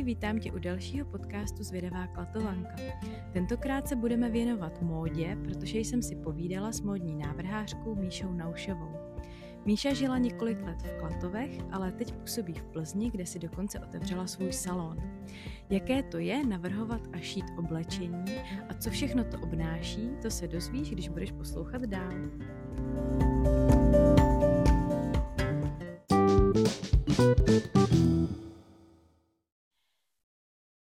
Ahoj, 0.00 0.06
vítám 0.06 0.38
tě 0.38 0.52
u 0.52 0.58
dalšího 0.58 1.06
podcastu 1.06 1.62
Zvědavá 1.62 2.06
klatovanka. 2.06 2.76
Tentokrát 3.32 3.88
se 3.88 3.96
budeme 3.96 4.30
věnovat 4.30 4.82
módě, 4.82 5.36
protože 5.44 5.78
jsem 5.78 6.02
si 6.02 6.16
povídala 6.16 6.72
s 6.72 6.80
módní 6.80 7.14
návrhářkou 7.14 7.94
Míšou 7.94 8.32
Naušovou. 8.32 8.92
Míša 9.64 9.94
žila 9.94 10.18
několik 10.18 10.62
let 10.62 10.82
v 10.82 10.98
Klatovech, 10.98 11.50
ale 11.72 11.92
teď 11.92 12.14
působí 12.14 12.54
v 12.54 12.64
Plzni, 12.64 13.10
kde 13.10 13.26
si 13.26 13.38
dokonce 13.38 13.80
otevřela 13.80 14.26
svůj 14.26 14.52
salon. 14.52 14.96
Jaké 15.70 16.02
to 16.02 16.18
je 16.18 16.46
navrhovat 16.46 17.00
a 17.12 17.18
šít 17.18 17.46
oblečení 17.58 18.24
a 18.68 18.74
co 18.74 18.90
všechno 18.90 19.24
to 19.24 19.38
obnáší, 19.38 20.10
to 20.22 20.30
se 20.30 20.48
dozvíš, 20.48 20.90
když 20.90 21.08
budeš 21.08 21.32
poslouchat 21.32 21.82
dál. 21.82 22.14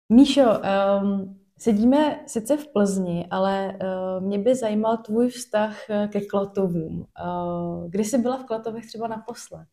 Míšo, 0.10 0.42
um, 0.42 1.40
sedíme 1.58 2.20
sice 2.28 2.58
v 2.58 2.68
Plzni, 2.68 3.28
ale 3.32 3.78
uh, 3.82 4.26
mě 4.26 4.40
by 4.40 4.56
zajímal 4.56 4.98
tvůj 4.98 5.30
vztah 5.30 5.90
eh, 5.90 6.08
ke 6.08 6.22
Klatovům. 6.22 7.00
Uh, 7.00 7.90
kdy 7.90 8.04
jsi 8.04 8.18
byla 8.18 8.38
v 8.38 8.46
Klatovech 8.46 8.86
třeba 8.86 9.08
naposled? 9.08 9.68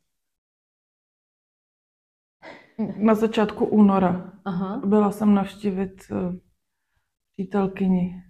Na 2.97 3.15
začátku 3.15 3.65
února. 3.65 4.33
Aha. 4.45 4.83
Byla 4.85 5.11
jsem 5.11 5.35
navštívit 5.35 6.03
uh, 6.11 6.35
přítelkyni. 7.33 8.23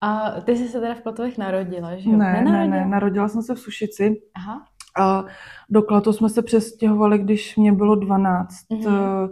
A 0.00 0.40
ty 0.40 0.56
jsi 0.56 0.68
se 0.68 0.80
teda 0.80 0.94
v 0.94 1.00
Klatovech 1.00 1.38
narodila, 1.38 1.96
že 1.96 2.10
jo? 2.10 2.16
Ne, 2.16 2.44
ne, 2.44 2.68
ne, 2.68 2.86
narodila 2.86 3.28
jsem 3.28 3.42
se 3.42 3.54
v 3.54 3.58
Sušici. 3.58 4.22
Aha. 4.34 4.66
A 5.00 5.24
do 5.70 5.82
Klatu 5.82 6.12
jsme 6.12 6.28
se 6.28 6.42
přestěhovali, 6.42 7.18
když 7.18 7.56
mě 7.56 7.72
bylo 7.72 7.94
12. 7.94 8.48
Mm-hmm 8.70 9.28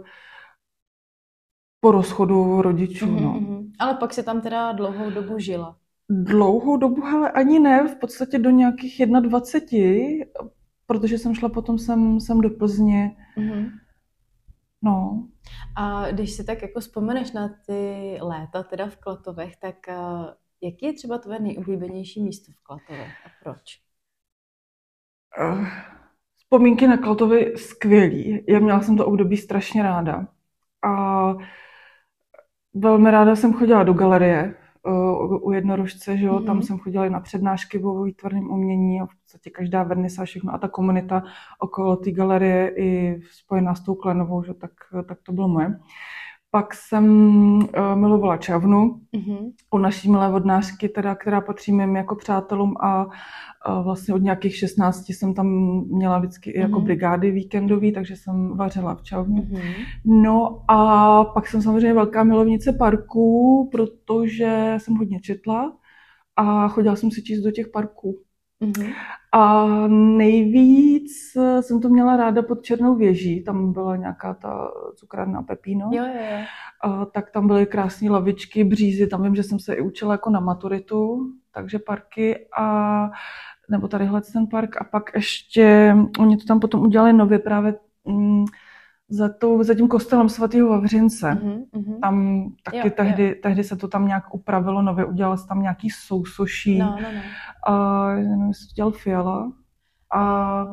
po 1.81 1.91
rozchodu 1.91 2.61
rodičů. 2.61 3.05
Mm-hmm, 3.05 3.21
no. 3.21 3.33
Mhm. 3.33 3.71
Ale 3.79 3.93
pak 3.95 4.13
se 4.13 4.23
tam 4.23 4.41
teda 4.41 4.71
dlouhou 4.71 5.09
dobu 5.09 5.39
žila. 5.39 5.77
Dlouhou 6.09 6.77
dobu, 6.77 7.05
ale 7.05 7.31
ani 7.31 7.59
ne, 7.59 7.87
v 7.87 7.95
podstatě 7.95 8.39
do 8.39 8.49
nějakých 8.49 9.01
21, 9.05 10.25
protože 10.85 11.17
jsem 11.17 11.35
šla 11.35 11.49
potom 11.49 11.79
sem, 11.79 12.19
sem 12.19 12.41
do 12.41 12.49
Plzně. 12.49 13.15
Mm-hmm. 13.37 13.71
No. 14.81 15.27
A 15.75 16.11
když 16.11 16.31
si 16.31 16.43
tak 16.43 16.61
jako 16.61 16.79
vzpomeneš 16.79 17.31
na 17.31 17.49
ty 17.65 18.17
léta 18.21 18.63
teda 18.63 18.87
v 18.87 18.95
Klatovech, 18.95 19.57
tak 19.57 19.75
uh, 19.89 20.25
jaký 20.61 20.85
je 20.85 20.93
třeba 20.93 21.17
tvoje 21.17 21.39
nejoblíbenější 21.39 22.23
místo 22.23 22.51
v 22.51 22.63
Klatovech 22.63 23.11
a 23.25 23.29
proč? 23.43 23.79
Uh, 25.41 25.67
vzpomínky 26.37 26.87
na 26.87 26.97
Klatovy 26.97 27.53
skvělý. 27.57 28.45
Já 28.47 28.59
měla 28.59 28.81
jsem 28.81 28.97
to 28.97 29.05
období 29.05 29.37
strašně 29.37 29.83
ráda. 29.83 30.27
A 30.83 31.33
Velmi 32.73 33.11
ráda 33.11 33.35
jsem 33.35 33.53
chodila 33.53 33.83
do 33.83 33.93
galerie 33.93 34.55
uh, 34.85 35.47
u 35.47 35.51
jednorožce, 35.51 36.17
že 36.17 36.25
jo? 36.25 36.39
Mm-hmm. 36.39 36.45
tam 36.45 36.61
jsem 36.61 36.79
chodila 36.79 37.05
i 37.05 37.09
na 37.09 37.19
přednášky 37.19 37.83
o 37.83 38.03
výtvarném 38.03 38.51
umění 38.51 39.01
a 39.01 39.05
v 39.05 39.15
podstatě 39.21 39.49
každá 39.49 39.83
vernisa 39.83 40.25
všechno 40.25 40.53
a 40.53 40.57
ta 40.57 40.67
komunita 40.67 41.23
okolo 41.59 41.95
té 41.95 42.11
galerie 42.11 42.73
i 42.77 43.19
spojená 43.31 43.75
s 43.75 43.81
tou 43.81 43.95
Klenovou, 43.95 44.43
že? 44.43 44.53
Tak, 44.53 44.71
tak 45.07 45.17
to 45.23 45.31
bylo 45.31 45.47
moje. 45.47 45.79
Pak 46.51 46.73
jsem 46.73 47.05
uh, 47.57 47.95
milovala 47.95 48.37
čavnu 48.37 48.99
mm-hmm. 49.13 49.51
u 49.71 49.77
naší 49.77 50.11
milé 50.11 50.31
vodnářky, 50.31 50.89
teda, 50.89 51.15
která 51.15 51.41
patří 51.41 51.71
mým 51.71 51.95
jako 51.95 52.15
přátelům 52.15 52.73
a 52.79 53.05
uh, 53.05 53.83
vlastně 53.83 54.13
od 54.13 54.21
nějakých 54.21 54.55
16 54.55 55.09
jsem 55.09 55.33
tam 55.33 55.47
měla 55.87 56.19
vždycky 56.19 56.51
mm-hmm. 56.51 56.61
jako 56.61 56.75
mhm. 56.75 56.83
brigády 56.83 57.31
víkendový, 57.31 57.91
takže 57.91 58.15
jsem 58.15 58.57
vařila 58.57 58.95
v 58.95 59.03
čavně. 59.03 59.41
Mm-hmm. 59.41 59.73
No 60.05 60.63
a 60.67 61.23
pak 61.25 61.47
jsem 61.47 61.61
samozřejmě 61.61 61.93
velká 61.93 62.23
milovnice 62.23 62.73
parků, 62.73 63.69
protože 63.71 64.75
jsem 64.77 64.95
hodně 64.95 65.19
četla 65.19 65.77
a 66.35 66.67
chodila 66.67 66.95
jsem 66.95 67.11
si 67.11 67.23
číst 67.23 67.41
do 67.41 67.51
těch 67.51 67.67
parků. 67.67 68.19
Mm-hmm. 68.61 68.93
A 69.31 69.67
nejvíc 69.87 71.11
jsem 71.61 71.81
to 71.81 71.89
měla 71.89 72.17
ráda 72.17 72.41
pod 72.41 72.63
Černou 72.63 72.95
věží, 72.95 73.43
tam 73.43 73.73
byla 73.73 73.95
nějaká 73.95 74.33
ta 74.33 74.71
cukrárna 74.95 75.41
Pepino. 75.41 75.89
Jo, 75.93 76.03
jo, 76.03 76.21
jo. 76.31 76.45
A, 76.83 77.05
tak 77.05 77.31
tam 77.31 77.47
byly 77.47 77.65
krásné 77.65 78.09
lavičky, 78.09 78.63
břízy, 78.63 79.07
tam 79.07 79.23
vím, 79.23 79.35
že 79.35 79.43
jsem 79.43 79.59
se 79.59 79.73
i 79.73 79.81
učila 79.81 80.13
jako 80.13 80.29
na 80.29 80.39
maturitu, 80.39 81.31
takže 81.53 81.79
parky 81.79 82.47
a 82.57 83.09
nebo 83.69 83.87
tadyhle 83.87 84.21
ten 84.21 84.47
park 84.47 84.81
a 84.81 84.83
pak 84.83 85.11
ještě, 85.15 85.95
oni 86.19 86.37
to 86.37 86.45
tam 86.45 86.59
potom 86.59 86.81
udělali 86.81 87.13
nově 87.13 87.39
právě 87.39 87.75
mm, 88.05 88.45
za, 89.11 89.29
tou, 89.29 89.63
za 89.63 89.73
tím 89.73 89.87
kostelem 89.87 90.29
svatého 90.29 90.69
Vavřince. 90.69 91.31
Mm-hmm, 91.31 91.99
Tam 92.01 92.45
taky 92.63 92.77
jo, 92.77 92.89
tehdy, 92.95 93.27
jo. 93.27 93.35
tehdy 93.43 93.63
se 93.63 93.75
to 93.75 93.87
tam 93.87 94.07
nějak 94.07 94.33
upravilo 94.33 94.81
nově, 94.81 95.05
udělal 95.05 95.37
se 95.37 95.47
tam 95.47 95.61
nějaký 95.61 95.89
sousoší. 95.89 96.77
No, 96.79 96.97
no, 97.01 97.07
no. 97.15 97.21
A 97.73 98.13
nevím, 98.13 98.47
jestli 98.47 98.67
to 98.67 98.73
dělal 98.75 98.91
Fiala. 98.91 99.51
A 100.13 100.65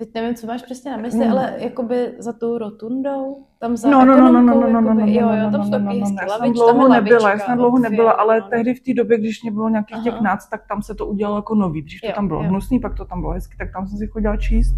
Teď 0.00 0.14
nevím, 0.14 0.34
co 0.34 0.46
máš 0.46 0.62
přesně 0.62 0.90
na 0.90 0.96
mysli, 0.96 1.18
no. 1.18 1.30
ale 1.30 1.54
jakoby 1.58 2.14
za 2.18 2.32
tou 2.32 2.58
rotundou, 2.58 3.46
tam 3.58 3.76
za 3.76 3.90
no, 3.90 4.04
no, 4.04 4.16
no, 4.16 4.32
no, 4.32 4.42
no, 4.42 4.54
no, 4.54 4.70
no, 4.70 4.80
no, 4.80 4.94
no, 4.94 5.06
jo, 5.06 5.28
jo, 5.32 5.50
tam 5.50 5.64
jsou 5.64 5.70
takový 5.70 6.00
hezký 6.00 6.26
lavič, 6.28 6.54
dlouho 6.54 6.88
nebyla, 6.88 7.30
já 7.30 7.38
jsem 7.38 7.58
dlouho 7.58 7.78
nebyla, 7.78 8.12
ale 8.12 8.42
tehdy 8.42 8.74
v 8.74 8.80
té 8.80 8.94
době, 8.94 9.18
když 9.18 9.42
mě 9.42 9.52
bylo 9.52 9.68
nějakých 9.68 10.04
těch 10.04 10.20
náct, 10.20 10.48
tak 10.48 10.66
tam 10.68 10.82
se 10.82 10.94
to 10.94 11.06
udělalo 11.06 11.38
jako 11.38 11.54
nový. 11.54 11.82
Dřív 11.82 12.00
to 12.00 12.12
tam 12.12 12.28
bylo 12.28 12.42
hnusný, 12.42 12.80
pak 12.80 12.94
to 12.94 13.04
tam 13.04 13.20
bylo 13.20 13.32
hezky, 13.32 13.56
tak 13.58 13.72
tam 13.72 13.86
jsem 13.86 13.98
si 13.98 14.06
chodila 14.06 14.36
číst. 14.36 14.74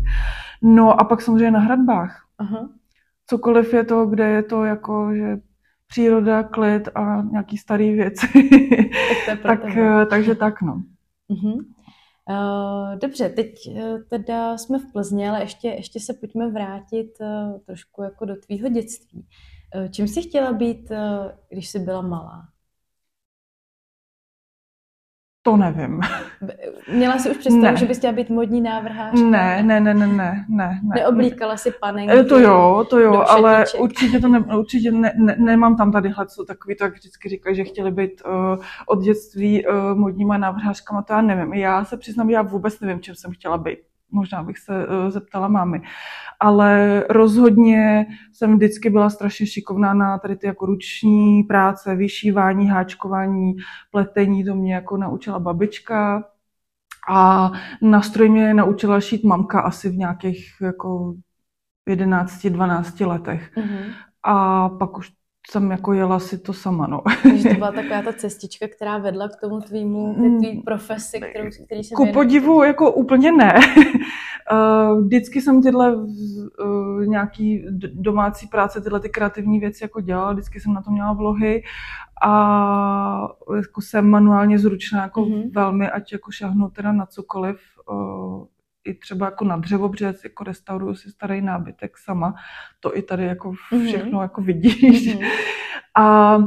No 0.62 1.00
a 1.00 1.04
pak 1.04 1.22
samozřejmě 1.22 1.50
na 1.50 1.60
hradbách. 1.60 2.26
Aha 2.38 2.68
cokoliv 3.26 3.72
je 3.72 3.84
to, 3.84 4.06
kde 4.06 4.28
je 4.28 4.42
to 4.42 4.64
jako, 4.64 5.14
že 5.14 5.36
příroda, 5.86 6.42
klid 6.42 6.88
a 6.94 7.22
nějaký 7.22 7.56
starý 7.58 7.94
věci. 7.94 8.26
tak, 9.26 9.42
tak 9.42 9.60
takže 10.10 10.34
tak, 10.34 10.62
no. 10.62 10.82
Uh-huh. 11.30 11.64
Uh, 12.30 12.98
dobře, 12.98 13.28
teď 13.28 13.54
uh, 13.68 14.02
teda 14.10 14.58
jsme 14.58 14.78
v 14.78 14.92
Plzni, 14.92 15.28
ale 15.28 15.40
ještě, 15.40 15.68
ještě 15.68 16.00
se 16.00 16.14
pojďme 16.14 16.50
vrátit 16.50 17.10
uh, 17.20 17.58
trošku 17.60 18.02
jako 18.02 18.24
do 18.24 18.36
tvýho 18.36 18.68
dětství. 18.68 19.26
Uh, 19.76 19.88
čím 19.90 20.08
jsi 20.08 20.22
chtěla 20.22 20.52
být, 20.52 20.92
když 21.48 21.68
jsi 21.68 21.78
byla 21.78 22.02
malá? 22.02 22.51
To 25.44 25.56
nevím. 25.56 26.00
Měla 26.92 27.18
jsi 27.18 27.30
už 27.30 27.36
představu, 27.36 27.72
ne. 27.72 27.76
že 27.76 27.86
bys 27.86 27.98
chtěla 27.98 28.12
být 28.12 28.30
modní 28.30 28.60
návrhářka? 28.60 29.26
Ne, 29.26 29.62
ne, 29.62 29.80
ne, 29.80 29.94
ne, 29.94 30.06
ne, 30.06 30.44
ne. 30.48 30.80
Neoblíkala 30.94 31.56
si 31.56 31.70
panenky? 31.80 32.24
To 32.24 32.38
jo, 32.38 32.86
to 32.90 32.98
jo, 32.98 33.24
ale 33.28 33.64
určitě 33.78 34.20
to 34.20 34.28
ne, 34.28 34.40
určitě 34.40 34.92
ne, 34.92 35.12
ne, 35.16 35.36
nemám 35.38 35.76
tam 35.76 35.92
tady 35.92 36.12
co 36.26 36.44
takový, 36.44 36.76
to 36.76 36.84
jak 36.84 36.94
vždycky 36.94 37.28
říkají, 37.28 37.56
že 37.56 37.64
chtěli 37.64 37.90
být 37.90 38.22
uh, 38.26 38.64
od 38.86 39.02
dětství 39.02 39.66
uh, 39.66 39.74
modníma 39.94 40.38
návrhářkama, 40.38 41.02
to 41.02 41.12
já 41.12 41.22
nevím. 41.22 41.52
Já 41.52 41.84
se 41.84 41.96
přiznám, 41.96 42.30
já 42.30 42.42
vůbec 42.42 42.80
nevím, 42.80 43.00
čím 43.00 43.14
jsem 43.14 43.32
chtěla 43.32 43.58
být 43.58 43.78
možná 44.12 44.42
bych 44.42 44.58
se 44.58 44.86
uh, 44.86 45.10
zeptala 45.10 45.48
mámy. 45.48 45.82
Ale 46.40 47.02
rozhodně 47.10 48.06
jsem 48.32 48.56
vždycky 48.56 48.90
byla 48.90 49.10
strašně 49.10 49.46
šikovná 49.46 49.94
na 49.94 50.18
tady 50.18 50.36
ty 50.36 50.46
jako 50.46 50.66
ruční 50.66 51.42
práce, 51.42 51.96
vyšívání, 51.96 52.68
háčkování, 52.68 53.56
pletení, 53.90 54.44
to 54.44 54.54
mě 54.54 54.74
jako 54.74 54.96
naučila 54.96 55.38
babička. 55.38 56.24
A 57.08 57.50
nástroj 57.82 58.28
mě 58.28 58.54
naučila 58.54 59.00
šít 59.00 59.24
mamka 59.24 59.60
asi 59.60 59.90
v 59.90 59.96
nějakých 59.96 60.52
jako 60.60 61.14
11-12 61.88 63.06
letech. 63.06 63.56
Mm-hmm. 63.56 63.92
A 64.22 64.68
pak 64.68 64.98
už 64.98 65.12
jsem 65.50 65.70
jako 65.70 65.92
jela 65.92 66.18
si 66.18 66.38
to 66.38 66.52
sama, 66.52 66.86
no. 66.86 67.02
Takže 67.22 67.48
to 67.48 67.54
byla 67.54 67.72
taková 67.72 68.02
ta 68.02 68.12
cestička, 68.12 68.68
která 68.68 68.98
vedla 68.98 69.28
k 69.28 69.40
tomu 69.40 69.60
tvýmu, 69.60 70.14
tvý 70.14 70.56
mm, 70.56 70.62
profesi, 70.62 71.20
kterou, 71.20 71.50
který 71.66 71.84
se 71.84 71.94
Ku 71.94 72.12
podivu, 72.12 72.62
jako 72.62 72.92
úplně 72.92 73.32
ne. 73.32 73.60
Eh, 74.52 75.00
vždycky 75.00 75.40
jsem 75.40 75.62
tyhle 75.62 75.96
uh, 75.96 77.06
nějaký 77.06 77.64
domácí 77.92 78.46
práce, 78.46 78.80
tyhle 78.80 79.00
ty 79.00 79.08
kreativní 79.08 79.58
věci 79.58 79.84
jako 79.84 80.00
dělala, 80.00 80.32
vždycky 80.32 80.60
jsem 80.60 80.72
na 80.72 80.82
to 80.82 80.90
měla 80.90 81.12
vlohy 81.12 81.62
a 82.24 83.28
jako 83.56 83.80
jsem 83.80 84.10
manuálně 84.10 84.58
zručná 84.58 85.02
jako 85.02 85.20
mm-hmm. 85.20 85.50
velmi, 85.52 85.90
ať 85.90 86.12
jako 86.12 86.30
šahnu 86.30 86.70
teda 86.70 86.92
na 86.92 87.06
cokoliv, 87.06 87.60
uh, 87.90 88.44
i 88.84 88.94
třeba 88.94 89.26
jako 89.26 89.44
na 89.44 89.56
dřevo, 89.56 89.88
protože 89.88 90.14
jako 90.24 90.44
restauruju 90.44 90.94
si 90.94 91.10
starý 91.10 91.40
nábytek 91.42 91.98
sama, 91.98 92.34
to 92.80 92.96
i 92.96 93.02
tady 93.02 93.24
jako 93.24 93.52
mhm. 93.72 93.86
všechno 93.86 94.18
mm-hmm. 94.18 94.22
jako 94.22 94.42
vidíš. 94.42 95.16
Mm-hmm. 95.16 95.30
A 95.96 96.38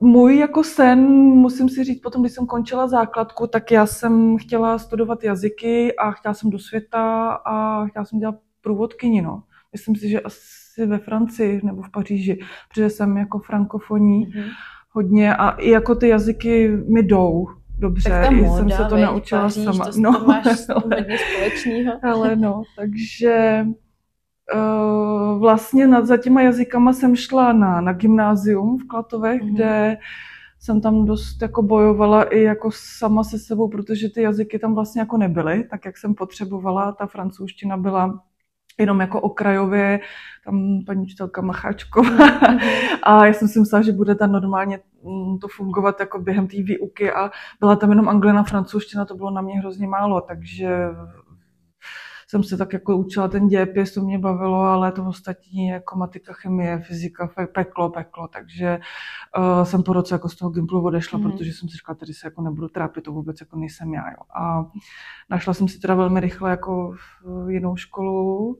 můj 0.00 0.38
jako 0.38 0.64
sen, 0.64 1.00
musím 1.18 1.68
si 1.68 1.84
říct, 1.84 2.00
potom, 2.00 2.22
když 2.22 2.32
jsem 2.32 2.46
končila 2.46 2.88
základku, 2.88 3.46
tak 3.46 3.70
já 3.70 3.86
jsem 3.86 4.38
chtěla 4.38 4.78
studovat 4.78 5.24
jazyky 5.24 5.96
a 5.96 6.10
chtěla 6.10 6.34
jsem 6.34 6.50
do 6.50 6.58
světa 6.58 7.30
a 7.32 7.86
chtěla 7.86 8.04
jsem 8.04 8.18
dělat 8.18 8.34
průvodkyni, 8.60 9.22
no. 9.22 9.42
Myslím 9.72 9.96
si, 9.96 10.08
že 10.08 10.20
asi 10.20 10.86
ve 10.86 10.98
Francii 10.98 11.60
nebo 11.64 11.82
v 11.82 11.90
Paříži, 11.90 12.40
protože 12.68 12.90
jsem 12.90 13.16
jako 13.16 13.38
frankofoní 13.38 14.26
mm-hmm. 14.26 14.50
hodně 14.90 15.34
a 15.34 15.50
i 15.50 15.70
jako 15.70 15.94
ty 15.94 16.08
jazyky 16.08 16.68
mi 16.68 17.02
jdou 17.02 17.46
dobře, 17.78 18.10
tak 18.10 18.30
moda, 18.30 18.56
jsem 18.56 18.70
se 18.70 18.84
to 18.84 18.94
veď, 18.94 19.04
naučila 19.04 19.42
Paříž, 19.42 19.64
sama. 19.64 19.84
To, 19.84 20.00
no, 20.00 20.20
to 20.20 20.26
máš 20.26 20.46
ale, 20.46 21.06
společného. 21.18 21.92
ale 22.02 22.36
no, 22.36 22.62
takže 22.76 23.66
uh, 24.54 25.38
vlastně 25.40 25.86
nad, 25.86 26.06
za 26.06 26.16
těma 26.16 26.42
jazykama 26.42 26.92
jsem 26.92 27.16
šla 27.16 27.52
na, 27.52 27.80
na 27.80 27.92
gymnázium 27.92 28.78
v 28.78 28.86
Klatovech, 28.86 29.42
mm-hmm. 29.42 29.54
kde 29.54 29.96
jsem 30.60 30.80
tam 30.80 31.04
dost 31.04 31.42
jako 31.42 31.62
bojovala 31.62 32.24
i 32.24 32.42
jako 32.42 32.70
sama 32.72 33.24
se 33.24 33.38
sebou, 33.38 33.68
protože 33.68 34.08
ty 34.08 34.22
jazyky 34.22 34.58
tam 34.58 34.74
vlastně 34.74 35.00
jako 35.00 35.16
nebyly, 35.16 35.64
tak 35.70 35.84
jak 35.84 35.96
jsem 35.96 36.14
potřebovala. 36.14 36.92
Ta 36.92 37.06
francouzština 37.06 37.76
byla 37.76 38.22
jenom 38.78 39.00
jako 39.00 39.20
okrajově, 39.20 40.00
tam 40.44 40.84
paní 40.86 41.02
učitelka 41.02 41.42
Macháčková. 41.42 42.10
Mhm. 42.10 42.58
A 43.02 43.26
já 43.26 43.32
jsem 43.32 43.48
si 43.48 43.60
myslela, 43.60 43.82
že 43.82 43.92
bude 43.92 44.14
tam 44.14 44.32
normálně 44.32 44.80
mm, 45.02 45.38
to 45.38 45.48
fungovat 45.48 46.00
jako 46.00 46.18
během 46.18 46.46
té 46.46 46.62
výuky 46.62 47.12
a 47.12 47.30
byla 47.60 47.76
tam 47.76 47.90
jenom 47.90 48.08
anglina, 48.08 48.42
francouzština, 48.42 49.04
to 49.04 49.14
bylo 49.14 49.30
na 49.30 49.40
mě 49.40 49.58
hrozně 49.58 49.86
málo, 49.86 50.20
takže 50.20 50.68
jsem 52.30 52.42
se 52.42 52.56
tak 52.56 52.72
jako 52.72 52.96
učila 52.96 53.28
ten 53.28 53.48
dějepis, 53.48 53.94
to 53.94 54.00
mě 54.00 54.18
bavilo, 54.18 54.60
ale 54.60 54.92
to 54.92 55.06
ostatní 55.06 55.66
jako 55.66 55.98
matika, 55.98 56.32
chemie, 56.32 56.78
fyzika, 56.78 57.30
peklo, 57.54 57.90
peklo, 57.90 58.28
takže 58.28 58.78
uh, 59.38 59.62
jsem 59.64 59.82
po 59.82 59.92
roce 59.92 60.14
jako 60.14 60.28
z 60.28 60.36
toho 60.36 60.50
Gimplu 60.50 60.84
odešla, 60.84 61.18
mm. 61.18 61.22
protože 61.22 61.52
jsem 61.52 61.68
si 61.68 61.76
říkala, 61.76 61.96
tady 61.96 62.14
se 62.14 62.26
jako 62.26 62.42
nebudu 62.42 62.68
trápit, 62.68 63.04
to 63.04 63.12
vůbec 63.12 63.40
jako 63.40 63.58
nejsem 63.58 63.94
já. 63.94 64.10
Jo. 64.10 64.42
A 64.42 64.66
našla 65.30 65.54
jsem 65.54 65.68
si 65.68 65.80
teda 65.80 65.94
velmi 65.94 66.20
rychle 66.20 66.50
jako 66.50 66.94
jinou 67.48 67.76
školu, 67.76 68.58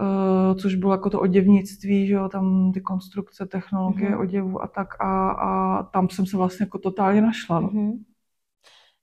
Uh, 0.00 0.56
což 0.56 0.74
bylo 0.74 0.92
jako 0.92 1.10
to 1.10 1.20
oděvnictví, 1.20 2.06
že 2.06 2.14
jo, 2.14 2.28
tam 2.28 2.72
ty 2.72 2.80
konstrukce, 2.80 3.46
technologie 3.46 4.10
mm-hmm. 4.10 4.20
oděvu 4.20 4.62
a 4.62 4.66
tak 4.66 4.88
a, 5.00 5.30
a 5.30 5.82
tam 5.82 6.08
jsem 6.08 6.26
se 6.26 6.36
vlastně 6.36 6.64
jako 6.64 6.78
totálně 6.78 7.20
našla. 7.20 7.60
No, 7.60 7.68
mm-hmm. 7.68 7.98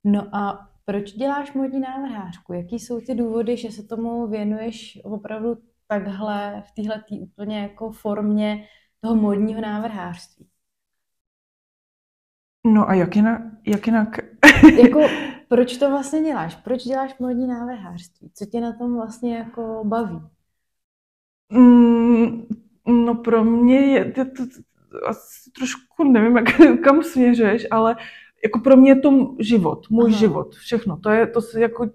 no 0.03 0.35
a 0.35 0.67
proč 0.89 1.11
děláš 1.11 1.53
modní 1.53 1.79
návrhářku? 1.79 2.53
Jaký 2.53 2.79
jsou 2.79 3.01
ty 3.01 3.15
důvody, 3.15 3.57
že 3.57 3.71
se 3.71 3.83
tomu 3.83 4.27
věnuješ 4.27 4.99
opravdu 5.03 5.57
takhle, 5.87 6.63
v 6.67 6.71
téhle 6.71 7.03
tý 7.07 7.19
úplně 7.19 7.61
jako 7.61 7.91
formě 7.91 8.67
toho 9.01 9.15
modního 9.15 9.61
návrhářství? 9.61 10.47
No 12.65 12.89
a 12.89 12.93
jak 12.93 13.15
jinak? 13.15 13.41
Jak 13.65 13.87
jinak? 13.87 14.17
jako, 14.83 15.01
proč 15.47 15.77
to 15.77 15.89
vlastně 15.89 16.21
děláš? 16.21 16.55
Proč 16.55 16.83
děláš 16.83 17.17
modní 17.19 17.47
návrhářství? 17.47 18.31
Co 18.33 18.45
tě 18.45 18.61
na 18.61 18.73
tom 18.73 18.95
vlastně 18.95 19.37
jako 19.37 19.81
baví? 19.85 20.21
Mm, 21.49 22.45
no 22.87 23.15
pro 23.15 23.43
mě 23.43 23.79
je 23.79 24.11
to, 24.11 24.25
to, 24.25 24.45
to 24.91 25.07
asi 25.07 25.51
trošku 25.51 26.03
nevím, 26.03 26.37
jak, 26.37 26.45
kam 26.83 27.03
směřuješ, 27.03 27.67
ale 27.71 27.95
jako 28.43 28.59
pro 28.59 28.77
mě 28.77 28.91
je 28.91 28.99
to 28.99 29.35
život, 29.39 29.89
můj 29.89 30.09
Aha. 30.09 30.19
život, 30.19 30.55
všechno. 30.55 30.97
To 30.97 31.09
je, 31.09 31.27
to 31.27 31.41
se 31.41 31.61
jako, 31.61 31.89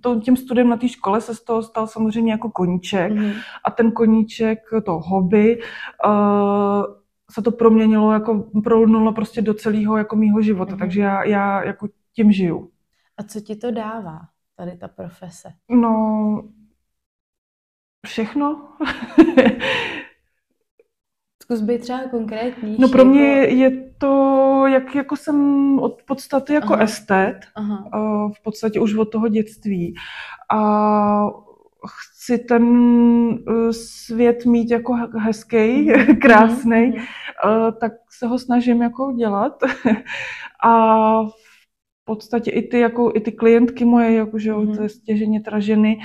to, 0.00 0.20
tím 0.20 0.36
studiem 0.36 0.68
na 0.68 0.76
té 0.76 0.88
škole 0.88 1.20
se 1.20 1.34
z 1.34 1.44
toho 1.44 1.62
stal 1.62 1.86
samozřejmě 1.86 2.32
jako 2.32 2.50
koníček 2.50 3.12
mm. 3.12 3.32
a 3.64 3.70
ten 3.70 3.92
koníček, 3.92 4.58
to 4.84 4.92
hobby, 4.92 5.60
uh, 6.06 6.84
se 7.30 7.42
to 7.42 7.52
proměnilo, 7.52 8.12
jako 8.12 8.50
prolnulo 8.64 9.12
prostě 9.12 9.42
do 9.42 9.54
celého 9.54 9.96
jako 9.96 10.16
mýho 10.16 10.42
života, 10.42 10.72
mm. 10.72 10.78
takže 10.78 11.00
já, 11.00 11.24
já 11.24 11.64
jako 11.64 11.88
tím 12.12 12.32
žiju. 12.32 12.70
A 13.16 13.22
co 13.22 13.40
ti 13.40 13.56
to 13.56 13.70
dává, 13.70 14.20
tady 14.56 14.76
ta 14.76 14.88
profese? 14.88 15.48
No, 15.70 16.42
všechno. 18.06 18.68
Zkus 21.42 21.60
být 21.60 21.80
třeba 21.80 22.08
konkrétní. 22.10 22.76
No 22.78 22.88
pro 22.88 23.04
mě 23.04 23.26
jako... 23.26 23.54
je 23.54 23.83
to, 23.98 24.64
jak 24.66 24.94
jako 24.94 25.16
jsem 25.16 25.78
od 25.78 26.02
podstaty 26.02 26.54
jako 26.54 26.74
Aha. 26.74 26.82
estet, 26.82 27.40
Aha. 27.54 27.88
v 28.36 28.42
podstatě 28.42 28.80
už 28.80 28.94
od 28.94 29.04
toho 29.04 29.28
dětství. 29.28 29.94
A 30.50 31.26
chci 31.86 32.38
ten 32.38 32.64
e, 33.30 33.72
svět 33.72 34.46
mít 34.46 34.70
jako 34.70 34.94
hezký, 35.18 35.90
mhm. 35.90 36.16
krásný, 36.22 36.86
mm 36.86 37.02
tak 37.80 37.92
se 38.10 38.26
ho 38.26 38.38
snažím 38.38 38.82
jako 38.82 39.12
dělat. 39.12 39.58
A 40.64 41.20
podstatě 42.04 42.50
i 42.50 42.68
ty, 42.68 42.78
jako, 42.78 43.12
i 43.14 43.20
ty 43.20 43.32
klientky 43.32 43.84
moje, 43.84 44.12
jako, 44.12 44.38
že 44.38 44.52
mm-hmm. 44.52 44.76
to 44.76 44.82
je 44.82 44.88
stěženě 44.88 45.40
teda 45.40 45.58
ženy, 45.60 45.98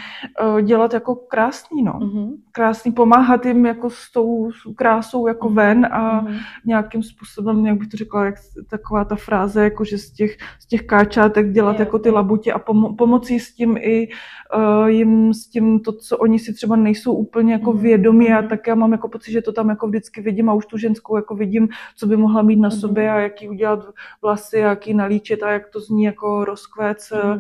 uh, 0.44 0.62
dělat 0.62 0.94
jako 0.94 1.16
krásný, 1.16 1.84
no. 1.84 1.94
Mm-hmm. 1.94 2.32
Krásný, 2.52 2.92
pomáhat 2.92 3.46
jim 3.46 3.66
jako 3.66 3.90
s 3.90 4.12
tou 4.12 4.50
krásou 4.76 5.28
jako 5.28 5.50
mm-hmm. 5.50 5.54
ven 5.54 5.86
a 5.92 6.22
mm-hmm. 6.22 6.40
nějakým 6.66 7.04
způsobem, 7.04 7.66
jak 7.66 7.78
bych 7.78 7.88
to 7.88 7.98
řekla, 7.98 8.26
jak 8.26 8.36
taková 8.70 9.06
ta 9.06 9.16
fráze, 9.16 9.64
jako 9.64 9.86
že 9.86 9.98
z 9.98 10.12
těch, 10.12 10.38
z 10.60 10.66
těch 10.68 10.82
káčátek 10.82 11.52
dělat 11.52 11.80
je, 11.80 11.80
jako 11.80 12.00
ty 12.00 12.10
labutě 12.10 12.54
a 12.54 12.60
pomo- 12.60 12.96
pomoci 12.96 13.40
s 13.40 13.54
tím 13.54 13.78
i 13.78 14.08
uh, 14.56 14.88
jim 14.88 15.34
s 15.34 15.48
tím 15.48 15.80
to, 15.80 15.92
co 15.92 16.18
oni 16.18 16.40
si 16.40 16.54
třeba 16.54 16.76
nejsou 16.76 17.14
úplně 17.14 17.54
jako 17.54 17.72
mm-hmm. 17.72 17.82
vědomí 17.82 18.30
a 18.30 18.40
mhm. 18.40 18.50
tak 18.50 18.68
já 18.68 18.76
mám 18.76 18.92
jako 18.92 19.10
pocit, 19.10 19.32
že 19.32 19.42
to 19.42 19.52
tam 19.52 19.70
jako 19.70 19.88
vždycky 19.88 20.22
vidím 20.22 20.50
a 20.50 20.54
už 20.54 20.66
tu 20.66 20.78
ženskou 20.78 21.16
jako 21.16 21.36
vidím, 21.36 21.68
co 21.96 22.08
by 22.08 22.18
mohla 22.18 22.42
mít 22.42 22.60
na 22.60 22.70
mm-hmm. 22.70 22.80
sobě 22.80 23.12
a 23.12 23.20
jaký 23.20 23.50
udělat 23.50 23.86
vlasy, 24.22 24.58
jaký 24.58 24.94
nalíčit 24.94 25.44
a 25.44 25.52
jak 25.52 25.70
to 25.70 25.89
zní 25.90 26.04
jako 26.04 26.46
rozkvec 26.46 27.12
mm. 27.12 27.32
uh, 27.32 27.40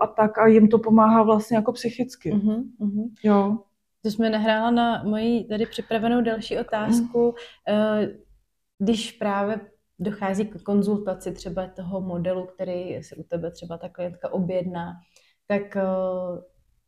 a 0.00 0.06
tak 0.06 0.38
a 0.38 0.46
jim 0.46 0.68
to 0.68 0.78
pomáhá 0.78 1.22
vlastně 1.22 1.56
jako 1.56 1.72
psychicky. 1.72 2.32
Mm-hmm. 2.32 3.10
Jo. 3.22 3.58
To 4.02 4.10
jsme 4.10 4.30
nahrála 4.30 4.70
na 4.70 5.02
moji 5.02 5.44
tady 5.44 5.66
připravenou 5.66 6.22
další 6.22 6.58
otázku. 6.58 7.34
Mm. 7.70 8.08
Když 8.78 9.12
právě 9.12 9.60
dochází 9.98 10.46
k 10.46 10.62
konzultaci 10.62 11.32
třeba 11.32 11.66
toho 11.66 12.00
modelu, 12.00 12.46
který 12.46 13.02
si 13.02 13.16
u 13.16 13.22
tebe 13.22 13.50
třeba 13.50 13.78
ta 13.78 13.88
klientka 13.88 14.32
objedná, 14.32 14.92
tak 15.46 15.76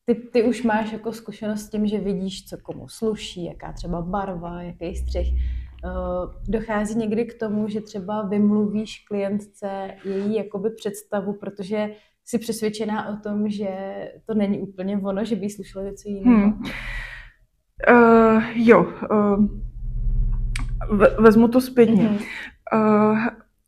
ty, 0.04 0.14
ty 0.14 0.42
už 0.42 0.62
máš 0.62 0.92
jako 0.92 1.12
zkušenost 1.12 1.60
s 1.60 1.70
tím, 1.70 1.86
že 1.86 1.98
vidíš, 1.98 2.48
co 2.48 2.56
komu 2.62 2.88
sluší, 2.88 3.44
jaká 3.44 3.72
třeba 3.72 4.02
barva, 4.02 4.62
jaký 4.62 4.96
střih. 4.96 5.28
Eh, 5.86 6.28
dochází 6.48 6.98
někdy 6.98 7.24
k 7.24 7.38
tomu, 7.38 7.68
že 7.68 7.80
třeba 7.80 8.22
vymluvíš 8.22 9.04
klientce 9.08 9.90
její 10.04 10.36
jakoby 10.36 10.70
představu, 10.70 11.32
protože 11.32 11.90
jsi 12.24 12.38
přesvědčená 12.38 13.08
o 13.08 13.16
tom, 13.16 13.48
že 13.48 13.68
to 14.26 14.34
není 14.34 14.60
úplně 14.60 14.98
ono, 14.98 15.24
že 15.24 15.36
by 15.36 15.42
jí 15.42 15.50
slušelo 15.50 15.84
něco 15.84 16.08
jiného? 16.08 16.36
Hmm. 16.36 16.62
Uh, 17.90 18.42
jo, 18.54 18.86
uh, 19.10 19.46
vezmu 21.20 21.48
to 21.48 21.60
zpětně. 21.60 22.08
Mm-hmm. 22.08 23.10
Uh, 23.10 23.18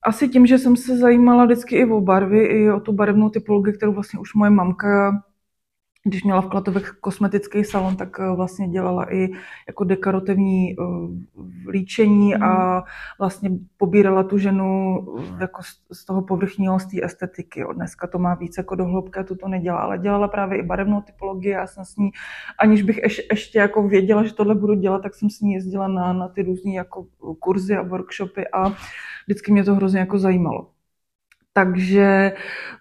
asi 0.03 0.29
tím, 0.29 0.47
že 0.47 0.59
jsem 0.59 0.77
se 0.77 0.97
zajímala 0.97 1.45
vždycky 1.45 1.77
i 1.77 1.85
o 1.85 2.01
barvy, 2.01 2.45
i 2.45 2.71
o 2.71 2.81
tu 2.81 2.93
barevnou 2.93 3.31
typologii, 3.31 3.75
kterou 3.75 3.93
vlastně 3.93 4.21
už 4.21 4.35
moje 4.35 4.51
mamka 4.51 5.23
když 6.09 6.25
měla 6.25 6.41
v 6.41 6.47
Klatovech 6.47 6.91
kosmetický 7.01 7.65
salon, 7.65 7.97
tak 7.97 8.21
eh, 8.21 8.37
vlastně 8.37 8.69
dělala 8.69 9.15
i 9.15 9.29
jako 9.67 9.85
dekorativní 9.85 10.73
eh, 10.73 10.83
líčení 11.71 12.35
mm. 12.35 12.43
a 12.43 12.85
vlastně 13.19 13.51
pobírala 13.77 14.23
tu 14.23 14.39
ženu 14.39 14.99
eh, 15.19 15.37
jako 15.41 15.63
z 15.93 16.05
toho 16.05 16.23
povrchního, 16.23 16.81
z 16.81 16.87
té 16.87 17.05
estetiky. 17.05 17.61
Jo. 17.61 17.73
Dneska 17.73 18.07
to 18.07 18.19
má 18.19 18.35
víc 18.35 18.57
jako 18.57 18.75
dohloubka, 18.75 19.25
tu 19.25 19.35
to 19.35 19.49
nedělá, 19.49 19.79
ale 19.79 19.99
dělala 19.99 20.29
právě 20.29 20.59
i 20.59 20.63
barevnou 20.63 21.01
typologii. 21.01 21.53
Já 21.53 21.67
jsem 21.67 21.85
s 21.85 21.97
ní, 21.97 22.11
aniž 22.59 22.83
bych 22.83 22.99
ješ, 23.03 23.27
ještě 23.31 23.59
jako 23.59 23.89
věděla, 23.89 24.25
že 24.25 24.35
tohle 24.35 24.55
budu 24.55 24.75
dělat, 24.75 25.03
tak 25.03 25.15
jsem 25.15 25.31
s 25.31 25.41
ní 25.41 25.53
jezdila 25.53 25.89
na, 25.89 26.13
na 26.13 26.29
ty 26.29 26.43
různé 26.43 26.73
jako 26.73 27.07
kurzy 27.39 27.77
a 27.77 27.83
workshopy 27.83 28.49
a 28.49 28.73
vždycky 29.27 29.53
mě 29.53 29.65
to 29.65 29.75
hrozně 29.75 30.01
jako 30.01 30.19
zajímalo. 30.19 30.78
Takže 31.59 32.33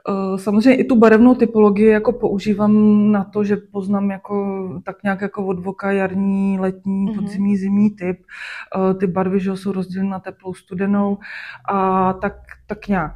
eh, 0.10 0.38
samozřejmě 0.38 0.76
i 0.76 0.84
tu 0.84 0.96
barevnou 0.96 1.36
typologii 1.36 1.88
jako 1.88 2.14
používám 2.14 3.12
na 3.12 3.24
to, 3.24 3.44
že 3.44 3.58
poznám 3.58 4.12
jako 4.12 4.36
tak 4.84 5.04
nějak 5.04 5.22
jako 5.22 5.46
od 5.46 5.60
voka 5.60 5.92
jarní, 5.92 6.60
letní, 6.60 7.08
mm-hmm. 7.08 7.16
podzimní, 7.16 7.58
zimní 7.58 7.90
typ. 7.90 8.18
Eh, 8.22 8.94
ty 8.94 9.08
barvy 9.08 9.40
že 9.40 9.58
jsou 9.58 9.72
rozděleny 9.72 10.10
na 10.10 10.20
teplou, 10.20 10.54
studenou 10.54 11.18
a 11.70 12.14
tak, 12.14 12.34
tak 12.68 12.88
nějak. 12.88 13.14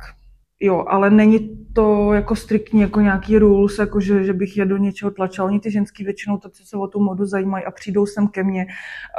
Jo, 0.64 0.86
ale 0.88 1.10
není 1.10 1.66
to 1.74 2.14
jako 2.14 2.36
striktní 2.36 2.82
jako 2.82 3.02
nějaký 3.02 3.38
rules, 3.38 3.80
jako 3.80 4.00
že, 4.00 4.24
že 4.24 4.34
bych 4.34 4.58
je 4.58 4.66
do 4.66 4.78
něčeho 4.78 5.12
tlačila. 5.12 5.48
Oni 5.48 5.60
ty 5.60 5.72
ženský 5.72 6.04
většinou 6.04 6.38
to, 6.38 6.50
co 6.50 6.66
se 6.66 6.78
o 6.78 6.88
tu 6.88 7.00
modu 7.00 7.26
zajímají 7.26 7.66
a 7.66 7.72
přijdou 7.72 8.06
sem 8.06 8.28
ke 8.28 8.44
mně, 8.44 8.66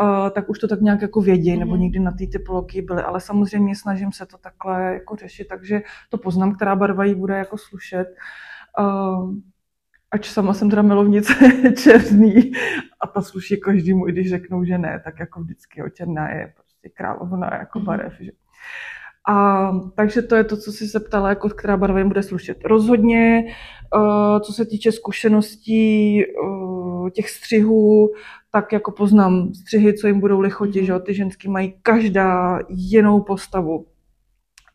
uh, 0.01 0.31
tak 0.31 0.49
už 0.49 0.59
to 0.59 0.69
tak 0.69 0.81
nějak 0.81 1.03
jako 1.03 1.21
vědí, 1.21 1.55
mm-hmm. 1.55 1.59
nebo 1.59 1.77
někdy 1.77 2.01
na 2.01 2.11
té 2.11 2.27
typologii 2.27 2.83
byly. 2.83 3.03
Ale 3.03 3.21
samozřejmě 3.21 3.77
snažím 3.77 4.13
se 4.13 4.27
to 4.27 4.39
takhle 4.39 4.95
jako 4.95 5.17
řešit, 5.17 5.49
takže 5.49 5.83
to 6.09 6.19
poznám, 6.19 6.55
která 6.55 6.77
barva 6.77 7.05
jí 7.05 7.15
bude 7.15 7.35
jako 7.35 7.59
slušet. 7.59 8.09
Uh, 8.79 9.35
ač 10.11 10.29
sama 10.31 10.55
jsem 10.55 10.71
teda 10.71 10.83
milovnice 10.83 11.35
černý 11.83 12.53
a 13.01 13.07
ta 13.07 13.23
sluší 13.23 13.61
každému, 13.61 14.09
i 14.09 14.13
když 14.13 14.31
řeknou, 14.31 14.65
že 14.65 14.79
ne, 14.79 15.01
tak 15.05 15.21
jako 15.21 15.41
vždycky 15.41 15.81
jo, 15.81 15.89
černá 15.89 16.31
je 16.31 16.53
prostě 16.57 16.89
královna 16.89 17.51
jako 17.55 17.79
mm-hmm. 17.79 17.85
barev, 17.85 18.13
že 18.21 18.31
a 19.29 19.71
takže 19.95 20.23
to 20.23 20.37
je 20.37 20.45
to, 20.45 20.57
co 20.57 20.73
jsi 20.73 20.89
se 20.89 21.01
ptala, 21.01 21.29
jako 21.29 21.49
která 21.49 21.77
barva 21.77 21.99
jim 21.99 22.09
bude 22.09 22.23
slušet. 22.23 22.59
Rozhodně, 22.65 23.45
uh, 23.97 24.41
co 24.41 24.53
se 24.53 24.65
týče 24.65 24.93
zkušeností 24.93 26.23
uh, 26.25 27.11
těch 27.11 27.31
střihů, 27.31 28.13
tak 28.53 28.73
jako 28.73 28.91
poznám 28.93 29.55
střihy, 29.55 29.95
co 29.95 30.07
jim 30.07 30.21
budou 30.21 30.41
lichoti, 30.41 30.79
mhm. 30.79 30.87
že 30.87 30.99
ty 30.99 31.15
ženský 31.15 31.49
mají 31.49 31.75
každá 31.83 32.59
jinou 32.69 33.21
postavu. 33.21 33.87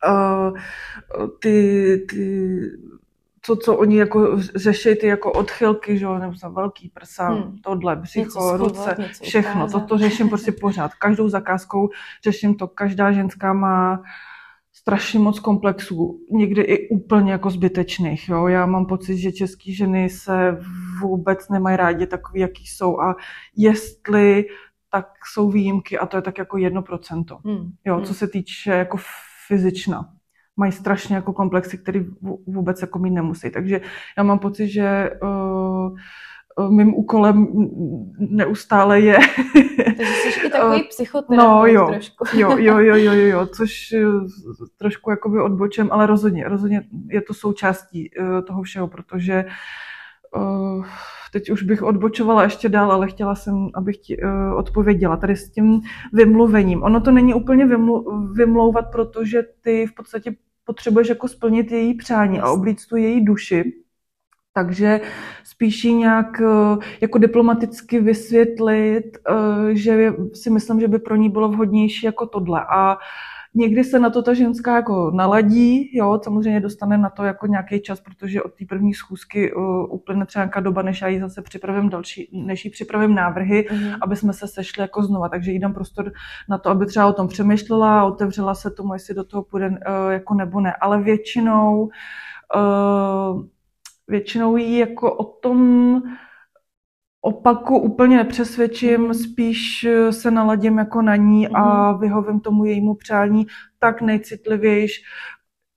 Uh, 0.10 0.58
ty, 1.40 2.06
ty 2.10 2.60
to, 3.48 3.56
co 3.56 3.76
oni 3.76 3.98
jako 3.98 4.42
řeší, 4.56 4.96
ty 4.96 5.08
jako 5.08 5.32
odchylky, 5.32 5.98
že 5.98 6.06
jo, 6.06 6.18
nebo 6.18 6.34
za 6.36 6.50
velký 6.50 6.90
prsa, 6.90 7.30
hmm. 7.30 7.58
tohle, 7.64 7.96
břicho, 7.96 8.30
schovat, 8.30 8.60
ruce, 8.60 8.96
všechno, 9.22 9.52
ukázat. 9.52 9.80
to, 9.80 9.86
to 9.86 9.98
řeším 9.98 10.30
prostě 10.30 10.52
pořád. 10.52 10.94
Každou 10.94 11.30
zakázkou 11.30 11.90
řeším 12.24 12.56
to, 12.56 12.68
každá 12.68 13.12
ženská 13.12 13.54
má 13.54 14.04
strašně 14.80 15.20
moc 15.20 15.40
komplexů, 15.40 16.20
někdy 16.32 16.62
i 16.62 16.90
úplně 16.90 17.32
jako 17.32 17.50
zbytečných. 17.50 18.30
Jo? 18.30 18.48
Já 18.48 18.66
mám 18.66 18.86
pocit, 18.86 19.18
že 19.18 19.32
české 19.32 19.74
ženy 19.74 20.10
se 20.10 20.58
vůbec 21.02 21.50
nemají 21.50 21.78
rádi 21.78 22.08
takový, 22.08 22.40
jaký 22.40 22.68
jsou 22.68 23.00
a 23.00 23.16
jestli 23.56 24.46
tak 24.92 25.08
jsou 25.34 25.52
výjimky 25.52 25.98
a 25.98 26.06
to 26.06 26.18
je 26.18 26.22
tak 26.22 26.38
jako 26.38 26.58
jedno 26.58 26.82
procento. 26.82 27.40
Hmm. 27.46 27.72
Jo, 27.86 28.00
co 28.00 28.06
hmm. 28.06 28.14
se 28.14 28.28
týče 28.28 28.72
jako 28.72 28.98
fyzična. 29.48 30.10
Mají 30.58 30.72
strašně 30.72 31.16
jako 31.16 31.34
komplexy, 31.34 31.78
které 31.78 32.00
vůbec 32.48 32.82
jako 32.82 33.00
mít 33.00 33.12
nemusí. 33.12 33.52
Takže 33.52 33.82
já 34.18 34.24
mám 34.24 34.40
pocit, 34.40 34.68
že 34.68 35.10
uh, 35.24 35.98
mým 36.70 36.96
úkolem 36.96 37.48
neustále 38.20 39.00
je... 39.00 39.18
Takže 39.98 40.14
jsi 40.14 40.48
i 40.48 40.50
takový 40.50 40.82
eh, 40.82 40.84
psychoterapeut 40.90 41.50
no, 41.50 41.66
jo, 41.66 41.88
trošku. 41.88 42.26
jo, 42.34 42.58
jo, 42.58 42.80
jo, 42.80 42.96
jo, 42.96 43.14
jo, 43.14 43.46
což 43.46 43.96
trošku 44.78 45.10
jakoby 45.10 45.42
odbočem, 45.42 45.90
ale 45.92 46.06
rozhodně, 46.08 46.48
rozhodně 46.48 46.82
je 47.10 47.22
to 47.22 47.34
součástí 47.34 48.12
uh, 48.20 48.42
toho 48.42 48.64
všeho, 48.64 48.88
protože 48.88 49.46
uh, 50.36 50.86
teď 51.32 51.50
už 51.50 51.64
bych 51.64 51.84
odbočovala 51.84 52.44
ještě 52.44 52.70
dál, 52.70 52.92
ale 52.92 53.08
chtěla 53.08 53.36
jsem, 53.36 53.70
abych 53.76 53.98
ti 53.98 54.18
odpověděla 54.56 55.18
tady 55.18 55.36
s 55.36 55.52
tím 55.52 55.82
vymluvením. 56.14 56.84
Ono 56.84 57.02
to 57.02 57.12
není 57.12 57.34
úplně 57.34 57.66
vymlu, 57.66 58.28
vymlouvat, 58.34 58.92
protože 58.92 59.44
ty 59.62 59.88
v 59.88 59.96
podstatě 59.96 60.36
potřebuješ 60.66 61.08
jako 61.08 61.28
splnit 61.28 61.72
její 61.72 61.94
přání 61.94 62.40
a 62.40 62.52
oblíct 62.52 62.88
tu 62.88 62.96
její 62.96 63.26
duši. 63.26 63.74
Takže 64.58 65.02
spíš 65.44 65.84
nějak 65.84 66.42
uh, 66.42 66.84
jako 67.02 67.18
diplomaticky 67.18 68.00
vysvětlit, 68.00 69.18
uh, 69.30 69.68
že 69.70 70.14
si 70.34 70.50
myslím, 70.50 70.80
že 70.80 70.88
by 70.88 71.00
pro 71.00 71.16
ní 71.16 71.30
bylo 71.30 71.50
vhodnější 71.50 72.06
jako 72.06 72.26
tohle. 72.26 72.66
A 72.70 72.98
Někdy 73.56 73.84
se 73.84 74.00
na 74.00 74.10
to 74.10 74.22
ta 74.22 74.34
ženská 74.34 74.76
jako 74.76 75.12
naladí, 75.12 75.98
jo, 75.98 76.20
samozřejmě 76.24 76.60
dostane 76.60 76.98
na 76.98 77.10
to 77.10 77.24
jako 77.24 77.48
nějaký 77.48 77.82
čas, 77.82 78.02
protože 78.02 78.44
od 78.44 78.54
té 78.54 78.66
první 78.70 78.94
schůzky 78.94 79.54
uh, 79.54 79.94
uplyne 79.94 80.26
třeba 80.26 80.44
nějaká 80.44 80.60
doba, 80.60 80.82
než 80.82 81.02
já 81.02 81.08
jí 81.08 81.20
zase 81.20 81.42
připravím 81.42 81.90
další, 81.90 82.30
než 82.46 82.66
jí 82.66 82.72
připravím 82.72 83.16
návrhy, 83.16 83.68
mm-hmm. 83.70 83.98
aby 84.02 84.16
jsme 84.16 84.34
se 84.34 84.48
sešli 84.48 84.82
jako 84.82 85.04
znova. 85.04 85.30
Takže 85.30 85.52
jí 85.52 85.60
dám 85.60 85.74
prostor 85.74 86.12
na 86.50 86.58
to, 86.58 86.70
aby 86.70 86.86
třeba 86.86 87.08
o 87.08 87.14
tom 87.14 87.28
přemýšlela, 87.28 88.06
otevřela 88.06 88.56
se 88.56 88.72
tomu, 88.72 88.94
jestli 88.94 89.16
do 89.16 89.24
toho 89.24 89.44
půjde 89.44 89.70
uh, 89.70 89.76
jako 90.10 90.34
nebo 90.34 90.62
ne. 90.62 90.74
Ale 90.82 91.02
většinou 91.02 91.90
uh, 92.56 93.42
většinou 94.08 94.58
jí 94.58 94.78
jako 94.78 95.16
o 95.16 95.24
tom 95.24 96.02
opaku 97.22 97.78
úplně 97.78 98.18
nepřesvědčím, 98.18 99.02
mhm. 99.02 99.14
spíš 99.14 99.84
eh, 99.84 100.14
se 100.14 100.32
naladím 100.32 100.78
jako 100.78 101.02
na 101.02 101.16
ní 101.16 101.48
a 101.48 101.92
mhm. 101.92 102.02
vyhovím 102.02 102.40
tomu 102.40 102.66
jejímu 102.66 102.96
přání 102.96 103.46
tak 103.80 104.02
nejcitlivějš, 104.02 104.92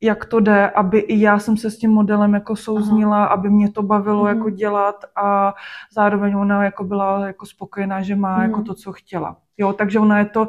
jak 0.00 0.24
to 0.24 0.40
jde, 0.40 0.70
aby 0.70 0.98
i 0.98 1.20
já 1.20 1.38
jsem 1.38 1.56
se 1.56 1.70
s 1.70 1.78
tím 1.78 1.90
modelem 1.90 2.34
jako 2.34 2.56
souznila, 2.56 3.16
Aha. 3.16 3.26
aby 3.26 3.50
mě 3.50 3.72
to 3.72 3.82
bavilo 3.82 4.22
mm. 4.22 4.28
jako 4.28 4.50
dělat 4.50 5.04
a 5.16 5.54
zároveň 5.92 6.36
ona 6.36 6.64
jako 6.64 6.84
byla 6.84 7.26
jako 7.26 7.46
spokojená, 7.46 8.02
že 8.02 8.16
má 8.16 8.36
mm. 8.36 8.42
jako 8.42 8.62
to, 8.62 8.74
co 8.74 8.92
chtěla. 8.92 9.36
Jo, 9.58 9.72
takže 9.72 9.98
ona 9.98 10.18
je 10.18 10.24
to 10.24 10.40
uh, 10.40 10.48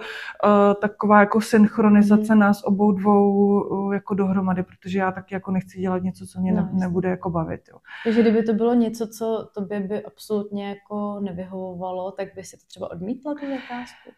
taková 0.82 1.20
jako 1.20 1.42
synchronizace 1.42 2.34
mm. 2.34 2.40
nás 2.40 2.64
obou 2.64 2.92
dvou 2.92 3.62
uh, 3.62 3.94
jako 3.94 4.14
dohromady, 4.14 4.64
protože 4.64 5.00
já 5.00 5.12
taky 5.12 5.34
jako 5.34 5.52
nechci 5.52 5.80
dělat 5.80 6.04
něco, 6.04 6.28
co 6.28 6.40
mě 6.40 6.52
no, 6.52 6.62
ne, 6.62 6.70
nebude 6.74 7.10
jako 7.10 7.30
bavit. 7.30 7.62
Jo. 7.72 7.78
Takže 8.04 8.22
kdyby 8.22 8.44
to 8.44 8.54
bylo 8.54 8.74
něco, 8.74 9.08
co 9.08 9.50
tobě 9.54 9.80
by 9.80 10.04
absolutně 10.04 10.70
jako 10.70 11.20
nevyhovovalo, 11.20 12.12
tak 12.12 12.28
by 12.36 12.44
si 12.44 12.58
to 12.58 12.64
třeba 12.68 12.92
odmítla 12.92 13.34
tu 13.34 13.46
zakázku? 13.46 14.10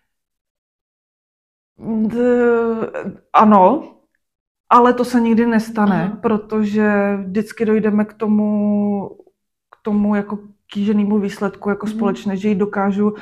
ano, 3.33 3.93
ale 4.73 4.93
to 4.93 5.05
se 5.05 5.21
nikdy 5.21 5.45
nestane, 5.45 6.03
Aha. 6.03 6.17
protože 6.21 7.17
vždycky 7.25 7.65
dojdeme 7.65 8.05
k 8.05 8.13
tomu, 8.13 9.09
k 9.71 9.75
tomu 9.83 10.15
jako 10.15 10.39
kýženému 10.73 11.19
výsledku 11.19 11.69
jako 11.69 11.85
mhm. 11.85 11.95
společně, 11.95 12.37
že 12.37 12.49
ji 12.49 12.55
dokážu 12.55 13.13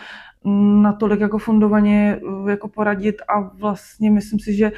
natolik 0.81 1.19
jako 1.19 1.37
fundovaně 1.37 2.19
jako 2.49 2.67
poradit 2.67 3.15
a 3.27 3.39
vlastně 3.39 4.11
myslím 4.11 4.39
si, 4.39 4.53
že 4.53 4.71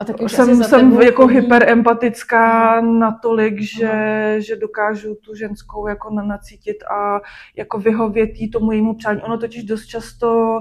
a 0.00 0.04
tak 0.04 0.20
už 0.20 0.32
jsem, 0.32 0.64
jsem 0.64 1.02
jako 1.02 1.26
hyperempatická 1.26 2.80
natolik, 2.80 3.60
že, 3.60 4.36
že 4.38 4.56
dokážu 4.56 5.14
tu 5.14 5.34
ženskou 5.34 5.86
jako 5.86 6.10
nacítit 6.10 6.76
a 6.82 7.20
jako 7.56 7.78
vyhovět 7.78 8.30
jí 8.34 8.50
tomu 8.50 8.72
jejímu 8.72 8.94
přání. 8.94 9.22
Ono 9.22 9.38
totiž 9.38 9.64
dost 9.64 9.86
často 9.86 10.60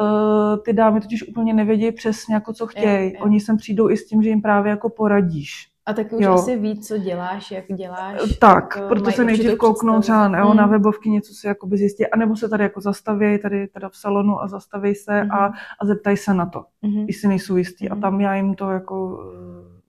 uh, 0.00 0.62
ty 0.64 0.72
dámy 0.72 1.00
totiž 1.00 1.28
úplně 1.28 1.54
nevědí 1.54 1.92
přesně, 1.92 2.34
jako 2.34 2.52
co 2.52 2.66
chtějí. 2.66 3.16
Oni 3.16 3.40
sem 3.40 3.56
přijdou 3.56 3.90
i 3.90 3.96
s 3.96 4.06
tím, 4.06 4.22
že 4.22 4.28
jim 4.28 4.42
právě 4.42 4.70
jako 4.70 4.88
poradíš. 4.88 5.75
A 5.86 5.92
tak 5.92 6.12
už 6.12 6.24
jo. 6.24 6.32
asi 6.32 6.56
ví, 6.56 6.80
co 6.80 6.98
děláš, 6.98 7.50
jak 7.50 7.64
děláš. 7.76 8.20
Tak, 8.38 8.76
jako 8.76 8.88
proto 8.88 9.10
se 9.10 9.24
nejdřív 9.24 9.56
kouknou 9.56 10.00
třeba 10.00 10.38
jo, 10.38 10.46
hmm. 10.46 10.56
na 10.56 10.66
webovky, 10.66 11.10
něco 11.10 11.34
si 11.34 11.46
jakoby 11.46 11.76
zjistí, 11.76 12.06
anebo 12.06 12.36
se 12.36 12.48
tady 12.48 12.62
jako 12.62 12.80
zastaví, 12.80 13.38
tady 13.38 13.66
teda 13.66 13.88
v 13.88 13.96
salonu 13.96 14.42
a 14.42 14.48
zastaví 14.48 14.94
se 14.94 15.20
hmm. 15.20 15.32
a, 15.32 15.52
a 15.80 15.86
zeptají 15.86 16.16
se 16.16 16.34
na 16.34 16.46
to, 16.46 16.64
hmm. 16.82 17.04
jestli 17.08 17.28
nejsou 17.28 17.56
jistí. 17.56 17.86
Hmm. 17.86 17.98
A 17.98 18.00
tam 18.00 18.20
já 18.20 18.34
jim 18.34 18.54
to 18.54 18.70
jako 18.70 19.18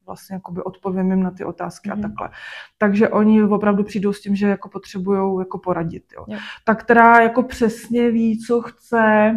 vlastně 0.05 0.33
jakoby 0.33 0.63
odpovím 0.63 1.11
jim 1.11 1.23
na 1.23 1.31
ty 1.31 1.43
otázky 1.43 1.89
hmm. 1.89 1.99
a 1.99 2.01
takhle. 2.01 2.29
Takže 2.77 3.09
oni 3.09 3.43
opravdu 3.43 3.83
přijdou 3.83 4.13
s 4.13 4.21
tím, 4.21 4.35
že 4.35 4.47
jako 4.47 4.69
potřebují 4.69 5.39
jako 5.39 5.57
poradit. 5.57 6.03
Jo. 6.15 6.25
Jo. 6.27 6.37
Ta, 6.65 6.75
která 6.75 7.21
jako 7.21 7.43
přesně 7.43 8.11
ví, 8.11 8.39
co 8.39 8.61
chce, 8.61 9.35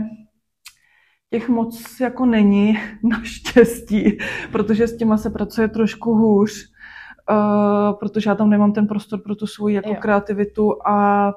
těch 1.30 1.48
moc 1.48 2.00
jako 2.00 2.26
není, 2.26 2.78
naštěstí, 3.02 4.18
protože 4.52 4.86
s 4.86 4.96
těma 4.96 5.16
se 5.16 5.30
pracuje 5.30 5.68
trošku 5.68 6.14
hůř, 6.14 6.52
uh, 7.30 7.98
protože 7.98 8.30
já 8.30 8.34
tam 8.34 8.50
nemám 8.50 8.72
ten 8.72 8.86
prostor 8.86 9.22
pro 9.22 9.34
tu 9.34 9.46
svoji 9.46 9.74
jako 9.74 9.94
kreativitu 9.94 10.86
a 10.86 11.32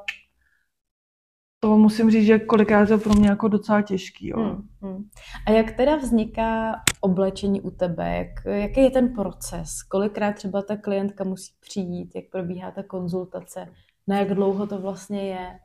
to 1.63 1.77
musím 1.77 2.11
říct, 2.11 2.25
že 2.25 2.39
kolikrát 2.39 2.89
je 2.89 2.97
pro 2.97 3.13
mě 3.13 3.29
jako 3.29 3.47
docela 3.47 3.81
těžký. 3.81 4.27
Jo. 4.27 4.39
Hmm, 4.39 4.67
hmm. 4.81 5.03
A 5.47 5.51
jak 5.51 5.71
teda 5.71 5.95
vzniká 5.95 6.75
oblečení 7.01 7.61
u 7.61 7.71
tebe? 7.71 8.17
Jak, 8.17 8.45
jaký 8.45 8.81
je 8.81 8.89
ten 8.89 9.13
proces? 9.13 9.83
Kolikrát 9.83 10.35
třeba 10.35 10.61
ta 10.61 10.77
klientka 10.77 11.23
musí 11.23 11.53
přijít? 11.59 12.15
Jak 12.15 12.25
probíhá 12.31 12.71
ta 12.71 12.83
konzultace? 12.83 13.67
Na 14.07 14.19
jak 14.19 14.33
dlouho 14.33 14.67
to 14.67 14.81
vlastně 14.81 15.27
je? 15.27 15.59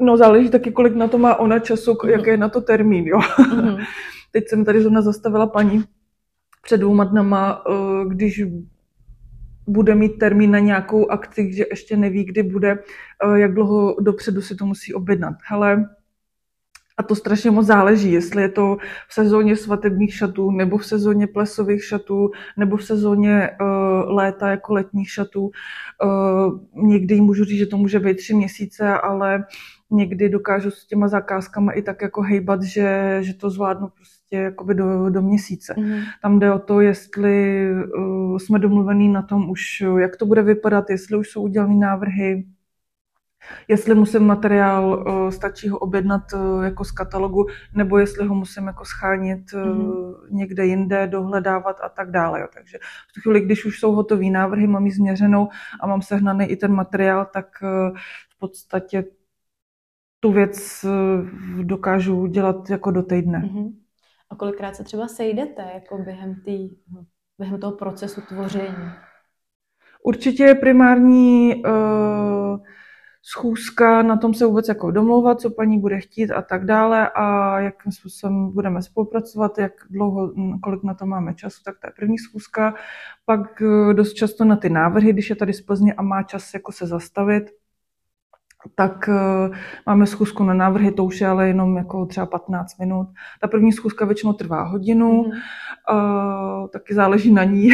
No 0.00 0.16
záleží 0.16 0.50
taky, 0.50 0.72
kolik 0.72 0.94
na 0.94 1.08
to 1.08 1.18
má 1.18 1.36
ona 1.36 1.58
času, 1.58 1.92
mm-hmm. 1.92 2.08
jaký 2.08 2.30
je 2.30 2.36
na 2.36 2.48
to 2.48 2.60
termín, 2.60 3.06
jo. 3.06 3.18
Mm-hmm. 3.18 3.84
Teď 4.32 4.44
jsem 4.48 4.64
tady 4.64 4.80
zrovna 4.80 5.02
zastavila 5.02 5.46
paní 5.46 5.84
před 6.62 6.76
dvouma 6.76 7.04
dnama, 7.04 7.64
eh, 7.70 8.08
když 8.08 8.42
bude 9.66 9.94
mít 9.94 10.18
termín 10.18 10.50
na 10.50 10.58
nějakou 10.58 11.10
akci, 11.10 11.52
že 11.52 11.64
ještě 11.70 11.96
neví, 11.96 12.24
kdy 12.24 12.42
bude, 12.42 12.70
eh, 12.70 13.38
jak 13.38 13.54
dlouho 13.54 13.96
dopředu 14.00 14.42
si 14.42 14.54
to 14.54 14.66
musí 14.66 14.94
objednat. 14.94 15.34
Hele, 15.44 15.88
a 17.00 17.02
to 17.02 17.14
strašně 17.14 17.50
moc 17.50 17.66
záleží, 17.66 18.12
jestli 18.12 18.42
je 18.42 18.48
to 18.48 18.76
v 19.08 19.14
sezóně 19.14 19.56
svatebních 19.56 20.14
šatů, 20.14 20.50
nebo 20.50 20.78
v 20.78 20.86
sezóně 20.86 21.26
plesových 21.26 21.84
šatů, 21.84 22.30
nebo 22.56 22.76
v 22.76 22.84
sezóně 22.84 23.50
uh, 23.60 24.14
léta 24.14 24.50
jako 24.50 24.74
letních 24.74 25.10
šatů. 25.10 25.50
Uh, 26.04 26.88
někdy 26.88 27.20
můžu 27.20 27.44
říct, 27.44 27.58
že 27.58 27.66
to 27.66 27.76
může 27.76 28.00
být 28.00 28.16
tři 28.16 28.34
měsíce, 28.34 28.92
ale 28.92 29.44
někdy 29.90 30.28
dokážu 30.28 30.70
s 30.70 30.86
těma 30.86 31.08
zakázkama 31.08 31.72
i 31.72 31.82
tak 31.82 32.02
jako 32.02 32.22
hejbat, 32.22 32.62
že, 32.62 33.18
že 33.20 33.34
to 33.34 33.50
zvládnu 33.50 33.88
prostě 33.88 34.36
jakoby 34.36 34.74
do, 34.74 35.10
do 35.10 35.22
měsíce. 35.22 35.74
Mm. 35.78 36.00
Tam 36.22 36.38
jde 36.38 36.52
o 36.52 36.58
to, 36.58 36.80
jestli 36.80 37.66
uh, 37.98 38.38
jsme 38.38 38.58
domluvení 38.58 39.08
na 39.08 39.22
tom 39.22 39.50
už, 39.50 39.84
jak 39.98 40.16
to 40.16 40.26
bude 40.26 40.42
vypadat, 40.42 40.90
jestli 40.90 41.18
už 41.18 41.28
jsou 41.28 41.42
udělané 41.42 41.74
návrhy, 41.74 42.44
jestli 43.68 43.94
musím 43.94 44.26
materiál, 44.26 45.04
uh, 45.06 45.30
stačí 45.30 45.68
ho 45.68 45.78
objednat 45.78 46.22
uh, 46.32 46.64
jako 46.64 46.84
z 46.84 46.90
katalogu, 46.90 47.46
nebo 47.74 47.98
jestli 47.98 48.26
ho 48.26 48.34
musím 48.34 48.66
jako 48.66 48.84
schánit 48.84 49.52
mm. 49.52 50.12
někde 50.30 50.66
jinde, 50.66 51.06
dohledávat 51.06 51.76
a 51.82 51.88
tak 51.88 52.10
dále. 52.10 52.40
Jo. 52.40 52.46
Takže 52.54 52.78
v 53.10 53.12
tu 53.14 53.20
chvíli, 53.20 53.40
když 53.40 53.64
už 53.64 53.80
jsou 53.80 53.92
hotové 53.92 54.30
návrhy, 54.30 54.66
mám 54.66 54.86
ji 54.86 54.92
změřenou 54.92 55.48
a 55.80 55.86
mám 55.86 56.02
sehnaný 56.02 56.46
i 56.46 56.56
ten 56.56 56.72
materiál, 56.72 57.26
tak 57.32 57.46
v 58.30 58.38
podstatě 58.38 59.04
tu 60.20 60.32
věc 60.32 60.84
eh, 60.84 61.62
dokážu 61.62 62.26
dělat 62.26 62.70
jako 62.70 62.90
do 62.90 63.02
týdne. 63.02 63.38
Mm-hmm. 63.38 63.72
A 64.30 64.36
kolikrát 64.36 64.76
se 64.76 64.84
třeba 64.84 65.08
sejdete 65.08 65.62
jako 65.74 65.98
během, 65.98 66.34
tý, 66.44 66.70
během 67.38 67.60
toho 67.60 67.72
procesu 67.72 68.20
tvoření? 68.20 68.90
Určitě 70.02 70.44
je 70.44 70.54
primární 70.54 71.64
uh, 71.64 72.58
schůzka, 73.22 74.02
na 74.02 74.16
tom 74.16 74.34
se 74.34 74.46
vůbec 74.46 74.68
jako 74.68 74.90
domlouvat, 74.90 75.40
co 75.40 75.50
paní 75.50 75.78
bude 75.78 76.00
chtít 76.00 76.30
a 76.30 76.42
tak 76.42 76.64
dále 76.64 77.10
a 77.14 77.58
jakým 77.60 77.92
způsobem 77.92 78.52
budeme 78.52 78.82
spolupracovat, 78.82 79.58
jak 79.58 79.72
dlouho, 79.90 80.32
kolik 80.62 80.82
na 80.82 80.94
to 80.94 81.06
máme 81.06 81.34
času, 81.34 81.62
tak 81.64 81.78
to 81.78 81.86
je 81.86 81.92
první 81.96 82.18
schůzka. 82.18 82.74
Pak 83.24 83.62
eh, 83.62 83.94
dost 83.94 84.12
často 84.12 84.44
na 84.44 84.56
ty 84.56 84.68
návrhy, 84.68 85.12
když 85.12 85.30
je 85.30 85.36
tady 85.36 85.52
z 85.52 85.60
Plzně 85.60 85.94
a 85.94 86.02
má 86.02 86.22
čas 86.22 86.54
jako 86.54 86.72
se 86.72 86.86
zastavit, 86.86 87.50
tak 88.74 89.08
uh, 89.08 89.56
máme 89.86 90.06
schůzku 90.06 90.44
na 90.44 90.54
návrhy, 90.54 90.92
to 90.92 91.04
už 91.04 91.20
je 91.20 91.26
ale 91.26 91.48
jenom 91.48 91.76
jako 91.76 92.06
třeba 92.06 92.26
15 92.26 92.78
minut. 92.78 93.08
Ta 93.40 93.48
první 93.48 93.72
schůzka 93.72 94.04
většinou 94.04 94.32
trvá 94.32 94.62
hodinu, 94.62 95.22
mm-hmm. 95.22 96.62
uh, 96.62 96.68
taky 96.68 96.94
záleží 96.94 97.32
na 97.32 97.44
ní, 97.44 97.70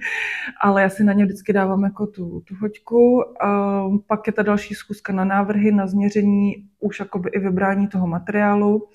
ale 0.60 0.82
já 0.82 0.88
si 0.88 1.04
na 1.04 1.12
ně 1.12 1.24
vždycky 1.24 1.52
dávám 1.52 1.84
jako 1.84 2.06
tu, 2.06 2.40
tu 2.40 2.54
hoďku. 2.60 3.22
Uh, 3.44 3.98
pak 4.06 4.26
je 4.26 4.32
ta 4.32 4.42
další 4.42 4.74
schůzka 4.74 5.12
na 5.12 5.24
návrhy, 5.24 5.72
na 5.72 5.86
změření, 5.86 6.54
už 6.80 7.00
jakoby 7.00 7.30
i 7.30 7.38
vybrání 7.38 7.88
toho 7.88 8.06
materiálu. 8.06 8.88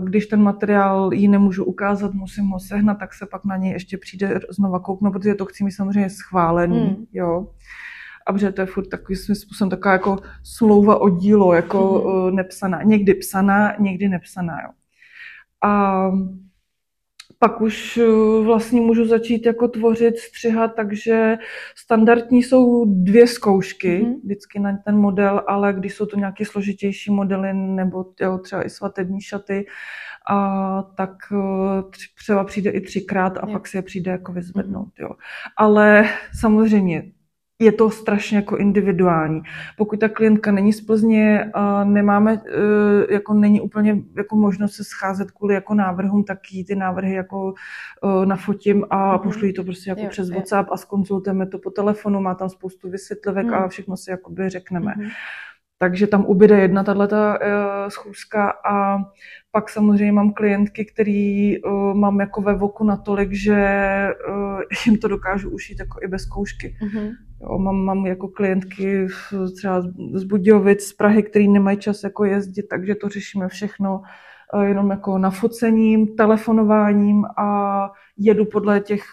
Když 0.00 0.26
ten 0.26 0.42
materiál 0.42 1.10
ji 1.12 1.28
nemůžu 1.28 1.64
ukázat, 1.64 2.14
musím 2.14 2.44
ho 2.44 2.60
sehnat, 2.60 2.98
tak 2.98 3.14
se 3.14 3.26
pak 3.26 3.44
na 3.44 3.56
něj 3.56 3.72
ještě 3.72 3.98
přijde 3.98 4.40
znova 4.50 4.80
kouknout, 4.80 5.12
protože 5.12 5.34
to 5.34 5.44
chci 5.44 5.64
mít 5.64 5.72
samozřejmě 5.72 6.10
schválený. 6.10 6.80
Mm. 6.80 7.06
Jo 7.12 7.46
a 8.26 8.32
protože 8.32 8.52
to 8.52 8.60
je 8.60 8.66
furt 8.66 8.88
takový 8.88 9.16
svým 9.16 9.36
způsobem 9.36 9.70
taková 9.70 9.92
jako 9.92 10.18
smlouva 10.42 11.00
o 11.00 11.08
dílo, 11.08 11.54
jako 11.54 11.78
mm-hmm. 11.78 12.34
nepsaná. 12.34 12.82
Někdy 12.82 13.14
psaná, 13.14 13.76
někdy 13.78 14.08
nepsaná. 14.08 14.62
Jo. 14.62 14.68
A 15.64 16.10
pak 17.42 17.60
už 17.60 17.96
eh, 17.96 18.44
vlastně 18.44 18.80
můžu 18.80 19.04
začít 19.06 19.46
jako 19.46 19.68
tvořit, 19.68 20.18
střihat, 20.18 20.74
takže 20.74 21.36
standardní 21.76 22.42
jsou 22.42 22.84
dvě 22.84 23.26
zkoušky 23.26 24.02
mm-hmm. 24.02 24.20
vždycky 24.24 24.58
na 24.58 24.76
ten 24.84 24.96
model, 24.96 25.42
ale 25.46 25.72
když 25.72 25.94
jsou 25.94 26.06
to 26.06 26.16
nějaké 26.16 26.44
složitější 26.44 27.10
modely 27.10 27.54
nebo 27.54 28.04
jo, 28.20 28.38
třeba 28.38 28.66
i 28.66 28.70
svatební 28.70 29.20
šaty, 29.20 29.66
a 30.30 30.82
tak 30.96 31.10
eh, 31.32 31.82
třeba 32.18 32.44
přijde 32.44 32.70
i 32.70 32.80
třikrát 32.80 33.38
a 33.38 33.46
je. 33.46 33.52
pak 33.52 33.68
se 33.68 33.78
je 33.78 33.82
přijde 33.82 34.10
jako 34.10 34.32
vyzvednout. 34.32 34.88
Mm-hmm. 34.88 35.02
Jo. 35.02 35.10
Ale 35.56 36.08
samozřejmě 36.40 37.02
je 37.62 37.72
to 37.72 37.90
strašně 37.90 38.36
jako 38.36 38.56
individuální. 38.56 39.42
Pokud 39.76 40.00
ta 40.00 40.08
klientka 40.08 40.52
není 40.52 40.72
z 40.72 40.80
Plzně, 40.80 41.52
nemáme, 41.84 42.32
e, 42.32 43.14
jako 43.14 43.34
není 43.34 43.60
úplně 43.60 43.98
jako 44.16 44.36
možnost 44.36 44.74
se 44.74 44.84
scházet 44.84 45.30
kvůli 45.30 45.54
jako 45.54 45.74
návrhům, 45.74 46.24
tak 46.24 46.38
jí 46.52 46.64
ty 46.64 46.74
návrhy 46.74 47.14
jako 47.14 47.54
e, 48.22 48.26
nafotím 48.26 48.84
a 48.90 48.96
mm-hmm. 48.96 49.22
pošlu 49.22 49.46
jí 49.46 49.52
to 49.52 49.64
prostě 49.64 49.90
jako 49.90 50.02
jo, 50.02 50.08
přes 50.08 50.30
WhatsApp 50.30 50.68
a 50.72 50.76
skonzultujeme 50.76 51.46
to 51.46 51.58
po 51.58 51.70
telefonu, 51.70 52.20
má 52.20 52.34
tam 52.34 52.48
spoustu 52.48 52.90
vysvětlivek 52.90 53.46
mm. 53.46 53.54
a 53.54 53.68
všechno 53.68 53.96
si 53.96 54.10
jakoby 54.10 54.48
řekneme. 54.48 54.94
Mm-hmm. 54.98 55.10
Takže 55.82 56.06
tam 56.06 56.24
ubyde 56.24 56.60
jedna 56.60 56.84
tato 56.84 57.02
uh, 57.04 57.88
schůzka 57.88 58.52
a 58.70 58.98
pak 59.50 59.70
samozřejmě 59.70 60.12
mám 60.12 60.32
klientky, 60.32 60.84
který 60.84 61.62
uh, 61.62 61.94
mám 61.94 62.20
jako 62.20 62.40
ve 62.42 62.54
voku 62.54 62.84
natolik, 62.84 63.32
že 63.32 63.56
uh, 64.28 64.60
jim 64.86 64.98
to 64.98 65.08
dokážu 65.08 65.50
ušít 65.50 65.80
jako 65.80 65.98
i 66.02 66.08
bez 66.08 66.22
zkoušky. 66.22 66.76
Mm-hmm. 66.82 67.10
Jo, 67.40 67.58
mám, 67.58 67.76
mám 67.76 68.06
jako 68.06 68.28
klientky 68.28 69.06
třeba 69.56 69.80
z 70.14 70.24
Budějovic, 70.24 70.82
z 70.82 70.92
Prahy, 70.92 71.22
který 71.22 71.48
nemají 71.48 71.78
čas 71.78 72.04
jako 72.04 72.24
jezdit, 72.24 72.62
takže 72.62 72.94
to 72.94 73.08
řešíme 73.08 73.48
všechno 73.48 74.02
jenom 74.62 74.90
jako 74.90 75.18
nafocením, 75.18 76.16
telefonováním 76.16 77.24
a 77.36 77.90
jedu 78.16 78.44
podle 78.44 78.80
těch 78.80 79.04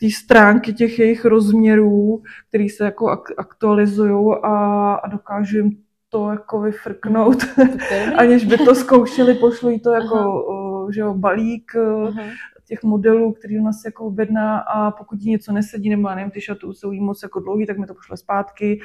té 0.00 0.10
stránky 0.10 0.72
těch 0.72 0.98
jejich 0.98 1.24
rozměrů, 1.24 2.22
které 2.48 2.66
se 2.76 2.84
jako 2.84 3.16
aktualizují 3.38 4.34
a, 4.42 4.94
a 4.94 5.08
dokážu 5.08 5.56
jim 5.56 5.70
to 6.08 6.30
jako 6.30 6.60
vyfrknout, 6.60 7.44
aniž 8.16 8.44
by 8.44 8.58
to 8.58 8.74
zkoušeli, 8.74 9.34
pošlu 9.34 9.78
to 9.78 9.92
jako 9.92 10.16
Aha. 10.16 10.88
že 10.94 11.00
jo, 11.00 11.14
balík 11.14 11.72
Aha 11.76 12.30
těch 12.68 12.82
modelů, 12.82 13.32
který 13.32 13.58
u 13.58 13.62
nás 13.62 13.84
jako 13.84 14.04
objedná 14.04 14.58
a 14.58 14.90
pokud 14.90 15.20
jí 15.20 15.30
něco 15.30 15.52
nesedí, 15.52 15.90
nebo 15.90 16.08
já 16.08 16.14
nevím, 16.14 16.30
ty 16.30 16.40
šaty 16.40 16.66
jsou 16.72 16.92
jí 16.92 17.00
moc 17.00 17.22
jako 17.22 17.40
dlouhý, 17.40 17.66
tak 17.66 17.78
mi 17.78 17.86
to 17.86 17.94
pošle 17.94 18.16
zpátky, 18.16 18.80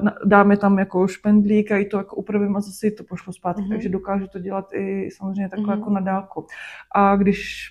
uh, 0.00 0.08
dáme 0.24 0.56
tam 0.56 0.78
jako 0.78 1.08
špendlík 1.08 1.72
a 1.72 1.76
i 1.76 1.84
to 1.84 1.96
jako 1.96 2.16
upravím 2.16 2.56
a 2.56 2.60
zase 2.60 2.90
to 2.90 3.04
pošlo 3.04 3.32
zpátky, 3.32 3.62
mm-hmm. 3.62 3.68
takže 3.68 3.88
dokážu 3.88 4.26
to 4.26 4.38
dělat 4.38 4.72
i 4.74 5.08
samozřejmě 5.10 5.48
takhle 5.48 5.74
mm-hmm. 5.74 5.78
jako 5.78 5.90
na 5.90 6.00
dálku. 6.00 6.46
A 6.94 7.16
když 7.16 7.70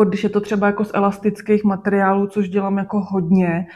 jako 0.00 0.08
když 0.08 0.24
je 0.24 0.30
to 0.30 0.40
třeba 0.40 0.66
jako 0.66 0.84
z 0.84 0.90
elastických 0.94 1.64
materiálů, 1.64 2.26
což 2.26 2.48
dělám 2.48 2.78
jako 2.78 3.00
hodně, 3.00 3.66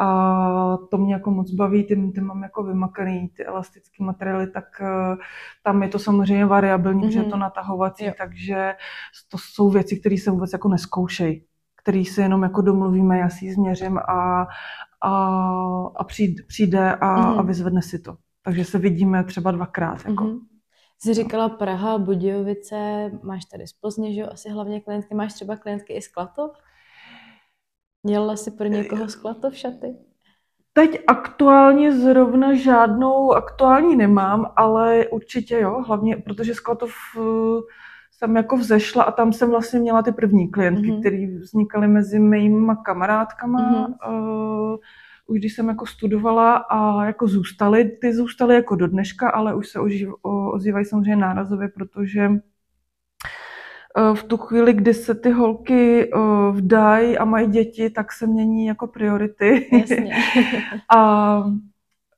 a 0.00 0.76
to 0.90 0.98
mě 0.98 1.14
jako 1.14 1.30
moc 1.30 1.50
baví, 1.50 1.84
ty, 1.84 2.10
ty 2.14 2.20
mám 2.20 2.42
jako 2.42 2.62
vymakaný, 2.62 3.28
ty 3.28 3.44
elastické 3.44 4.04
materiály, 4.04 4.46
tak 4.50 4.64
uh, 4.80 5.16
tam 5.62 5.82
je 5.82 5.88
to 5.88 5.98
samozřejmě 5.98 6.46
variabilní, 6.46 7.00
mm-hmm. 7.00 7.06
protože 7.06 7.18
je 7.18 7.24
to 7.24 7.36
mhm. 7.36 7.40
natahovací, 7.40 8.04
jo. 8.04 8.12
takže 8.18 8.74
to 9.30 9.38
jsou 9.38 9.70
věci, 9.70 10.00
které 10.00 10.18
se 10.18 10.30
vůbec 10.30 10.52
jako 10.52 10.68
neskoušejí, 10.68 11.44
které 11.82 12.04
se 12.04 12.22
jenom 12.22 12.42
jako 12.42 12.62
domluvíme, 12.62 13.18
já 13.18 13.28
si 13.28 13.44
ji 13.44 13.54
změřím 13.54 13.98
a, 13.98 14.46
a, 15.02 15.12
a 15.96 16.04
přijde, 16.04 16.42
přijde 16.48 16.94
a, 16.94 17.16
mm-hmm. 17.16 17.38
a 17.38 17.42
vyzvedne 17.42 17.82
si 17.82 17.98
to. 17.98 18.16
Takže 18.44 18.64
se 18.64 18.78
vidíme 18.78 19.24
třeba 19.24 19.50
dvakrát. 19.50 20.04
Jako. 20.06 20.24
Mm-hmm. 20.24 20.53
Jsi 20.98 21.14
říkala 21.14 21.48
Praha, 21.48 21.98
Budějovice, 21.98 23.10
máš 23.22 23.44
tady 23.44 23.66
z 23.66 23.72
Plzně, 23.72 24.14
že 24.14 24.20
jo, 24.20 24.28
asi 24.32 24.48
hlavně 24.48 24.80
klientky, 24.80 25.14
máš 25.14 25.32
třeba 25.32 25.56
klientky 25.56 25.92
i 25.92 26.02
z 26.02 26.08
Klatov? 26.08 26.50
Měla 28.02 28.36
jsi 28.36 28.50
pro 28.50 28.66
někoho 28.66 29.06
v 29.50 29.56
šaty? 29.56 29.96
Teď 30.72 30.98
aktuálně 31.06 31.92
zrovna 31.92 32.54
žádnou 32.54 33.32
aktuální 33.32 33.96
nemám, 33.96 34.52
ale 34.56 35.06
určitě 35.08 35.58
jo, 35.58 35.82
hlavně 35.86 36.16
protože 36.16 36.54
Sklatov 36.54 36.92
eh, 37.18 37.20
jsem 38.10 38.36
jako 38.36 38.56
vzešla 38.56 39.02
a 39.02 39.12
tam 39.12 39.32
jsem 39.32 39.50
vlastně 39.50 39.80
měla 39.80 40.02
ty 40.02 40.12
první 40.12 40.50
klientky, 40.50 40.92
mm-hmm. 40.92 41.00
které 41.00 41.26
vznikaly 41.40 41.88
mezi 41.88 42.18
mými 42.18 42.72
kamarádkama. 42.84 43.88
Mm-hmm. 43.88 44.12
Uh, 44.12 44.76
už 45.26 45.38
když 45.38 45.54
jsem 45.54 45.68
jako 45.68 45.86
studovala 45.86 46.56
a 46.56 47.04
jako 47.04 47.26
zůstaly, 47.26 47.84
ty 47.84 48.14
zůstaly 48.14 48.54
jako 48.54 48.76
do 48.76 48.86
dneška, 48.86 49.30
ale 49.30 49.54
už 49.54 49.68
se 49.68 49.80
oživ, 49.80 50.08
ozývají 50.52 50.84
samozřejmě 50.84 51.16
nárazově, 51.16 51.68
protože 51.68 52.30
Eh, 53.98 54.14
v 54.14 54.24
tu 54.24 54.36
chvíli, 54.36 54.72
kdy 54.72 54.94
se 54.94 55.14
ty 55.14 55.30
holky 55.30 56.10
eh, 56.10 56.18
vdají 56.52 57.18
a 57.18 57.24
mají 57.24 57.48
děti, 57.48 57.90
tak 57.90 58.12
se 58.12 58.26
mění 58.26 58.66
jako 58.66 58.86
priority. 58.86 59.68
Jasně. 59.72 60.14
a 60.96 61.42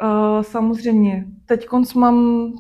eh, 0.03 0.43
samozřejmě, 0.45 1.27
teď 1.47 1.67
konc 1.67 1.95
mám 1.95 2.53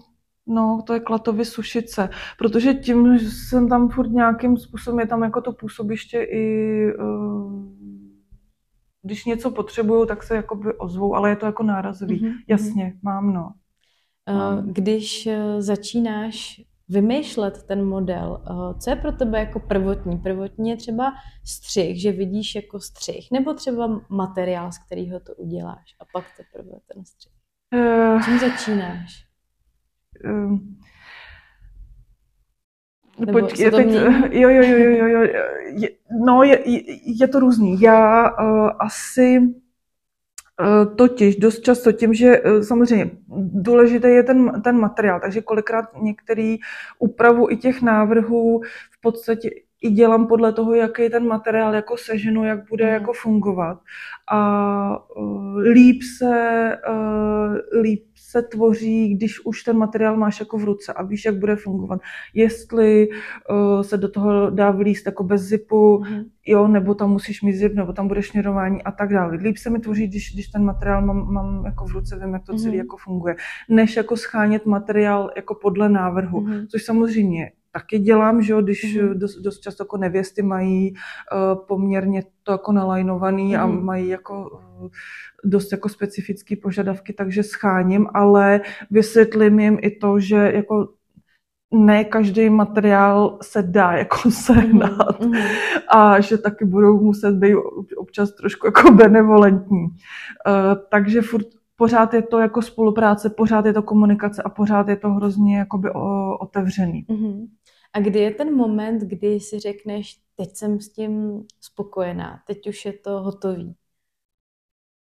No, 0.48 0.82
to 0.87 0.94
je 0.94 1.00
Klatovy 1.00 1.44
Sušice, 1.44 2.09
protože 2.38 2.74
tím, 2.74 3.18
že 3.18 3.30
jsem 3.30 3.68
tam 3.68 3.88
furt 3.88 4.11
nějakým 4.11 4.56
způsobem, 4.56 5.00
je 5.00 5.06
tam 5.06 5.22
jako 5.22 5.40
to 5.40 5.52
působiště 5.52 6.22
i, 6.22 6.87
když 9.06 9.24
něco 9.24 9.50
potřebuju, 9.50 10.06
tak 10.06 10.22
se 10.22 10.36
jakoby 10.36 10.74
ozvou, 10.74 11.14
ale 11.14 11.30
je 11.30 11.36
to 11.36 11.46
jako 11.46 11.62
nárazový. 11.62 12.20
Mm-hmm. 12.20 12.34
Jasně, 12.48 12.94
mám, 13.02 13.32
no. 13.32 13.52
Mám. 14.28 14.72
Když 14.72 15.28
začínáš 15.58 16.60
vymýšlet 16.88 17.62
ten 17.62 17.84
model. 17.84 18.44
Eh, 18.50 18.80
co 18.80 18.90
je 18.90 18.96
pro 18.96 19.12
tebe 19.12 19.38
jako 19.38 19.60
prvotní? 19.60 20.18
Prvotní 20.18 20.70
je 20.70 20.76
třeba 20.76 21.12
střih, 21.44 22.02
že 22.02 22.12
vidíš 22.12 22.54
jako 22.54 22.80
střih, 22.80 23.28
nebo 23.32 23.54
třeba 23.54 24.00
materiál, 24.08 24.72
z 24.72 24.78
kterého 24.78 25.20
to 25.20 25.34
uděláš 25.34 25.96
a 26.00 26.04
pak 26.12 26.24
teprve 26.36 26.78
ten 26.94 27.04
střih. 27.04 27.32
Uh, 27.74 28.22
Čím 28.24 28.38
začínáš? 28.38 29.26
Uh, 30.24 30.58
nebo 33.18 33.40
Počkej, 33.40 33.70
teď, 33.70 33.88
jo, 34.31 34.48
jo, 34.48 34.62
jo, 34.62 34.79
jo, 34.79 35.07
jo, 35.07 35.20
je, 35.66 35.88
no 36.24 36.42
je, 36.42 36.59
je 37.20 37.29
to 37.29 37.40
různý. 37.40 37.81
Já 37.81 38.31
uh, 38.31 38.70
asi 38.79 39.40
Eh, 40.61 40.87
totiž 40.96 41.37
dost 41.37 41.61
často 41.61 41.92
tím, 41.92 42.14
že 42.14 42.42
eh, 42.44 42.62
samozřejmě 42.64 43.11
důležitý 43.38 44.09
je 44.09 44.22
ten, 44.22 44.62
ten 44.62 44.79
materiál, 44.79 45.20
takže 45.20 45.42
kolikrát 45.42 45.85
některý 46.02 46.57
úpravu 46.98 47.50
i 47.50 47.57
těch 47.57 47.83
návrhů 47.83 48.61
v 48.90 49.00
podstatě 49.00 49.50
i 49.83 49.90
dělám 49.90 50.26
podle 50.26 50.52
toho, 50.52 50.74
jaký 50.74 51.11
ten 51.11 51.26
materiál 51.26 51.74
jako 51.74 51.96
seženu, 51.96 52.44
jak 52.44 52.68
bude 52.68 52.85
mm. 52.85 52.92
jako 52.92 53.12
fungovat. 53.12 53.79
A 54.31 55.16
uh, 55.16 55.59
líp 55.59 56.02
se, 56.18 56.72
uh, 56.88 57.81
líp 57.83 58.05
se 58.30 58.42
tvoří, 58.42 59.14
když 59.14 59.44
už 59.44 59.62
ten 59.62 59.76
materiál 59.76 60.16
máš 60.16 60.40
jako 60.40 60.58
v 60.58 60.64
ruce 60.64 60.92
a 60.92 61.02
víš, 61.02 61.24
jak 61.24 61.38
bude 61.38 61.56
fungovat. 61.56 62.00
Jestli 62.34 63.08
uh, 63.08 63.82
se 63.82 63.96
do 63.96 64.08
toho 64.08 64.50
dá 64.50 64.70
vlíst 64.70 65.06
jako 65.06 65.24
bez 65.24 65.42
zipu, 65.42 65.98
mm. 65.98 66.24
jo, 66.46 66.68
nebo 66.68 66.94
tam 66.94 67.10
musíš 67.10 67.42
mít 67.42 67.52
zip, 67.52 67.74
nebo 67.74 67.92
tam 67.92 68.08
bude 68.08 68.22
šněrování 68.22 68.82
a 68.82 68.90
tak 68.90 69.12
dále. 69.12 69.36
Líp 69.36 69.56
se 69.56 69.70
mi 69.70 69.78
tvoří, 69.78 70.06
když, 70.06 70.34
když 70.34 70.48
ten 70.48 70.64
materiál 70.64 71.06
mám, 71.06 71.32
mám 71.32 71.64
jako 71.64 71.84
v 71.86 71.90
ruce, 71.90 72.18
vím, 72.18 72.34
jak 72.34 72.44
to 72.46 72.56
celý 72.56 72.72
mm. 72.72 72.78
jako 72.78 72.96
funguje, 72.96 73.36
než 73.68 73.96
jako 73.96 74.16
schánět 74.16 74.66
materiál 74.66 75.30
jako 75.36 75.54
podle 75.54 75.88
návrhu, 75.88 76.40
mm. 76.40 76.66
což 76.66 76.84
samozřejmě 76.84 77.50
taky 77.76 77.98
dělám, 77.98 78.42
že 78.42 78.52
jo, 78.52 78.62
když 78.62 78.96
mm. 78.96 79.18
dost, 79.18 79.36
dost 79.36 79.60
často 79.60 79.82
jako 79.82 79.96
nevěsty 79.96 80.42
mají 80.42 80.94
uh, 80.94 81.66
poměrně 81.66 82.22
to 82.42 82.52
jako 82.52 82.72
nalajnovaný 82.72 83.54
mm. 83.54 83.60
a 83.60 83.66
mhm. 83.66 83.84
mají 83.84 84.08
jako 84.08 84.50
uh, 84.50 84.88
dost 85.44 85.72
jako 85.72 85.88
specifické 85.88 86.56
požadavky, 86.56 87.12
takže 87.12 87.42
scháním, 87.42 88.06
ale 88.14 88.60
vysvětlím 88.90 89.60
jim 89.60 89.78
i 89.82 89.90
to, 89.90 90.20
že 90.20 90.36
jako 90.36 90.88
ne 91.74 92.04
každý 92.04 92.50
materiál 92.50 93.38
se 93.42 93.62
dá 93.62 93.92
jako 93.92 94.30
sehnat 94.30 95.20
mm, 95.20 95.28
mm. 95.28 95.34
a 95.88 96.20
že 96.20 96.38
taky 96.38 96.64
budou 96.64 97.00
muset 97.00 97.34
být 97.34 97.56
občas 97.96 98.32
trošku 98.32 98.66
jako 98.66 98.90
benevolentní. 98.94 99.84
Uh, 99.84 99.92
takže 100.90 101.22
furt 101.22 101.46
pořád 101.76 102.14
je 102.14 102.22
to 102.22 102.38
jako 102.38 102.62
spolupráce, 102.62 103.30
pořád 103.30 103.66
je 103.66 103.72
to 103.72 103.82
komunikace 103.82 104.42
a 104.42 104.48
pořád 104.48 104.88
je 104.88 104.96
to 104.96 105.10
hrozně 105.10 105.58
jakoby 105.58 105.90
o, 105.90 106.38
otevřený. 106.38 107.06
Mm-hmm. 107.08 107.46
A 107.96 108.00
kdy 108.00 108.18
je 108.18 108.30
ten 108.30 108.56
moment, 108.56 109.02
kdy 109.02 109.40
si 109.40 109.59
řekneš, 109.59 110.20
teď 110.37 110.56
jsem 110.56 110.80
s 110.80 110.88
tím 110.88 111.42
spokojená, 111.61 112.42
teď 112.46 112.66
už 112.68 112.85
je 112.85 112.92
to 112.92 113.11
hotový? 113.11 113.76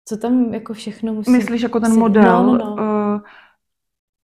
Co 0.04 0.16
tam 0.16 0.54
jako 0.54 0.74
všechno 0.74 1.14
musí... 1.14 1.30
Myslíš 1.30 1.62
jako 1.62 1.80
ten 1.80 1.92
si... 1.92 1.98
model? 1.98 2.46
No, 2.46 2.58
no, 2.58 2.76
no. 2.76 3.14
Uh, 3.14 3.20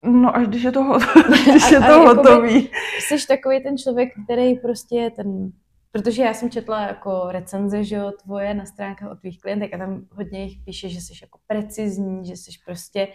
No 0.06 0.36
až 0.36 0.48
když 0.48 0.64
je 0.64 0.72
to, 0.72 0.98
když 1.50 1.72
je 1.72 1.80
to 1.80 1.86
a, 1.86 1.96
a 1.96 2.14
hotový. 2.14 2.70
Jsi 3.00 3.28
takový 3.28 3.64
ten 3.64 3.78
člověk, 3.78 4.14
který 4.26 4.56
prostě 4.56 4.96
je 4.96 5.12
ten 5.12 5.52
Protože 5.92 6.24
já 6.24 6.34
jsem 6.34 6.50
četla 6.50 6.82
jako 6.82 7.26
recenze, 7.30 7.84
že 7.84 7.96
jo, 7.96 8.12
tvoje 8.24 8.54
na 8.54 8.66
stránkách 8.66 9.12
od 9.12 9.20
tvých 9.20 9.42
klientek 9.42 9.74
a 9.74 9.78
tam 9.78 10.06
hodně 10.12 10.44
jich 10.44 10.58
píše, 10.66 10.90
že 10.90 11.02
jsi 11.02 11.14
jako 11.22 11.40
precizní, 11.48 12.26
že 12.26 12.34
jsi 12.34 12.52
prostě, 12.66 13.08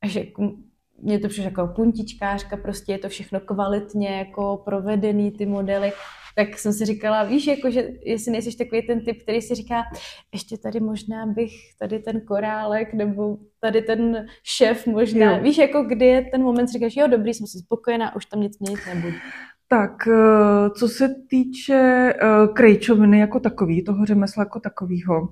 až 0.00 0.14
jako, 0.14 0.52
mě 1.02 1.18
to 1.18 1.28
přišlo 1.28 1.44
jako 1.44 1.66
puntičkářka, 1.66 2.56
prostě 2.56 2.92
je 2.92 2.98
to 2.98 3.08
všechno 3.08 3.40
kvalitně 3.40 4.18
jako 4.18 4.62
provedený, 4.64 5.30
ty 5.30 5.46
modely, 5.46 5.92
tak 6.36 6.58
jsem 6.58 6.72
si 6.72 6.84
říkala, 6.84 7.24
víš, 7.24 7.46
jako, 7.46 7.70
že 7.70 7.88
jestli 8.04 8.32
nejsi 8.32 8.56
takový 8.56 8.82
ten 8.86 9.04
typ, 9.04 9.22
který 9.22 9.42
si 9.42 9.54
říká, 9.54 9.82
ještě 10.32 10.58
tady 10.58 10.80
možná 10.80 11.26
bych, 11.26 11.52
tady 11.78 11.98
ten 11.98 12.20
korálek, 12.20 12.94
nebo 12.94 13.36
tady 13.60 13.82
ten 13.82 14.26
šéf 14.42 14.86
možná, 14.86 15.36
jo. 15.36 15.42
víš, 15.42 15.58
jako 15.58 15.82
kdy 15.82 16.06
je 16.06 16.22
ten 16.22 16.42
moment, 16.42 16.68
říkáš, 16.68 16.96
jo, 16.96 17.06
dobrý, 17.06 17.34
jsem 17.34 17.46
si 17.46 17.58
spokojená, 17.58 18.16
už 18.16 18.26
tam 18.26 18.40
nic 18.40 18.58
měnit 18.58 18.80
nebudu. 18.94 19.16
Tak, 19.68 20.08
eh, 20.08 20.70
co 20.70 20.88
se 20.88 21.08
týče 21.30 21.74
eh, 21.74 22.48
krejčoviny 22.52 23.18
jako 23.18 23.40
takový, 23.40 23.84
toho 23.84 24.04
řemesla 24.04 24.42
jako 24.42 24.60
takového, 24.60 25.28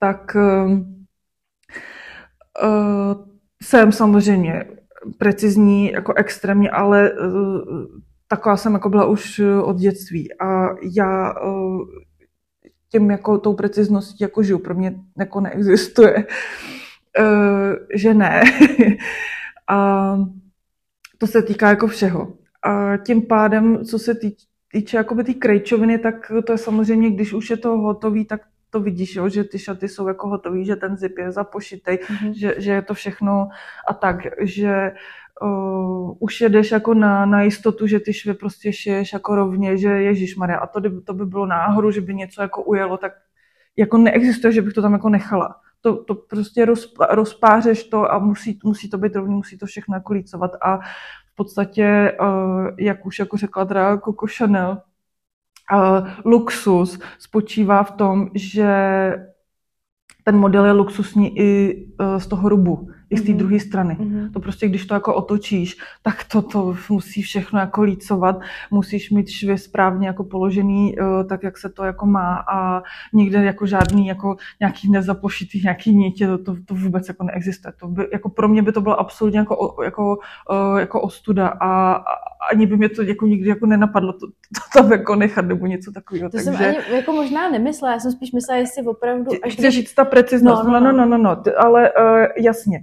tak 0.00 0.36
eh, 0.36 0.84
jsem 3.62 3.92
samozřejmě 3.92 4.64
precizní, 5.18 5.92
jako 5.92 6.14
extrémně, 6.14 6.70
ale 6.70 7.12
taková 8.28 8.56
jsem 8.56 8.72
jako 8.72 8.88
byla 8.88 9.04
už 9.04 9.40
od 9.62 9.76
dětství 9.76 10.38
a 10.40 10.68
já 10.96 11.34
tím 12.90 13.10
jako 13.10 13.38
tou 13.38 13.54
precizností 13.54 14.16
jako 14.20 14.42
žiju, 14.42 14.58
pro 14.58 14.74
mě 14.74 14.94
jako 15.18 15.40
neexistuje, 15.40 16.26
že 17.94 18.14
ne. 18.14 18.42
a 19.68 20.18
to 21.18 21.26
se 21.26 21.42
týká 21.42 21.68
jako 21.68 21.86
všeho. 21.86 22.32
A 22.62 22.96
tím 22.96 23.22
pádem, 23.22 23.84
co 23.84 23.98
se 23.98 24.14
týče, 24.14 24.46
týče 24.72 24.96
jakoby 24.96 25.24
té 25.24 25.34
krejčoviny, 25.34 25.98
tak 25.98 26.32
to 26.46 26.52
je 26.52 26.58
samozřejmě, 26.58 27.10
když 27.10 27.32
už 27.32 27.50
je 27.50 27.56
to 27.56 27.78
hotový, 27.78 28.24
tak 28.24 28.40
to 28.70 28.80
vidíš, 28.80 29.16
jo, 29.16 29.28
že 29.28 29.44
ty 29.44 29.58
šaty 29.58 29.88
jsou 29.88 30.08
jako 30.08 30.28
hotový, 30.28 30.64
že 30.64 30.76
ten 30.76 30.96
zip 30.96 31.18
je 31.18 31.32
zapošitej, 31.32 31.98
mm-hmm. 31.98 32.30
že, 32.30 32.54
že 32.58 32.72
je 32.72 32.82
to 32.82 32.94
všechno 32.94 33.48
a 33.88 33.94
tak, 33.94 34.16
že 34.40 34.92
uh, 35.42 36.16
už 36.18 36.40
jedeš 36.40 36.70
jako 36.70 36.94
na, 36.94 37.26
na 37.26 37.42
jistotu, 37.42 37.86
že 37.86 38.00
ty 38.00 38.12
švy 38.12 38.34
prostě 38.34 38.72
šiješ 38.72 39.12
jako 39.12 39.34
rovně, 39.34 39.76
že 39.76 39.88
Ježíš 39.88 40.36
Maria, 40.36 40.58
a 40.58 40.66
to, 40.66 40.80
to 41.04 41.14
by 41.14 41.26
bylo 41.26 41.46
náhodou, 41.46 41.90
že 41.90 42.00
by 42.00 42.14
něco 42.14 42.42
jako 42.42 42.62
ujelo, 42.62 42.96
tak 42.96 43.12
jako 43.76 43.98
neexistuje, 43.98 44.52
že 44.52 44.62
bych 44.62 44.72
to 44.72 44.82
tam 44.82 44.92
jako 44.92 45.08
nechala. 45.08 45.56
To, 45.80 46.04
to 46.04 46.14
prostě 46.14 46.66
rozpářeš 47.10 47.84
to 47.84 48.12
a 48.12 48.18
musí, 48.18 48.58
musí 48.64 48.90
to 48.90 48.98
být 48.98 49.16
rovně, 49.16 49.34
musí 49.34 49.58
to 49.58 49.66
všechno 49.66 49.94
jako 49.94 50.12
lícovat 50.12 50.50
a 50.62 50.80
podstatě, 51.38 51.84
eh, 51.84 52.74
jak 52.78 53.06
už 53.06 53.18
jako 53.18 53.36
řekla 53.36 53.64
teda 53.64 53.98
Coco 53.98 54.26
Chanel, 54.36 54.82
eh, 55.72 56.00
luxus 56.24 56.98
spočívá 57.18 57.82
v 57.82 57.92
tom, 57.92 58.30
že 58.34 58.70
ten 60.24 60.36
model 60.36 60.64
je 60.66 60.72
luxusní 60.72 61.38
i 61.38 61.50
eh, 62.00 62.20
z 62.20 62.26
toho 62.26 62.48
rubu 62.48 62.88
i 63.10 63.16
z 63.16 63.22
té 63.22 63.28
mm-hmm. 63.28 63.36
druhé 63.36 63.60
strany. 63.60 63.96
Mm-hmm. 64.00 64.32
To 64.32 64.40
prostě, 64.40 64.68
když 64.68 64.86
to 64.86 64.94
jako 64.94 65.14
otočíš, 65.14 65.76
tak 66.02 66.24
to, 66.24 66.42
to 66.42 66.76
musí 66.90 67.22
všechno 67.22 67.60
jako 67.60 67.82
lícovat, 67.82 68.40
musíš 68.70 69.10
mít 69.10 69.28
švy 69.28 69.58
správně 69.58 70.06
jako 70.06 70.24
položený, 70.24 70.98
uh, 70.98 71.28
tak 71.28 71.42
jak 71.42 71.58
se 71.58 71.68
to 71.68 71.84
jako 71.84 72.06
má 72.06 72.44
a 72.52 72.82
nikde 73.12 73.44
jako 73.44 73.66
žádný 73.66 74.06
jako 74.06 74.36
nějaký 74.60 74.90
nezapošitý 74.90 75.60
nějaký 75.62 75.94
nítě, 75.94 76.26
to, 76.26 76.38
to, 76.38 76.56
to 76.64 76.74
vůbec 76.74 77.08
jako 77.08 77.24
neexistuje. 77.24 77.72
To 77.80 77.88
by, 77.88 78.08
jako 78.12 78.28
pro 78.28 78.48
mě 78.48 78.62
by 78.62 78.72
to 78.72 78.80
bylo 78.80 79.00
absolutně 79.00 79.38
jako, 79.38 79.76
jako, 79.84 80.18
uh, 80.50 80.78
jako 80.78 81.00
ostuda 81.00 81.48
a, 81.48 81.92
a 81.92 82.02
ani 82.50 82.66
by 82.66 82.76
mě 82.76 82.88
to 82.88 83.02
jako 83.02 83.26
nikdy 83.26 83.48
jako 83.48 83.66
nenapadlo 83.66 84.12
to, 84.12 84.26
to 84.26 84.80
tam 84.80 84.92
jako 84.92 85.14
nechat 85.14 85.44
nebo 85.44 85.66
něco 85.66 85.92
takového. 85.92 86.30
To 86.30 86.36
Takže... 86.36 86.52
jsem 86.52 86.66
ani 86.66 86.96
jako 86.96 87.12
možná 87.12 87.50
nemyslela, 87.50 87.92
já 87.92 88.00
jsem 88.00 88.12
spíš 88.12 88.32
myslela, 88.32 88.58
jestli 88.58 88.82
opravdu... 88.82 89.30
Až 89.42 89.52
Chceš 89.52 89.74
říct 89.74 89.94
ta 89.94 90.04
preciznost, 90.04 90.64
no, 90.64 90.70
no, 90.70 90.80
no, 90.80 90.92
no, 90.92 91.06
no, 91.06 91.18
no, 91.18 91.18
no 91.18 91.52
ale 91.58 91.92
uh, 91.92 92.26
jasně. 92.36 92.82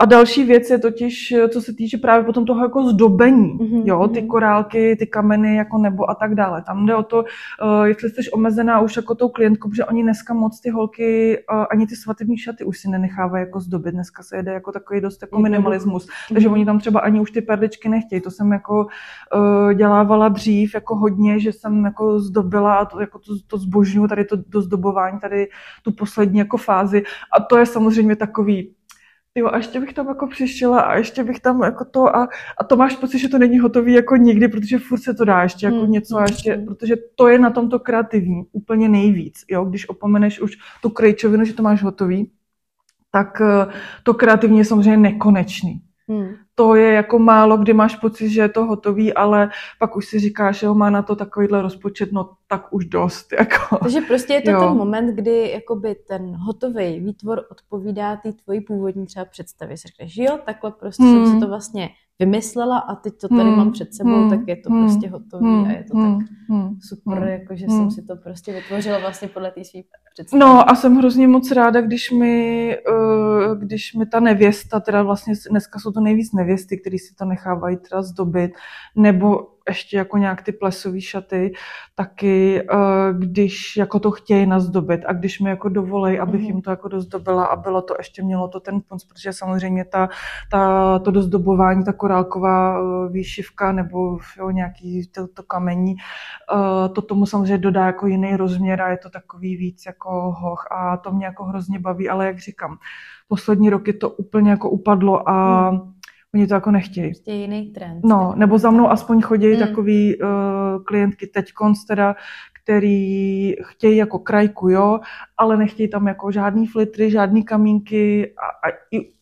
A 0.00 0.04
další 0.04 0.44
věc 0.44 0.70
je 0.70 0.78
totiž, 0.78 1.34
co 1.48 1.60
se 1.60 1.72
týče 1.72 1.98
právě 1.98 2.24
potom 2.24 2.44
toho 2.44 2.62
jako 2.62 2.88
zdobení, 2.88 3.58
mm-hmm. 3.58 3.82
jo, 3.84 4.08
ty 4.08 4.20
mhm. 4.20 4.28
korálky, 4.28 4.96
ty 4.96 5.06
kameny 5.06 5.56
jako 5.56 5.78
nebo 5.78 6.10
a 6.10 6.14
tak 6.14 6.34
dále. 6.34 6.62
Tam 6.62 6.86
jde 6.86 6.94
o 6.94 7.02
to, 7.02 7.18
uh, 7.18 7.84
jestli 7.84 8.10
jsi 8.10 8.30
omezená 8.30 8.80
už 8.80 8.96
jako 8.96 9.14
tou 9.14 9.28
klientkou, 9.28 9.68
protože 9.68 9.84
oni 9.84 10.02
dneska 10.02 10.34
moc 10.34 10.60
ty 10.60 10.70
holky, 10.70 11.38
uh, 11.52 11.64
ani 11.70 11.86
ty 11.86 11.96
svatební 11.96 12.38
šaty 12.38 12.64
už 12.64 12.78
si 12.78 12.88
nenechávají 12.88 13.42
jako 13.42 13.60
zdobit. 13.60 13.94
Dneska 13.94 14.22
se 14.22 14.36
jede 14.36 14.52
jako 14.52 14.72
takový 14.72 15.00
dost 15.00 15.22
jako 15.22 15.38
minimalismus. 15.38 16.06
Mm-hmm. 16.06 16.34
Takže 16.34 16.48
oni 16.48 16.64
tam 16.64 16.78
třeba 16.78 17.00
ani 17.00 17.20
už 17.20 17.30
ty 17.30 17.40
perličky 17.40 17.88
nechtějí. 17.88 18.20
To 18.20 18.30
jsem 18.30 18.52
jako 18.52 18.86
uh, 19.34 19.72
dělávala 19.72 20.28
dřív 20.28 20.74
jako 20.74 20.96
hodně, 20.96 21.40
že 21.40 21.52
jsem 21.52 21.84
jako 21.84 22.20
zdobila 22.20 22.74
a 22.74 22.84
to, 22.84 23.00
jako 23.00 23.18
to, 23.18 23.32
to 23.46 23.58
zbožňuju, 23.58 24.08
tady 24.08 24.24
to, 24.24 24.42
to 24.42 24.62
zdobování, 24.62 25.20
tady 25.20 25.48
tu 25.82 25.92
poslední 25.92 26.38
jako 26.38 26.56
fázi. 26.56 27.02
A 27.36 27.40
to 27.42 27.58
je 27.58 27.66
samozřejmě 27.66 28.16
takový 28.16 28.74
jo, 29.38 29.48
a 29.52 29.56
ještě 29.56 29.80
bych 29.80 29.92
tam 29.92 30.08
jako 30.08 30.26
přišla 30.26 30.80
a 30.80 30.96
ještě 30.96 31.24
bych 31.24 31.40
tam 31.40 31.62
jako 31.62 31.84
to 31.84 32.16
a, 32.16 32.28
a 32.60 32.64
to 32.64 32.76
máš 32.76 32.96
pocit, 32.96 33.18
že 33.18 33.28
to 33.28 33.38
není 33.38 33.58
hotový 33.58 33.92
jako 33.92 34.16
nikdy, 34.16 34.48
protože 34.48 34.78
furt 34.78 34.98
se 34.98 35.14
to 35.14 35.24
dá 35.24 35.42
ještě 35.42 35.66
jako 35.66 35.80
hmm. 35.80 35.90
něco 35.90 36.16
a 36.16 36.22
ještě, 36.22 36.64
protože 36.66 36.96
to 37.14 37.28
je 37.28 37.38
na 37.38 37.50
tomto 37.50 37.78
kreativní 37.78 38.42
úplně 38.52 38.88
nejvíc, 38.88 39.44
jo, 39.48 39.64
když 39.64 39.88
opomeneš 39.88 40.40
už 40.40 40.56
tu 40.82 40.90
krejčovinu, 40.90 41.44
že 41.44 41.54
to 41.54 41.62
máš 41.62 41.82
hotový, 41.82 42.30
tak 43.10 43.40
eh, 43.40 43.72
to 44.02 44.14
kreativní 44.14 44.58
je 44.58 44.64
samozřejmě 44.64 44.96
nekonečný. 44.96 45.80
Hmm. 46.08 46.34
To 46.54 46.74
je 46.74 46.92
jako 46.92 47.18
málo, 47.18 47.56
kdy 47.56 47.72
máš 47.72 47.96
pocit, 47.96 48.30
že 48.30 48.40
je 48.40 48.48
to 48.48 48.64
hotový, 48.64 49.14
ale 49.14 49.50
pak 49.78 49.96
už 49.96 50.06
si 50.06 50.18
říkáš, 50.18 50.58
že 50.58 50.66
ho 50.66 50.74
má 50.74 50.90
na 50.90 51.02
to 51.02 51.16
takovýhle 51.16 51.62
rozpočet, 51.62 52.12
no 52.12 52.30
tak 52.46 52.66
už 52.70 52.84
dost. 52.84 53.32
Jako. 53.38 53.76
Takže 53.76 54.00
prostě 54.00 54.32
je 54.34 54.40
to 54.40 54.50
jo. 54.50 54.60
ten 54.60 54.76
moment, 54.76 55.14
kdy 55.14 55.50
jakoby 55.50 55.94
ten 55.94 56.36
hotový 56.36 57.00
výtvor 57.00 57.44
odpovídá 57.50 58.16
té 58.16 58.32
tvojí 58.32 58.60
původní 58.60 59.06
třeba 59.06 59.24
představě. 59.24 59.76
Si 59.76 59.88
řekneš, 59.88 60.16
jo, 60.16 60.38
takhle 60.44 60.70
prostě 60.70 61.02
hmm. 61.02 61.26
jsem 61.26 61.34
si 61.34 61.40
to 61.40 61.48
vlastně 61.48 61.88
vymyslela 62.18 62.78
a 62.78 62.94
teď 62.94 63.14
to 63.20 63.28
tady 63.28 63.42
hmm. 63.42 63.56
mám 63.56 63.72
před 63.72 63.94
sebou, 63.94 64.20
hmm. 64.20 64.30
tak 64.30 64.40
je 64.46 64.56
to 64.56 64.70
hmm. 64.70 64.84
prostě 64.84 65.08
hotový 65.08 65.46
hmm. 65.46 65.64
a 65.64 65.72
je 65.72 65.84
to 65.90 65.96
hmm. 65.96 66.18
tak 66.18 66.28
hmm. 66.48 66.78
super, 66.80 67.18
hmm. 67.18 67.28
jako 67.28 67.56
že 67.56 67.66
hmm. 67.66 67.76
jsem 67.76 67.90
si 67.90 68.02
to 68.02 68.16
prostě 68.16 68.52
vytvořila 68.52 68.98
vlastně 68.98 69.28
podle 69.28 69.50
té 69.50 69.64
svý 69.64 69.84
představy. 70.14 70.40
No 70.40 70.70
a 70.70 70.74
jsem 70.74 70.96
hrozně 70.96 71.28
moc 71.28 71.50
ráda, 71.50 71.80
když 71.80 72.10
mi, 72.10 72.76
uh, 72.88 73.58
když 73.58 73.94
mi 73.94 74.06
ta 74.06 74.20
nevěsta, 74.20 74.80
teda 74.80 75.02
vlastně 75.02 75.34
dneska 75.50 75.78
jsou 75.78 75.92
to 75.92 76.00
nejvíc 76.00 76.32
nevěsty, 76.32 76.78
který 76.78 76.98
si 76.98 77.14
to 77.14 77.24
nechávají 77.24 77.76
teda 77.76 78.02
zdobit, 78.02 78.50
nebo 78.96 79.46
ještě 79.68 79.96
jako 79.96 80.18
nějak 80.18 80.42
ty 80.42 80.52
plesové 80.52 81.00
šaty, 81.00 81.52
taky 81.94 82.62
eh, 82.62 82.76
když 83.18 83.76
jako 83.76 84.00
to 84.00 84.10
chtějí 84.10 84.46
nazdobit 84.46 85.00
a 85.06 85.12
když 85.12 85.40
mi 85.40 85.50
jako 85.50 85.68
dovolej, 85.68 86.20
abych 86.20 86.40
mm-hmm. 86.40 86.46
jim 86.46 86.62
to 86.62 86.70
jako 86.70 86.88
dozdobila 86.88 87.44
a 87.44 87.56
bylo 87.56 87.82
to 87.82 87.94
ještě, 87.98 88.22
mělo 88.22 88.48
to 88.48 88.60
ten 88.60 88.80
punc, 88.88 89.04
protože 89.04 89.32
samozřejmě 89.32 89.84
ta, 89.84 90.08
ta, 90.50 90.98
to 90.98 91.10
dozdobování, 91.10 91.84
ta 91.84 91.92
korálková 91.92 92.80
eh, 92.80 93.08
výšivka 93.12 93.72
nebo 93.72 94.18
jo, 94.38 94.50
nějaký 94.50 95.06
to, 95.06 95.28
to 95.28 95.42
kamení, 95.42 95.96
eh, 95.96 96.88
to 96.88 97.02
tomu 97.02 97.26
samozřejmě 97.26 97.58
dodá 97.58 97.86
jako 97.86 98.06
jiný 98.06 98.36
rozměr 98.36 98.82
a 98.82 98.88
je 98.88 98.98
to 98.98 99.10
takový 99.10 99.56
víc 99.56 99.82
jako 99.86 100.10
hoch 100.38 100.66
a 100.70 100.96
to 100.96 101.12
mě 101.12 101.26
jako 101.26 101.44
hrozně 101.44 101.78
baví, 101.78 102.08
ale 102.08 102.26
jak 102.26 102.38
říkám, 102.38 102.78
poslední 103.28 103.70
roky 103.70 103.92
to 103.92 104.10
úplně 104.10 104.50
jako 104.50 104.70
upadlo 104.70 105.28
a 105.28 105.70
mm 105.70 105.97
Oni 106.38 106.46
to 106.46 106.54
jako 106.54 106.70
nechtějí. 106.70 107.08
Prostě 107.08 107.32
jiný 107.32 107.66
trend. 107.66 108.04
No, 108.04 108.34
nebo 108.36 108.58
za 108.58 108.70
mnou 108.70 108.90
aspoň 108.90 109.20
chodí 109.22 109.48
mm. 109.48 109.58
takový 109.58 110.16
uh, 110.22 110.28
klientky 110.84 111.26
teď 111.26 111.46
teda, 111.88 112.16
který 112.62 113.54
chtějí 113.62 113.96
jako 113.96 114.18
krajku, 114.18 114.68
jo, 114.68 115.00
ale 115.36 115.56
nechtějí 115.56 115.90
tam 115.90 116.06
jako 116.06 116.32
žádný 116.32 116.66
flitry, 116.66 117.10
žádný 117.10 117.44
kamínky 117.44 118.34
a, 118.36 118.68
a 118.68 118.70
i 118.92 119.12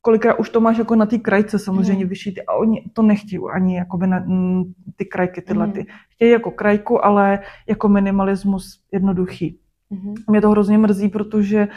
kolikrát 0.00 0.38
už 0.38 0.50
to 0.50 0.60
máš 0.60 0.78
jako 0.78 0.96
na 0.96 1.06
té 1.06 1.18
krajce 1.18 1.58
samozřejmě 1.58 2.04
mm. 2.04 2.08
vyšít 2.08 2.40
a 2.48 2.52
oni 2.54 2.84
to 2.92 3.02
nechtějí 3.02 3.42
ani 3.54 3.76
jakoby 3.76 4.06
na 4.06 4.18
mm, 4.18 4.72
ty 4.96 5.04
krajky 5.04 5.42
tyhle 5.42 5.66
mm. 5.66 5.72
ty. 5.72 5.86
Chtějí 6.10 6.30
jako 6.30 6.50
krajku, 6.50 7.04
ale 7.04 7.38
jako 7.68 7.88
minimalismus 7.88 8.80
jednoduchý. 8.92 9.58
Mm. 9.90 10.14
Mě 10.30 10.40
to 10.40 10.50
hrozně 10.50 10.78
mrzí, 10.78 11.08
protože 11.08 11.68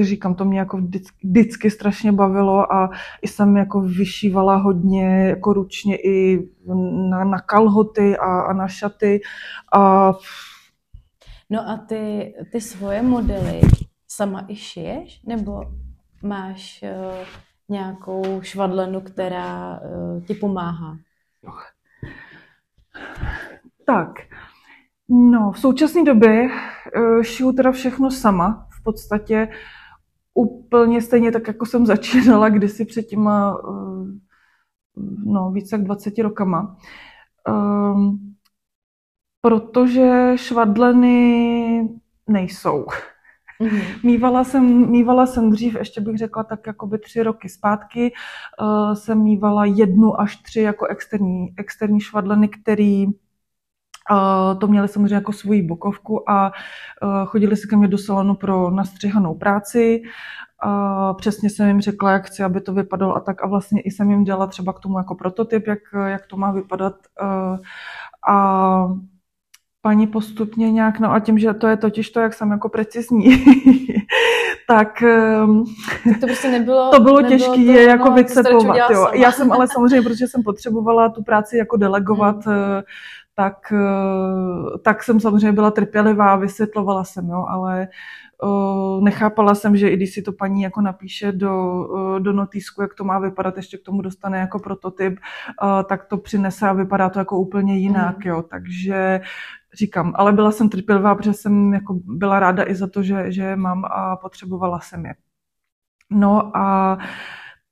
říkám, 0.00 0.34
to 0.34 0.44
mě 0.44 0.58
jako 0.58 0.76
vždycky, 0.76 1.26
vždycky 1.28 1.70
strašně 1.70 2.12
bavilo 2.12 2.72
a 2.72 2.90
i 3.22 3.28
jsem 3.28 3.56
jako 3.56 3.80
vyšívala 3.80 4.56
hodně 4.56 5.28
jako 5.28 5.52
ručně 5.52 5.96
i 5.96 6.48
na, 7.10 7.24
na 7.24 7.38
kalhoty 7.38 8.16
a, 8.16 8.40
a 8.40 8.52
na 8.52 8.68
šaty 8.68 9.20
a 9.74 10.12
No 11.52 11.68
a 11.68 11.76
ty, 11.76 12.34
ty 12.52 12.60
svoje 12.60 13.02
modely 13.02 13.60
sama 14.08 14.44
i 14.48 14.56
šiješ? 14.56 15.22
Nebo 15.26 15.62
máš 16.22 16.82
uh, 16.82 17.26
nějakou 17.68 18.40
švadlenu, 18.42 19.00
která 19.00 19.80
uh, 19.80 20.24
ti 20.24 20.34
pomáhá? 20.34 20.96
Tak, 23.86 24.10
no 25.08 25.52
v 25.52 25.58
současné 25.58 26.04
době 26.04 26.48
uh, 26.48 27.22
šiju 27.22 27.52
teda 27.52 27.72
všechno 27.72 28.10
sama. 28.10 28.68
V 28.80 28.82
podstatě 28.82 29.48
úplně 30.34 31.02
stejně 31.02 31.32
tak, 31.32 31.48
jako 31.48 31.66
jsem 31.66 31.86
začínala 31.86 32.48
kdysi 32.48 32.84
před 32.84 33.02
těma 33.02 33.64
uh, 33.64 34.08
no, 35.24 35.50
více 35.50 35.76
jak 35.76 35.84
20 35.84 36.18
rokama. 36.18 36.76
Um, 37.48 38.34
protože 39.40 40.32
švadleny 40.36 41.88
nejsou. 42.28 42.86
Mm-hmm. 43.60 43.84
Mývala, 44.02 44.44
jsem, 44.44 44.90
mývala 44.90 45.26
jsem 45.26 45.50
dřív, 45.50 45.74
ještě 45.74 46.00
bych 46.00 46.18
řekla 46.18 46.42
tak 46.42 46.66
jakoby 46.66 46.98
tři 46.98 47.22
roky 47.22 47.48
zpátky, 47.48 48.12
uh, 48.60 48.94
jsem 48.94 49.22
mývala 49.22 49.64
jednu 49.64 50.20
až 50.20 50.36
tři 50.36 50.60
jako 50.60 50.86
externí, 50.86 51.54
externí 51.56 52.00
švadleny, 52.00 52.48
který 52.48 53.06
Uh, 54.10 54.58
to 54.58 54.66
měli 54.66 54.88
samozřejmě 54.88 55.14
jako 55.14 55.32
svoji 55.32 55.62
bokovku 55.62 56.30
a 56.30 56.52
uh, 57.02 57.24
chodili 57.24 57.56
si 57.56 57.68
ke 57.68 57.76
mně 57.76 57.88
do 57.88 57.98
salonu 57.98 58.34
pro 58.34 58.70
nastřihanou 58.70 59.34
práci. 59.34 60.02
Uh, 60.64 61.16
přesně 61.16 61.50
jsem 61.50 61.68
jim 61.68 61.80
řekla, 61.80 62.12
jak 62.12 62.26
chci, 62.26 62.42
aby 62.42 62.60
to 62.60 62.72
vypadalo 62.72 63.16
a 63.16 63.20
tak 63.20 63.44
a 63.44 63.46
vlastně 63.46 63.80
i 63.80 63.90
jsem 63.90 64.10
jim 64.10 64.24
dělala 64.24 64.46
třeba 64.46 64.72
k 64.72 64.80
tomu 64.80 64.98
jako 64.98 65.14
prototyp, 65.14 65.66
jak, 65.66 65.78
jak 66.06 66.26
to 66.26 66.36
má 66.36 66.52
vypadat. 66.52 66.94
Uh, 67.22 67.58
a 68.28 68.86
paní 69.82 70.06
postupně 70.06 70.72
nějak, 70.72 71.00
no 71.00 71.12
a 71.12 71.20
tím, 71.20 71.38
že 71.38 71.54
to 71.54 71.66
je 71.66 71.76
totiž 71.76 72.10
to, 72.10 72.20
jak 72.20 72.34
jsem 72.34 72.50
jako 72.50 72.68
precizní, 72.68 73.24
tak 74.68 75.02
um, 75.44 75.64
to 76.20 76.26
prostě 76.26 76.50
nebylo, 76.50 76.90
to 76.90 77.00
bylo 77.00 77.22
těžké 77.22 77.60
je 77.60 77.82
jako 77.82 78.08
no, 78.08 78.14
vycepovat. 78.14 78.90
Jo. 78.90 79.08
Já 79.12 79.32
jsem 79.32 79.52
ale 79.52 79.68
samozřejmě, 79.72 80.02
protože 80.02 80.26
jsem 80.26 80.42
potřebovala 80.42 81.08
tu 81.08 81.22
práci 81.22 81.56
jako 81.56 81.76
delegovat, 81.76 82.46
hmm. 82.46 82.82
Eh, 83.32 83.42
tak, 83.42 83.72
eh, 83.72 84.78
tak 84.78 85.02
jsem 85.02 85.20
samozřejmě 85.20 85.52
byla 85.52 85.70
trpělivá, 85.70 86.36
vysvětlovala 86.36 87.04
jsem, 87.04 87.28
jo, 87.28 87.44
ale 87.48 87.88
nechápala 89.02 89.54
jsem, 89.54 89.76
že 89.76 89.88
i 89.88 89.96
když 89.96 90.14
si 90.14 90.22
to 90.22 90.32
paní 90.32 90.62
jako 90.62 90.80
napíše 90.80 91.32
do, 91.32 91.86
do 92.18 92.32
notýsku, 92.32 92.82
jak 92.82 92.94
to 92.94 93.04
má 93.04 93.18
vypadat, 93.18 93.56
ještě 93.56 93.78
k 93.78 93.82
tomu 93.82 94.02
dostane 94.02 94.38
jako 94.38 94.58
prototyp, 94.58 95.18
tak 95.88 96.04
to 96.04 96.18
přinese 96.18 96.68
a 96.68 96.72
vypadá 96.72 97.10
to 97.10 97.18
jako 97.18 97.38
úplně 97.38 97.78
jinak, 97.78 98.24
mm. 98.24 98.30
jo, 98.30 98.42
takže 98.42 99.20
říkám, 99.74 100.12
ale 100.16 100.32
byla 100.32 100.52
jsem 100.52 100.68
trpělivá, 100.68 101.14
protože 101.14 101.32
jsem 101.32 101.74
jako 101.74 101.98
byla 102.04 102.40
ráda 102.40 102.64
i 102.68 102.74
za 102.74 102.86
to, 102.86 103.02
že, 103.02 103.32
že 103.32 103.56
mám 103.56 103.84
a 103.84 104.16
potřebovala 104.16 104.80
jsem 104.80 105.06
je. 105.06 105.14
No 106.10 106.56
a 106.56 106.98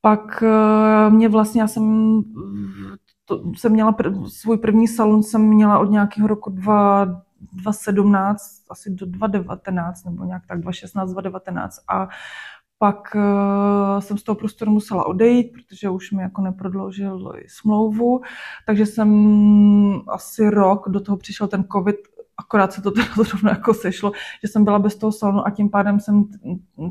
pak 0.00 0.44
mě 1.08 1.28
vlastně, 1.28 1.60
já 1.60 1.68
jsem, 1.68 2.22
to, 3.30 3.52
jsem 3.56 3.72
měla 3.72 3.92
prv, 3.92 4.12
svůj 4.26 4.58
první 4.58 4.88
salon, 4.88 5.22
jsem 5.22 5.42
měla 5.42 5.78
od 5.78 5.90
nějakého 5.90 6.28
roku 6.28 6.50
dva, 6.50 7.04
2017, 7.52 8.42
asi 8.70 8.90
do 8.90 9.06
2019, 9.06 10.04
nebo 10.04 10.24
nějak 10.24 10.42
tak 10.48 10.60
2016, 10.60 11.10
2019 11.12 11.76
a 11.88 12.08
pak 12.78 13.14
uh, 13.14 14.00
jsem 14.00 14.18
z 14.18 14.22
toho 14.22 14.36
prostoru 14.36 14.70
musela 14.70 15.06
odejít, 15.06 15.52
protože 15.52 15.90
už 15.90 16.12
mi 16.12 16.22
jako 16.22 16.42
neprodloužil 16.42 17.32
smlouvu, 17.48 18.20
takže 18.66 18.86
jsem 18.86 19.10
asi 20.08 20.50
rok, 20.50 20.88
do 20.88 21.00
toho 21.00 21.16
přišel 21.16 21.48
ten 21.48 21.64
covid, 21.72 21.96
akorát 22.40 22.72
se 22.72 22.82
to 22.82 22.90
teda 22.90 23.08
zrovna 23.24 23.50
jako 23.50 23.74
sešlo, 23.74 24.12
že 24.42 24.48
jsem 24.48 24.64
byla 24.64 24.78
bez 24.78 24.96
toho 24.96 25.12
salonu 25.12 25.46
a 25.46 25.50
tím 25.50 25.70
pádem 25.70 26.00
jsem 26.00 26.24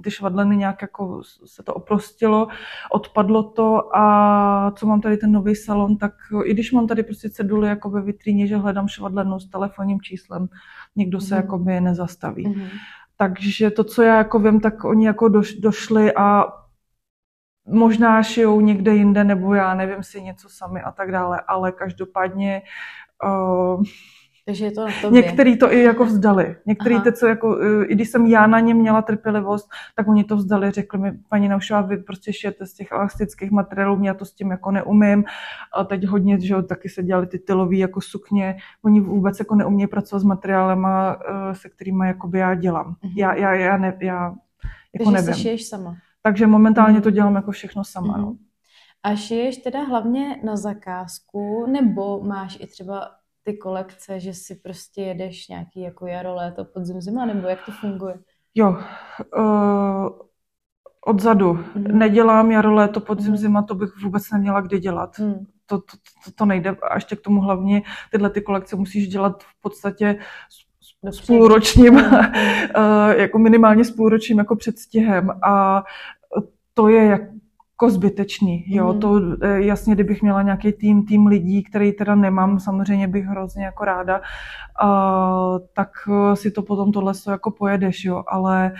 ty 0.03 0.11
švadleny 0.11 0.57
nějak 0.57 0.81
jako 0.81 1.21
se 1.45 1.63
to 1.63 1.73
oprostilo, 1.73 2.47
odpadlo 2.91 3.43
to 3.43 3.95
a 3.95 4.71
co 4.75 4.87
mám 4.87 5.01
tady 5.01 5.17
ten 5.17 5.31
nový 5.31 5.55
salon, 5.55 5.97
tak 5.97 6.13
i 6.43 6.53
když 6.53 6.71
mám 6.71 6.87
tady 6.87 7.03
prostě 7.03 7.29
ceduly 7.29 7.67
jako 7.67 7.89
ve 7.89 8.01
vitríně, 8.01 8.47
že 8.47 8.57
hledám 8.57 8.87
švadlenu 8.87 9.39
s 9.39 9.49
telefonním 9.49 10.01
číslem, 10.01 10.47
nikdo 10.95 11.21
se 11.21 11.35
mm. 11.35 11.41
jako 11.41 11.57
by 11.57 11.81
nezastaví. 11.81 12.47
Mm. 12.47 12.67
Takže 13.17 13.71
to, 13.71 13.83
co 13.83 14.01
já 14.01 14.17
jako 14.17 14.39
vím, 14.39 14.59
tak 14.59 14.83
oni 14.83 15.05
jako 15.05 15.29
doš, 15.29 15.53
došli 15.53 16.13
a 16.15 16.45
možná 17.67 18.23
šijou 18.23 18.61
někde 18.61 18.95
jinde, 18.95 19.23
nebo 19.23 19.53
já 19.53 19.73
nevím 19.73 20.03
si 20.03 20.21
něco 20.21 20.49
sami 20.49 20.81
a 20.81 20.91
tak 20.91 21.11
dále, 21.11 21.41
ale 21.47 21.71
každopádně 21.71 22.61
uh, 23.23 23.83
takže 24.49 24.65
je 24.65 24.71
to 24.71 24.85
na 24.85 24.91
tobě. 25.01 25.21
Některý 25.21 25.57
to 25.57 25.73
i 25.73 25.83
jako 25.83 26.05
vzdali. 26.05 26.55
Některý 26.65 27.01
ty, 27.01 27.13
co 27.13 27.27
jako, 27.27 27.59
eh, 27.61 27.85
i 27.85 27.95
když 27.95 28.09
jsem 28.09 28.25
já 28.25 28.47
na 28.47 28.59
ně 28.59 28.73
měla 28.73 29.01
trpělivost, 29.01 29.69
tak 29.95 30.07
oni 30.07 30.23
to 30.23 30.35
vzdali, 30.35 30.71
řekli 30.71 30.99
mi, 30.99 31.11
paní 31.29 31.47
Naušová, 31.47 31.81
vy 31.81 31.97
prostě 31.97 32.33
šijete 32.33 32.65
z 32.65 32.73
těch 32.73 32.91
elastických 32.91 33.51
materiálů, 33.51 34.03
já 34.03 34.13
to 34.13 34.25
s 34.25 34.33
tím 34.33 34.51
jako 34.51 34.71
neumím. 34.71 35.23
A 35.73 35.83
teď 35.83 36.05
hodně, 36.05 36.39
že 36.39 36.53
jo, 36.53 36.61
taky 36.61 36.89
se 36.89 37.03
dělali 37.03 37.27
ty 37.27 37.39
tylový 37.39 37.79
jako 37.79 38.01
sukně. 38.01 38.57
Oni 38.81 39.01
vůbec 39.01 39.39
jako 39.39 39.55
neumějí 39.55 39.87
pracovat 39.87 40.19
s 40.19 40.23
materiálema, 40.23 41.17
eh, 41.29 41.55
se 41.55 41.69
kterými 41.69 42.07
jakoby 42.07 42.39
já 42.39 42.55
dělám. 42.55 42.95
Mm-hmm. 43.03 43.13
Já, 43.15 43.33
já, 43.35 43.53
já, 43.53 43.77
ne, 43.77 43.97
já 44.01 44.35
jako 44.93 45.11
Takže 45.11 45.27
nevím. 45.27 45.41
šiješ 45.41 45.67
sama. 45.67 45.95
Takže 46.21 46.47
momentálně 46.47 46.99
mm-hmm. 46.99 47.03
to 47.03 47.09
dělám 47.09 47.35
jako 47.35 47.51
všechno 47.51 47.83
sama. 47.83 48.17
Mm-hmm. 48.17 48.21
No. 48.21 48.35
A 49.03 49.15
šiješ 49.15 49.57
teda 49.57 49.83
hlavně 49.83 50.41
na 50.43 50.55
zakázku, 50.55 51.65
nebo 51.71 52.23
máš 52.23 52.57
i 52.61 52.67
třeba 52.67 53.18
ty 53.43 53.57
kolekce, 53.57 54.19
že 54.19 54.33
si 54.33 54.55
prostě 54.55 55.01
jedeš 55.01 55.47
nějaký 55.47 55.81
jako 55.81 56.07
jaro, 56.07 56.35
léto, 56.35 56.65
podzim, 56.65 57.01
zima, 57.01 57.25
nebo 57.25 57.47
jak 57.47 57.65
to 57.65 57.71
funguje? 57.71 58.15
Jo, 58.55 58.77
uh, 59.37 60.09
odzadu. 61.05 61.53
Mm. 61.53 61.97
Nedělám 61.97 62.51
jaro, 62.51 62.73
léto, 62.73 62.99
podzim, 62.99 63.31
mm. 63.31 63.37
zima, 63.37 63.61
to 63.61 63.75
bych 63.75 63.89
vůbec 64.03 64.31
neměla 64.31 64.61
kdy 64.61 64.79
dělat. 64.79 65.19
Mm. 65.19 65.45
To, 65.65 65.77
to, 65.77 65.97
to, 66.25 66.31
to 66.35 66.45
nejde. 66.45 66.69
A 66.69 66.95
ještě 66.95 67.15
k 67.15 67.21
tomu 67.21 67.41
hlavně 67.41 67.81
tyhle 68.11 68.29
ty 68.29 68.41
kolekce 68.41 68.75
musíš 68.75 69.07
dělat 69.07 69.43
v 69.43 69.61
podstatě 69.61 70.19
s 71.03 71.21
půlročním, 71.21 71.93
mm. 71.93 72.01
jako 73.17 73.39
minimálně 73.39 73.85
s 73.85 73.91
půlročním 73.91 74.37
jako 74.37 74.55
předstihem. 74.55 75.29
A 75.43 75.83
to 76.73 76.87
je 76.87 77.05
jak, 77.05 77.21
jako 77.81 77.89
zbytečný. 77.89 78.63
Jo, 78.67 78.93
mm. 78.93 78.99
to 78.99 79.21
eh, 79.41 79.61
jasně, 79.61 79.95
kdybych 79.95 80.21
měla 80.21 80.41
nějaký 80.41 80.73
tým, 80.73 81.05
tým 81.05 81.27
lidí, 81.27 81.63
který 81.63 81.91
teda 81.91 82.15
nemám, 82.15 82.59
samozřejmě 82.59 83.07
bych 83.07 83.25
hrozně 83.25 83.65
jako 83.65 83.85
ráda, 83.85 84.21
uh, 84.83 85.59
tak 85.73 85.89
eh, 86.11 86.35
si 86.35 86.51
to 86.51 86.61
potom 86.61 86.91
tohle 86.91 87.13
jako 87.29 87.51
pojedeš, 87.51 88.05
jo, 88.05 88.23
ale 88.27 88.71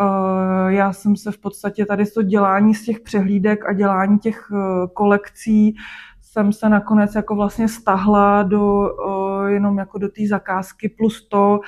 uh, 0.00 0.68
já 0.68 0.92
jsem 0.92 1.16
se 1.16 1.32
v 1.32 1.38
podstatě 1.38 1.86
tady 1.86 2.06
to 2.06 2.22
dělání 2.22 2.74
z 2.74 2.84
těch 2.84 3.00
přehlídek 3.00 3.68
a 3.68 3.72
dělání 3.72 4.18
těch 4.18 4.50
uh, 4.50 4.58
kolekcí 4.94 5.74
jsem 6.20 6.52
se 6.52 6.68
nakonec 6.68 7.14
jako 7.14 7.34
vlastně 7.34 7.68
stahla 7.68 8.42
do, 8.42 8.88
uh, 9.06 9.46
jenom 9.46 9.78
jako 9.78 9.98
do 9.98 10.08
té 10.08 10.26
zakázky 10.28 10.88
plus 10.88 11.28
to, 11.28 11.60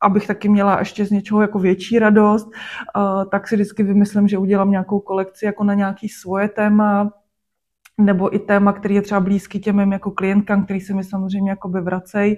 abych 0.00 0.26
taky 0.26 0.48
měla 0.48 0.78
ještě 0.78 1.04
z 1.04 1.10
něčeho 1.10 1.40
jako 1.40 1.58
větší 1.58 1.98
radost, 1.98 2.46
uh, 2.46 3.24
tak 3.30 3.48
si 3.48 3.54
vždycky 3.54 3.82
vymyslím, 3.82 4.28
že 4.28 4.38
udělám 4.38 4.70
nějakou 4.70 5.00
kolekci 5.00 5.46
jako 5.46 5.64
na 5.64 5.74
nějaký 5.74 6.08
svoje 6.08 6.48
téma, 6.48 7.10
nebo 7.98 8.34
i 8.34 8.38
téma, 8.38 8.72
který 8.72 8.94
je 8.94 9.02
třeba 9.02 9.20
blízký 9.20 9.60
těm 9.60 9.76
mým 9.76 9.92
jako 9.92 10.10
klientkám, 10.10 10.64
který 10.64 10.80
se 10.80 10.94
mi 10.94 11.04
samozřejmě 11.04 11.50
jako 11.50 11.68
by 11.68 11.80
vracej, 11.80 12.36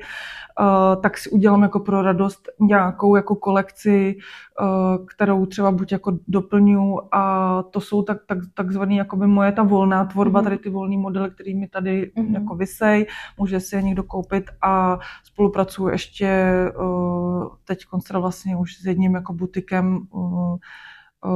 uh, 0.61 1.03
tak 1.03 1.19
si 1.19 1.31
udělám 1.31 1.63
jako 1.63 1.81
pro 1.81 2.03
radost 2.03 2.49
nějakou 2.61 3.17
jako 3.17 3.35
kolekci, 3.35 4.17
uh, 4.61 5.07
kterou 5.07 5.47
třeba 5.47 5.71
buď 5.71 5.93
jako 5.93 6.19
doplňu 6.29 7.15
a 7.15 7.63
to 7.71 7.81
jsou 7.81 8.03
tak, 8.03 8.19
tak, 8.27 8.39
takzvaný 8.55 8.97
jako 8.97 9.17
by 9.17 9.27
moje 9.27 9.53
ta 9.53 9.63
volná 9.63 10.05
tvorba, 10.05 10.41
mm-hmm. 10.41 10.45
tady 10.45 10.59
ty 10.59 10.71
volný 10.71 10.99
modely, 10.99 11.31
který 11.31 11.55
mi 11.55 11.69
tady 11.69 12.13
mm-hmm. 12.17 12.35
jako 12.35 12.55
vysej, 12.55 13.07
může 13.39 13.61
si 13.61 13.77
je 13.77 13.83
někdo 13.83 14.03
koupit 14.03 14.45
a 14.63 14.99
spolupracuju 15.25 15.89
ještě 15.89 16.55
uh, 16.81 17.49
teď 17.65 17.85
vlastně 18.13 18.57
už 18.57 18.77
s 18.77 18.87
jedním 18.87 19.15
jako 19.15 19.33
butikem 19.33 20.07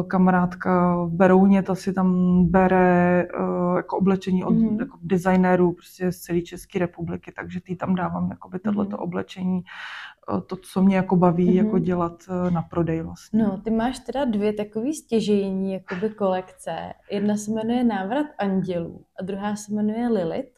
kamarádka 0.09 0.97
v 1.05 1.11
Berouně, 1.11 1.63
ta 1.63 1.75
si 1.75 1.93
tam 1.93 2.39
bere 2.47 3.27
jako 3.77 3.97
oblečení 3.97 4.45
od 4.45 4.55
mm. 4.55 4.81
jako 4.81 4.99
designérů 5.03 5.73
prostě 5.73 6.13
z 6.13 6.21
celé 6.21 6.41
České 6.41 6.79
republiky, 6.79 7.33
takže 7.37 7.61
ty 7.61 7.77
tam 7.77 7.95
dávám 7.95 8.31
jakoby 8.31 8.59
tohleto 8.59 8.97
mm. 8.97 9.03
oblečení, 9.03 9.63
to, 10.47 10.57
co 10.57 10.83
mě 10.83 10.97
jako 10.97 11.17
baví, 11.17 11.51
mm. 11.51 11.57
jako 11.67 11.79
dělat 11.79 12.13
na 12.51 12.63
prodej 12.63 13.03
vlastně. 13.03 13.43
No, 13.43 13.61
ty 13.65 13.71
máš 13.71 13.99
teda 13.99 14.25
dvě 14.25 14.53
takové 14.53 14.93
stěžejní 14.93 15.73
jakoby 15.73 16.11
kolekce. 16.11 16.93
Jedna 17.11 17.37
se 17.37 17.51
jmenuje 17.51 17.85
Návrat 17.85 18.27
andělů 18.39 19.05
a 19.21 19.23
druhá 19.23 19.57
se 19.57 19.75
jmenuje 19.75 20.09
Lilith. 20.09 20.55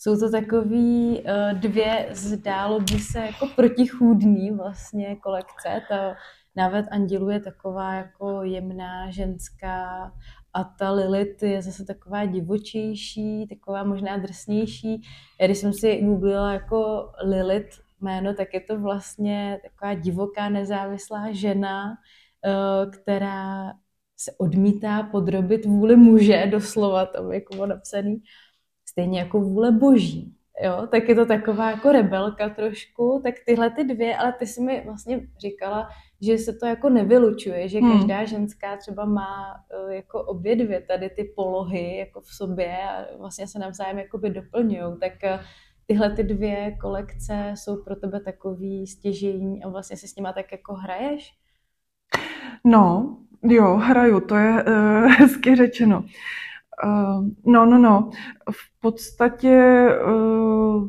Jsou 0.00 0.18
to 0.18 0.30
takový 0.30 1.20
uh, 1.20 1.58
dvě, 1.58 2.08
zdálo 2.12 2.80
by 2.80 2.98
se 2.98 3.18
jako 3.18 3.48
protichůdný 3.56 4.50
vlastně 4.50 5.16
kolekce. 5.16 5.82
Ta 5.88 6.14
návrat 6.56 6.84
andělů 6.90 7.30
je 7.30 7.40
taková 7.40 7.94
jako 7.94 8.42
jemná, 8.42 9.10
ženská 9.10 10.12
a 10.54 10.64
ta 10.64 10.90
Lilith 10.90 11.42
je 11.42 11.62
zase 11.62 11.84
taková 11.84 12.24
divočejší, 12.24 13.46
taková 13.48 13.84
možná 13.84 14.16
drsnější. 14.16 15.02
Já 15.40 15.46
když 15.46 15.58
jsem 15.58 15.72
si 15.72 16.02
googlila 16.02 16.52
jako 16.52 17.10
Lilith 17.24 17.80
jméno, 18.00 18.34
tak 18.34 18.54
je 18.54 18.60
to 18.60 18.80
vlastně 18.80 19.60
taková 19.62 19.94
divoká, 19.94 20.48
nezávislá 20.48 21.32
žena, 21.32 21.84
uh, 21.86 22.90
která 22.90 23.72
se 24.16 24.32
odmítá 24.38 25.02
podrobit 25.02 25.64
vůli 25.64 25.96
muže, 25.96 26.46
doslova 26.50 27.06
tam 27.06 27.32
jako 27.32 27.66
napsaný 27.66 28.22
stejně 28.88 29.18
jako 29.18 29.40
vůle 29.40 29.72
boží. 29.72 30.34
Jo, 30.62 30.86
tak 30.90 31.08
je 31.08 31.14
to 31.14 31.26
taková 31.26 31.70
jako 31.70 31.92
rebelka 31.92 32.48
trošku, 32.48 33.20
tak 33.22 33.34
tyhle 33.46 33.70
ty 33.70 33.84
dvě, 33.84 34.16
ale 34.16 34.32
ty 34.32 34.46
si 34.46 34.60
mi 34.60 34.82
vlastně 34.84 35.20
říkala, 35.38 35.88
že 36.20 36.38
se 36.38 36.52
to 36.52 36.66
jako 36.66 36.88
nevylučuje, 36.88 37.68
že 37.68 37.78
hmm. 37.78 37.92
každá 37.92 38.24
ženská 38.24 38.76
třeba 38.76 39.04
má 39.04 39.54
eh, 39.70 39.94
jako 39.94 40.22
obě 40.22 40.56
dvě 40.56 40.80
tady 40.80 41.10
ty 41.10 41.24
polohy 41.24 41.96
jako 41.96 42.20
v 42.20 42.28
sobě 42.28 42.76
a 42.82 43.16
vlastně 43.18 43.46
se 43.46 43.58
navzájem 43.58 43.98
jakoby 43.98 44.30
doplňují, 44.30 44.98
tak 45.00 45.24
eh, 45.24 45.40
tyhle 45.86 46.10
ty 46.10 46.22
dvě 46.22 46.76
kolekce 46.80 47.52
jsou 47.54 47.82
pro 47.82 47.96
tebe 47.96 48.20
takový 48.20 48.86
stěžení 48.86 49.64
a 49.64 49.68
vlastně 49.68 49.96
si 49.96 50.08
s 50.08 50.16
nima 50.16 50.32
tak 50.32 50.52
jako 50.52 50.74
hraješ? 50.74 51.34
No, 52.64 53.16
jo, 53.42 53.76
hraju, 53.76 54.20
to 54.20 54.36
je 54.36 54.64
uh, 54.64 55.06
hezky 55.18 55.56
řečeno. 55.56 56.04
Uh, 56.84 57.28
no, 57.46 57.66
no, 57.66 57.78
no. 57.78 58.10
V 58.50 58.80
podstatě 58.80 59.86
uh, 60.06 60.88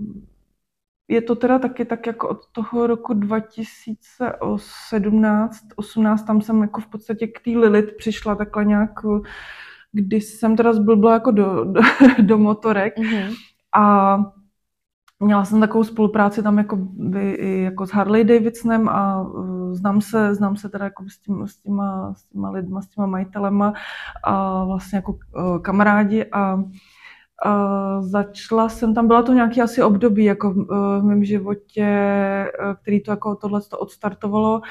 je 1.09 1.21
to 1.21 1.35
teda 1.35 1.59
taky 1.59 1.85
tak 1.85 2.07
jako 2.07 2.29
od 2.29 2.45
toho 2.51 2.87
roku 2.87 3.13
2017, 3.13 5.59
18, 5.75 6.23
tam 6.23 6.41
jsem 6.41 6.61
jako 6.61 6.81
v 6.81 6.87
podstatě 6.87 7.27
k 7.27 7.39
té 7.43 7.49
Lilith 7.49 7.95
přišla 7.97 8.35
takhle 8.35 8.65
nějak, 8.65 8.91
když 9.91 10.25
jsem 10.25 10.55
teda 10.55 10.73
zblbla 10.73 11.13
jako 11.13 11.31
do, 11.31 11.63
do, 11.63 11.81
do 12.21 12.37
motorek 12.37 12.97
mm-hmm. 12.97 13.35
a 13.75 14.17
Měla 15.23 15.45
jsem 15.45 15.59
takovou 15.59 15.83
spolupráci 15.83 16.43
tam 16.43 16.57
jako, 16.57 16.75
by, 16.75 17.37
jako 17.63 17.87
s 17.87 17.89
Harley 17.89 18.23
Davidsonem 18.23 18.89
a 18.89 19.21
uh, 19.21 19.73
znám 19.73 20.01
se, 20.01 20.35
znám 20.35 20.57
se 20.57 20.69
teda 20.69 20.85
jako 20.85 21.03
s, 21.09 21.17
tím, 21.17 21.47
s, 21.47 21.61
těma, 21.61 22.13
s 22.13 22.25
těma 22.25 22.49
lidma, 22.49 22.81
s 22.81 22.87
těma 22.87 23.07
majitelema 23.07 23.73
a 24.23 24.63
vlastně 24.63 24.95
jako 24.95 25.11
uh, 25.11 25.61
kamarádi 25.61 26.25
a 26.31 26.63
Uh, 27.45 28.03
začala 28.03 28.69
jsem, 28.69 28.93
tam 28.93 29.07
byla 29.07 29.23
to 29.23 29.33
nějaký 29.33 29.61
asi 29.61 29.83
období 29.83 30.23
jako 30.23 30.53
v, 30.53 30.57
uh, 30.57 30.65
v 30.99 31.03
mém 31.03 31.23
životě, 31.23 31.87
uh, 32.65 32.73
který 32.81 33.01
to 33.03 33.11
jako 33.11 33.35
tohle 33.35 33.61
to 33.61 33.77
odstartovalo 33.79 34.61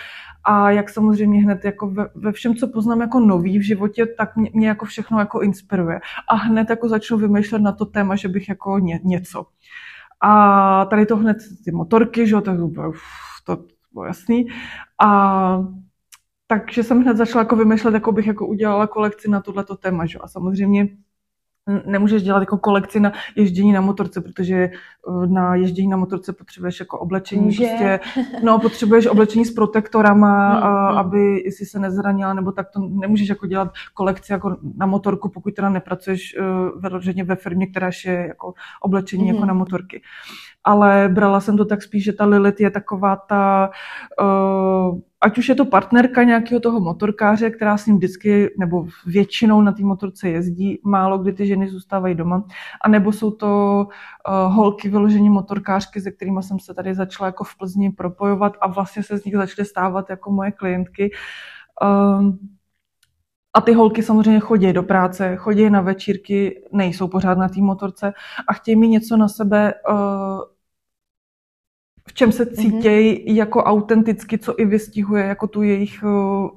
a 0.45 0.71
jak 0.71 0.91
samozřejmě 0.91 1.43
hned 1.43 1.65
jako 1.65 1.91
ve, 1.91 2.09
ve 2.15 2.33
všem, 2.33 2.55
co 2.55 2.69
poznám 2.69 3.01
jako 3.01 3.21
nový 3.21 3.59
v 3.59 3.63
životě, 3.63 4.07
tak 4.07 4.37
mě, 4.37 4.51
mě 4.55 4.69
jako 4.69 4.87
všechno 4.87 5.19
jako 5.19 5.41
inspiruje 5.41 6.01
a 6.29 6.35
hned 6.35 6.71
jako 6.71 6.89
začnu 6.89 7.19
vymýšlet 7.19 7.63
na 7.63 7.73
to 7.73 7.85
téma, 7.87 8.17
že 8.17 8.29
bych 8.29 8.49
jako 8.49 8.79
ně, 8.79 9.01
něco. 9.05 9.47
A 10.21 10.85
tady 10.85 11.07
to 11.07 11.17
hned 11.17 11.37
ty 11.65 11.71
motorky, 11.71 12.27
že 12.27 12.35
jo, 12.35 12.41
tak 12.41 12.59
uf, 12.61 13.03
to 13.45 13.65
bylo 13.93 14.05
jasný. 14.05 14.47
A 15.03 15.59
takže 16.47 16.83
jsem 16.83 17.03
hned 17.03 17.17
začala 17.17 17.43
jako 17.43 17.57
vymýšlet, 17.57 17.95
jako 17.95 18.13
bych 18.13 18.27
jako 18.27 18.47
udělala 18.47 18.87
kolekci 18.87 19.31
na 19.31 19.41
tohleto 19.41 19.77
téma, 19.77 20.07
že? 20.07 20.19
A 20.19 20.29
samozřejmě 20.29 20.89
nemůžeš 21.87 22.23
dělat 22.23 22.41
jako 22.41 22.59
kolekci 22.59 23.01
na 23.01 23.13
ježdění 23.37 23.73
na 23.73 23.81
motorce, 23.81 24.21
protože 24.21 24.57
eh, 24.57 25.27
na 25.27 25.55
ježdění 25.55 25.89
na 25.89 25.97
motorce 25.97 26.33
potřebuješ 26.33 26.81
jako 26.81 26.99
oblečení. 26.99 27.57
Prostě, 27.57 28.01
no, 28.43 28.59
potřebuješ 28.59 29.07
oblečení 29.07 29.45
s 29.45 29.55
protektorama, 29.55 30.59
a, 30.59 30.93
mm. 30.93 30.99
aby 30.99 31.51
si 31.51 31.67
se 31.67 31.79
nezranila, 31.79 32.35
nebo 32.35 32.53
tak 32.53 32.71
to 32.71 32.81
nemůžeš 32.81 33.29
jako 33.29 33.47
dělat 33.47 33.73
kolekci 33.95 34.33
jako 34.33 34.57
na 34.77 34.87
motorku, 34.87 35.29
pokud 35.29 35.55
teda 35.55 35.69
nepracuješ 35.69 36.37
uh, 36.41 37.25
ve 37.25 37.37
firmě, 37.37 37.67
která 37.67 37.91
je 38.05 38.27
jako 38.29 38.55
oblečení 38.83 39.23
mm. 39.23 39.35
jako 39.35 39.47
na 39.47 39.55
motorky 39.55 40.03
ale 40.65 41.09
brala 41.13 41.41
jsem 41.41 41.57
to 41.57 41.65
tak 41.65 41.83
spíš, 41.83 42.05
že 42.05 42.13
ta 42.13 42.25
Lilith 42.25 42.61
je 42.61 42.71
taková 42.71 43.17
ta, 43.17 43.71
uh, 44.21 44.99
ať 45.21 45.39
už 45.39 45.49
je 45.49 45.55
to 45.55 45.65
partnerka 45.65 46.23
nějakého 46.23 46.61
toho 46.61 46.81
motorkáře, 46.81 47.51
která 47.51 47.77
s 47.77 47.87
ním 47.87 47.97
vždycky 47.97 48.55
nebo 48.59 48.87
většinou 49.07 49.63
na 49.63 49.73
té 49.73 49.83
motorce 49.83 50.29
jezdí, 50.29 50.81
málo 50.85 51.19
kdy 51.19 51.33
ty 51.33 51.47
ženy 51.47 51.69
zůstávají 51.69 52.15
doma, 52.15 52.45
a 52.85 52.89
nebo 52.89 53.13
jsou 53.13 53.31
to 53.31 53.87
uh, 54.29 54.55
holky 54.55 54.89
vyložení 54.89 55.31
motorkářky, 55.31 56.01
se 56.01 56.11
kterými 56.11 56.43
jsem 56.43 56.59
se 56.59 56.75
tady 56.75 56.95
začala 56.95 57.27
jako 57.27 57.45
v 57.45 57.59
Plzni 57.59 57.91
propojovat 57.93 58.53
a 58.61 58.69
vlastně 58.69 59.03
se 59.03 59.19
z 59.19 59.25
nich 59.25 59.35
začaly 59.37 59.67
stávat 59.67 60.11
jako 60.11 60.33
moje 60.33 60.53
klientky. 60.53 61.11
Uh, 61.83 62.33
a 63.59 63.61
ty 63.61 63.73
holky 63.73 64.03
samozřejmě 64.03 64.41
chodí 64.41 64.73
do 64.73 64.83
práce, 64.83 65.37
chodí 65.37 65.71
na 65.71 65.81
večírky, 65.81 66.63
nejsou 66.73 67.09
pořád 67.09 67.39
na 67.39 67.49
té 67.49 67.61
motorce 67.61 68.13
a 68.49 68.53
chtějí 68.53 68.77
mi 68.77 68.89
něco 68.89 69.17
na 69.17 69.29
sebe 69.29 69.75
uh, 69.91 70.41
v 72.09 72.13
čem 72.15 72.33
se 72.33 72.45
mhm. 72.45 72.55
cítějí 72.55 73.15
mm-hmm. 73.15 73.35
jako 73.35 73.65
autenticky, 73.65 74.39
co 74.39 74.61
i 74.61 74.65
vystihuje 74.65 75.25
jako 75.25 75.47
tu 75.47 75.63
jejich 75.63 76.05
eh, 76.05 76.49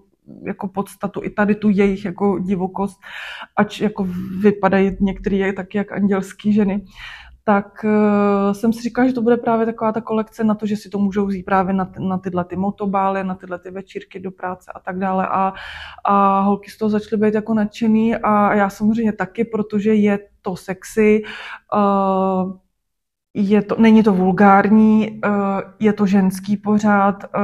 jako 0.43 0.67
podstatu, 0.67 1.23
i 1.23 1.29
tady 1.29 1.55
tu 1.55 1.69
jejich 1.69 2.05
jako 2.05 2.39
divokost, 2.39 2.99
ač 3.55 3.81
jako 3.81 4.07
vypadají 4.41 4.97
některé 4.99 5.53
taky 5.53 5.77
jak 5.77 5.91
andělské 5.91 6.51
ženy, 6.51 6.85
tak 7.43 7.83
uh, 7.83 8.53
jsem 8.53 8.73
si 8.73 8.81
říkala, 8.81 9.07
že 9.07 9.13
to 9.13 9.21
bude 9.21 9.37
právě 9.37 9.65
taková 9.65 9.91
ta 9.91 10.01
kolekce 10.01 10.43
na 10.43 10.55
to, 10.55 10.65
že 10.65 10.77
si 10.77 10.89
to 10.89 10.99
můžou 10.99 11.25
vzít 11.25 11.43
právě 11.43 11.73
na, 11.73 11.91
na 11.99 12.17
tyhle 12.17 12.45
ty 12.45 12.55
motobály, 12.55 13.23
na 13.23 13.35
tyhle 13.35 13.59
ty 13.59 13.71
večírky 13.71 14.19
do 14.19 14.31
práce 14.31 14.71
a 14.75 14.79
tak 14.79 14.99
dále. 14.99 15.27
A, 15.27 15.53
a 16.03 16.39
holky 16.39 16.71
z 16.71 16.77
toho 16.77 16.89
začaly 16.89 17.21
být 17.21 17.33
jako 17.33 17.53
nadšený 17.53 18.15
a 18.15 18.55
já 18.55 18.69
samozřejmě 18.69 19.13
taky, 19.13 19.45
protože 19.45 19.93
je 19.93 20.19
to 20.41 20.55
sexy. 20.55 21.21
Uh, 21.73 22.53
je 23.33 23.61
to, 23.61 23.75
není 23.79 24.03
to 24.03 24.13
vulgární, 24.13 25.19
eh, 25.25 25.29
je 25.79 25.93
to 25.93 26.05
ženský 26.05 26.57
pořád, 26.57 27.23
eh, 27.23 27.39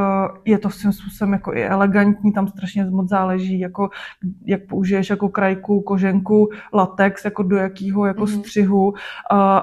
je 0.45 0.57
to 0.57 0.69
svým 0.69 0.91
způsobem 0.91 1.33
jako 1.33 1.53
i 1.53 1.65
elegantní, 1.65 2.33
tam 2.33 2.47
strašně 2.47 2.85
moc 2.85 3.09
záleží, 3.09 3.59
jako, 3.59 3.89
jak 4.45 4.67
použiješ 4.69 5.09
jako 5.09 5.29
krajku, 5.29 5.81
koženku, 5.81 6.49
latex, 6.73 7.25
jako 7.25 7.43
do 7.43 7.55
jakého 7.55 8.05
jako 8.05 8.23
mm-hmm. 8.23 8.39
střihu, 8.39 8.93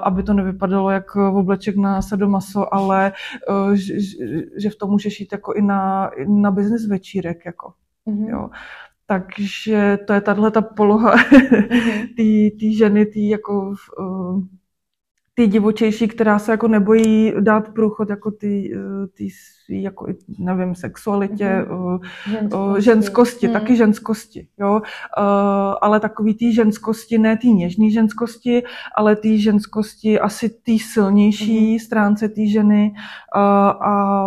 aby 0.03 0.23
to 0.23 0.33
nevypadalo 0.33 0.89
jak 0.89 1.15
obleček 1.15 1.75
na 1.75 2.01
sadomaso, 2.01 2.73
ale 2.73 3.11
eh, 3.49 3.75
že, 3.75 3.93
že 4.57 4.69
v 4.69 4.75
tom 4.75 4.89
můžeš 4.89 5.19
jít 5.19 5.31
jako 5.31 5.53
i 5.53 5.61
na, 5.61 6.11
na 6.27 6.51
business 6.51 6.87
večírek, 6.87 7.45
jako. 7.45 7.73
Mm-hmm. 8.07 8.29
Jo. 8.29 8.49
Takže 9.07 9.99
to 10.07 10.13
je 10.13 10.21
tahle 10.21 10.51
ta 10.51 10.61
poloha 10.61 11.15
mm-hmm. 11.15 12.51
té 12.59 12.77
ženy, 12.77 13.05
ty 13.05 13.29
jako 13.29 13.73
ty 15.35 15.47
divočejší, 15.47 16.07
která 16.07 16.39
se 16.39 16.51
jako 16.51 16.67
nebojí 16.67 17.33
dát 17.39 17.73
průchod 17.73 18.09
jako 18.09 18.31
ty, 18.31 18.71
eh, 18.75 19.07
ty 19.07 19.29
jako, 19.69 20.07
nevím, 20.39 20.75
sexualitě, 20.75 21.65
mm-hmm. 21.67 21.99
ženskosti, 22.29 22.83
ženskosti 22.83 23.47
mm. 23.47 23.53
taky 23.53 23.75
ženskosti, 23.75 24.47
jo, 24.59 24.81
ale 25.81 25.99
takový 25.99 26.33
ty 26.33 26.53
ženskosti, 26.53 27.17
ne 27.17 27.37
ty 27.37 27.47
něžné 27.47 27.89
ženskosti, 27.89 28.63
ale 28.97 29.15
ty 29.15 29.41
ženskosti 29.41 30.19
asi 30.19 30.49
ty 30.63 30.79
silnější 30.79 31.75
mm-hmm. 31.75 31.85
stránce 31.85 32.29
té 32.29 32.47
ženy 32.47 32.93
a 33.35 34.25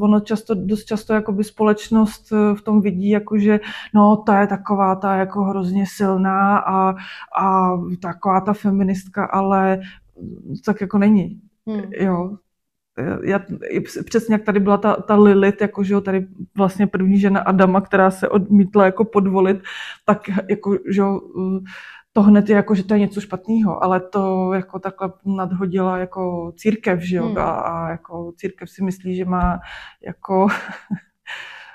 ono 0.00 0.20
často, 0.20 0.54
dost 0.54 0.84
často 0.84 1.12
jakoby 1.12 1.44
společnost 1.44 2.30
v 2.30 2.62
tom 2.62 2.80
vidí, 2.80 3.10
jako 3.10 3.38
že 3.38 3.60
no, 3.94 4.16
ta 4.16 4.40
je 4.40 4.46
taková, 4.46 4.94
ta 4.96 5.14
je 5.14 5.20
jako 5.20 5.44
hrozně 5.44 5.84
silná 5.88 6.58
a, 6.58 6.94
a 7.40 7.76
taková 8.02 8.40
ta 8.40 8.52
feministka, 8.52 9.24
ale 9.24 9.80
tak 10.64 10.80
jako 10.80 10.98
není. 10.98 11.40
Hmm. 11.66 11.82
Jo. 11.92 12.36
Já, 13.22 13.40
přesně 14.04 14.34
jak 14.34 14.42
tady 14.42 14.60
byla 14.60 14.76
ta, 14.76 14.94
ta 14.96 15.16
Lilith, 15.16 15.60
jako, 15.60 15.84
že 15.84 15.94
jo, 15.94 16.00
tady 16.00 16.26
vlastně 16.56 16.86
první 16.86 17.18
žena 17.18 17.40
Adama, 17.40 17.80
která 17.80 18.10
se 18.10 18.28
odmítla 18.28 18.84
jako 18.84 19.04
podvolit, 19.04 19.62
tak 20.04 20.30
jako, 20.48 20.78
že 20.90 21.00
jo, 21.00 21.20
to 22.12 22.22
hned 22.22 22.48
je 22.48 22.56
jako, 22.56 22.74
že 22.74 22.84
to 22.84 22.94
je 22.94 23.00
něco 23.00 23.20
špatného, 23.20 23.84
ale 23.84 24.00
to 24.00 24.52
jako 24.52 24.78
takhle 24.78 25.12
nadhodila 25.24 25.98
jako 25.98 26.52
církev, 26.56 27.00
že 27.00 27.16
jo, 27.16 27.26
hmm. 27.26 27.38
a, 27.38 27.50
a 27.50 27.90
jako 27.90 28.32
církev 28.36 28.70
si 28.70 28.82
myslí, 28.82 29.16
že 29.16 29.24
má 29.24 29.60
jako 30.06 30.48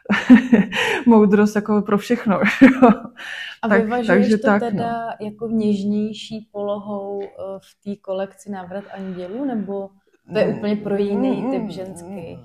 moudrost 1.06 1.56
jako 1.56 1.82
pro 1.82 1.98
všechno. 1.98 2.40
A 3.62 3.68
tak, 3.68 3.84
vyvažuješ 3.84 4.08
takže 4.08 4.38
to 4.38 4.48
tak, 4.48 4.60
teda 4.60 5.06
no. 5.06 5.26
jako 5.26 5.48
něžnější 5.48 6.50
polohou 6.52 7.22
eh, 7.24 7.28
v 7.60 7.84
té 7.84 8.02
kolekci 8.02 8.52
Návrat 8.52 8.84
andělů, 8.94 9.46
nebo 9.46 9.90
to 10.34 10.40
je 10.40 10.48
úplně 10.48 10.76
pro 10.76 10.96
jiný 10.96 11.46
typ 11.52 11.70
ženský? 11.70 12.40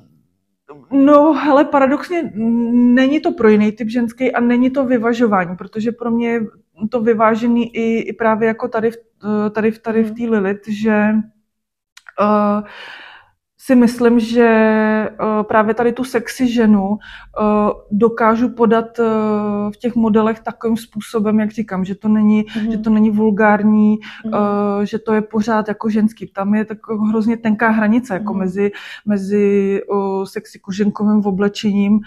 No, 0.90 1.32
hele, 1.32 1.64
paradoxně 1.64 2.32
není 2.72 3.20
to 3.20 3.32
pro 3.32 3.48
jiný 3.48 3.72
typ 3.72 3.88
ženský 3.88 4.32
a 4.32 4.40
není 4.40 4.70
to 4.70 4.84
vyvažování, 4.84 5.56
protože 5.56 5.92
pro 5.92 6.10
mě 6.10 6.28
je 6.28 6.40
to 6.90 7.00
vyvážený 7.00 7.76
i, 7.76 7.98
i 7.98 8.12
právě 8.12 8.48
jako 8.48 8.68
tady, 8.68 8.90
tady, 9.54 9.72
tady 9.72 10.02
v 10.02 10.06
hmm. 10.06 10.16
té 10.16 10.36
Lilith, 10.36 10.68
že 10.68 11.10
uh, 12.20 12.62
si 13.66 13.74
myslím, 13.74 14.20
že 14.20 14.48
uh, 15.20 15.42
právě 15.42 15.74
tady 15.74 15.92
tu 15.92 16.04
sexy 16.04 16.48
ženu 16.48 16.88
uh, 16.88 16.98
dokážu 17.90 18.48
podat 18.48 18.98
uh, 18.98 19.06
v 19.72 19.76
těch 19.76 19.94
modelech 19.94 20.40
takovým 20.40 20.76
způsobem, 20.76 21.40
jak 21.40 21.50
říkám, 21.50 21.84
že 21.84 21.94
to 21.94 22.08
není, 22.08 22.42
mm-hmm. 22.42 22.70
že 22.70 22.78
to 22.78 22.90
není 22.90 23.10
vulgární, 23.10 23.98
mm-hmm. 23.98 24.82
že 24.82 24.98
to 24.98 25.12
je 25.12 25.22
pořád 25.22 25.68
jako 25.68 25.88
ženský. 25.88 26.26
Tam 26.26 26.54
je 26.54 26.64
tak 26.64 26.78
hrozně 27.08 27.36
tenká 27.36 27.68
hranice 27.68 28.14
jako 28.14 28.32
mm-hmm. 28.32 28.38
mezi, 28.38 28.70
mezi 29.06 29.80
sexy 30.24 30.58
koženkovým 30.58 31.26
oblečením 31.26 32.00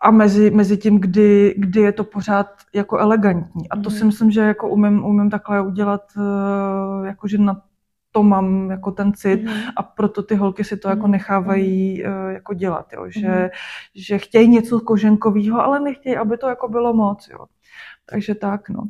a 0.00 0.10
mezi, 0.10 0.50
mezi 0.50 0.76
tím, 0.76 1.00
kdy, 1.00 1.54
kdy 1.58 1.80
je 1.80 1.92
to 1.92 2.04
pořád 2.04 2.46
jako 2.74 2.98
elegantní. 2.98 3.68
A 3.68 3.76
to 3.76 3.90
mm. 3.90 3.96
si 3.96 4.04
myslím, 4.04 4.30
že 4.30 4.40
jako 4.40 4.68
umím, 4.68 5.04
umím 5.04 5.30
takhle 5.30 5.66
udělat, 5.66 6.02
jako 7.04 7.28
že 7.28 7.38
na 7.38 7.62
to 8.16 8.22
mám 8.22 8.70
jako 8.70 8.90
ten 8.90 9.12
cit 9.12 9.44
mm. 9.44 9.52
a 9.76 9.82
proto 9.82 10.22
ty 10.22 10.34
holky 10.34 10.64
si 10.64 10.76
to 10.76 10.88
jako 10.88 11.06
nechávají 11.06 12.02
mm. 12.06 12.30
jako 12.30 12.54
dělat, 12.54 12.92
jo. 12.92 13.06
Že, 13.08 13.28
mm. 13.28 13.48
že 13.94 14.18
chtějí 14.18 14.48
něco 14.48 14.80
koženkového, 14.80 15.60
ale 15.60 15.80
nechtějí, 15.80 16.16
aby 16.16 16.38
to 16.38 16.48
jako 16.48 16.68
bylo 16.68 16.94
moc, 16.94 17.28
jo. 17.28 17.46
Takže 18.10 18.34
tak, 18.34 18.68
no. 18.68 18.82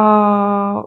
A 0.00 0.82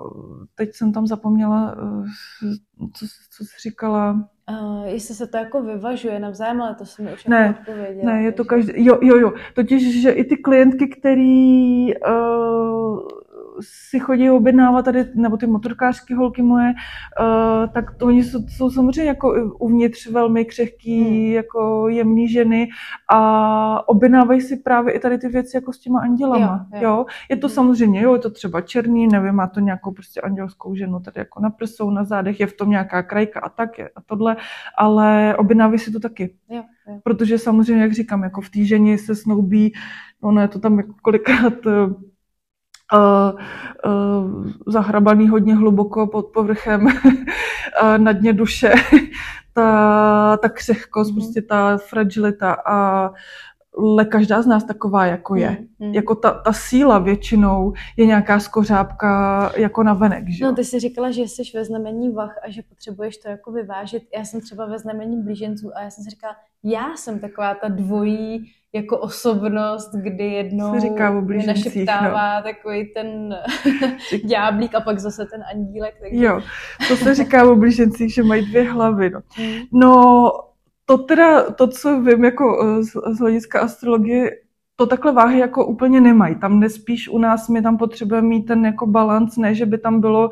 teď 0.55 0.75
jsem 0.75 0.93
tam 0.93 1.07
zapomněla, 1.07 1.75
eh, 1.77 2.89
co, 2.93 3.05
co 3.31 3.45
jsi 3.45 3.69
říkala. 3.69 4.29
Uh, 4.51 4.85
jestli 4.85 5.15
se 5.15 5.27
to 5.27 5.37
jako 5.37 5.61
vyvažuje 5.61 6.19
navzájem, 6.19 6.61
ale 6.61 6.75
to 6.75 6.85
jsem 6.85 7.13
už 7.13 7.25
ne, 7.25 7.37
jako 7.37 7.59
odpověděla. 7.59 8.13
Ne, 8.13 8.23
je 8.23 8.31
to 8.31 8.45
každý, 8.45 8.85
jo, 8.85 8.99
jo, 9.01 9.17
jo. 9.17 9.33
Totiž, 9.55 10.01
že 10.01 10.11
i 10.11 10.23
ty 10.23 10.37
klientky, 10.37 10.87
který 10.87 11.93
uh, 11.95 13.07
si 13.61 13.99
chodí 13.99 14.29
objednávat 14.29 14.85
tady, 14.85 15.05
nebo 15.15 15.37
ty 15.37 15.47
motorkářské 15.47 16.15
holky 16.15 16.41
moje, 16.41 16.73
uh, 17.19 17.69
tak 17.73 17.97
to 17.97 18.05
oni 18.05 18.23
jsou, 18.23 18.39
jsou 18.47 18.69
samozřejmě 18.69 19.03
jako 19.07 19.33
uvnitř 19.59 20.07
velmi 20.07 20.45
křehký, 20.45 21.03
hmm. 21.03 21.33
jako 21.33 21.89
jemný 21.89 22.27
ženy 22.27 22.69
a 23.11 23.89
objednávají 23.89 24.41
si 24.41 24.57
právě 24.57 24.93
i 24.93 24.99
tady 24.99 25.17
ty 25.17 25.27
věci 25.27 25.57
jako 25.57 25.73
s 25.73 25.79
těma 25.79 25.99
andělama. 25.99 26.67
Jo, 26.73 26.79
jo. 26.81 26.89
jo? 26.89 27.05
Je 27.29 27.37
to 27.37 27.47
hmm. 27.47 27.53
samozřejmě, 27.55 28.01
jo, 28.01 28.13
je 28.13 28.19
to 28.19 28.29
třeba 28.29 28.61
černý, 28.61 29.07
nevím, 29.07 29.33
má 29.33 29.47
to 29.47 29.59
nějakou 29.59 29.91
prostě 29.91 30.21
andělskou 30.21 30.75
ženu 30.75 30.99
tady 30.99 31.19
jako 31.19 31.41
na 31.41 31.49
prsou, 31.49 31.89
na 31.89 32.03
zádech, 32.03 32.39
je 32.39 32.47
v 32.47 32.53
tom 32.53 32.69
nějaká 32.69 33.03
krajka 33.03 33.39
a 33.39 33.49
tak 33.49 33.79
je 33.79 33.89
a 33.95 34.01
tohle, 34.05 34.37
ale 34.77 35.35
objednávají 35.37 35.79
si 35.79 35.91
to 35.91 35.99
taky. 35.99 36.35
Jo, 36.49 36.63
jo. 36.87 36.99
Protože 37.03 37.37
samozřejmě, 37.37 37.83
jak 37.83 37.93
říkám, 37.93 38.23
jako 38.23 38.41
v 38.41 38.49
té 38.49 38.63
ženě 38.63 38.97
se 38.97 39.15
snoubí, 39.15 39.73
ono 40.21 40.41
je 40.41 40.47
to 40.47 40.59
tam 40.59 40.77
jako 40.77 40.93
kolikrát 41.01 41.53
eh, 41.67 41.93
uh, 42.93 43.39
uh, 43.91 44.47
zahrabaný 44.67 45.29
hodně 45.29 45.55
hluboko 45.55 46.07
pod 46.07 46.25
povrchem 46.25 46.87
na 47.97 48.11
dně 48.11 48.33
duše, 48.33 48.73
ta, 49.53 50.37
ta 50.37 50.49
křehkost, 50.49 51.11
mm. 51.11 51.15
prostě 51.15 51.41
ta 51.41 51.77
fragilita 51.77 52.57
a 52.65 53.09
ale 53.77 54.05
každá 54.05 54.41
z 54.41 54.47
nás 54.47 54.63
taková, 54.63 55.05
jako 55.05 55.35
je. 55.35 55.57
Mm, 55.79 55.93
Jako 55.93 56.15
ta, 56.15 56.31
ta 56.31 56.53
síla 56.53 56.99
většinou 56.99 57.73
je 57.97 58.05
nějaká 58.05 58.39
skořápka 58.39 59.51
jako 59.57 59.83
na 59.83 59.93
venek, 59.93 60.29
že 60.29 60.45
No, 60.45 60.55
ty 60.55 60.63
jsi 60.63 60.79
říkala, 60.79 61.11
že 61.11 61.21
jsi 61.21 61.43
ve 61.53 61.65
znamení 61.65 62.09
vach 62.09 62.35
a 62.43 62.49
že 62.49 62.61
potřebuješ 62.69 63.17
to 63.17 63.29
jako 63.29 63.51
vyvážit. 63.51 64.03
Já 64.17 64.25
jsem 64.25 64.41
třeba 64.41 64.65
ve 64.65 64.79
znamení 64.79 65.23
blíženců 65.23 65.71
a 65.77 65.81
já 65.81 65.89
jsem 65.89 66.03
si 66.03 66.09
říkala, 66.09 66.35
já 66.63 66.95
jsem 66.95 67.19
taková 67.19 67.53
ta 67.53 67.67
dvojí 67.67 68.51
jako 68.73 68.97
osobnost, 68.97 69.91
kdy 69.95 70.23
jednou 70.23 70.79
říká 70.79 71.11
o 71.11 71.21
našeptává 71.47 72.35
no. 72.35 72.43
takový 72.43 72.85
ten 72.93 73.35
ďáblík 74.25 74.75
a 74.75 74.81
pak 74.81 74.99
zase 74.99 75.25
ten 75.25 75.43
andílek. 75.53 75.95
Takže... 76.01 76.25
Jo, 76.25 76.41
to 76.87 76.95
se 76.95 77.15
říká 77.15 77.51
o 77.51 77.55
blížencích, 77.55 78.13
že 78.13 78.23
mají 78.23 78.45
dvě 78.45 78.71
hlavy. 78.71 79.09
No. 79.09 79.21
Hmm. 79.35 79.55
no, 79.73 80.31
to 80.85 80.97
teda, 80.97 81.51
to, 81.51 81.67
co 81.67 82.01
vím 82.01 82.23
jako 82.23 82.63
eh, 82.63 82.83
z, 82.83 82.91
z 83.15 83.19
hlediska 83.19 83.59
astrologie, 83.59 84.31
to 84.75 84.85
takhle 84.85 85.11
váhy 85.11 85.39
jako 85.39 85.65
úplně 85.65 86.01
nemají. 86.01 86.35
Tam 86.35 86.59
nespíš 86.59 87.09
u 87.09 87.17
nás, 87.17 87.49
my 87.49 87.61
tam 87.61 87.77
potřebujeme 87.77 88.27
mít 88.27 88.43
ten 88.43 88.65
jako 88.65 88.87
balans, 88.87 89.37
ne, 89.37 89.55
že 89.55 89.65
by 89.65 89.77
tam 89.77 90.01
bylo 90.01 90.29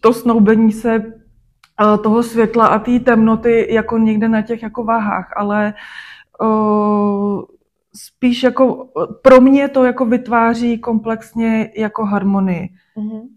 to 0.00 0.12
snoubení 0.12 0.72
se 0.72 0.94
eh, 0.94 1.98
toho 2.02 2.22
světla 2.22 2.66
a 2.66 2.78
té 2.78 3.00
temnoty 3.00 3.66
jako 3.70 3.98
někde 3.98 4.28
na 4.28 4.42
těch 4.42 4.62
jako 4.62 4.84
váhách, 4.84 5.32
ale 5.36 5.74
uh, 5.74 5.80
spíš 7.96 8.42
jako 8.42 8.88
pro 9.22 9.40
mě 9.40 9.68
to 9.68 9.84
jako 9.84 10.04
vytváří 10.04 10.78
komplexně 10.78 11.70
jako 11.76 12.04
harmonii. 12.04 12.68
Mm-hmm 12.96 13.28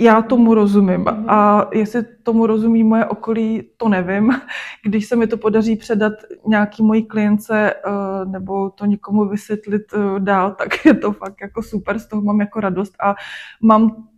já 0.00 0.22
tomu 0.22 0.54
rozumím. 0.54 1.04
Mm-hmm. 1.04 1.24
A 1.28 1.68
jestli 1.72 2.02
tomu 2.22 2.46
rozumí 2.46 2.84
moje 2.84 3.06
okolí, 3.06 3.70
to 3.76 3.88
nevím. 3.88 4.32
Když 4.84 5.06
se 5.06 5.16
mi 5.16 5.26
to 5.26 5.36
podaří 5.36 5.76
předat 5.76 6.12
nějaký 6.46 6.82
mojí 6.82 7.04
klience 7.04 7.74
eh, 7.74 8.24
nebo 8.24 8.70
to 8.70 8.86
někomu 8.86 9.28
vysvětlit 9.28 9.82
eh, 9.94 10.20
dál, 10.20 10.54
tak 10.58 10.86
je 10.86 10.94
to 10.94 11.12
fakt 11.12 11.40
jako 11.40 11.62
super, 11.62 11.98
z 11.98 12.06
toho 12.06 12.22
mám 12.22 12.40
jako 12.40 12.60
radost 12.60 12.94
a 13.00 13.14
mám 13.62 14.08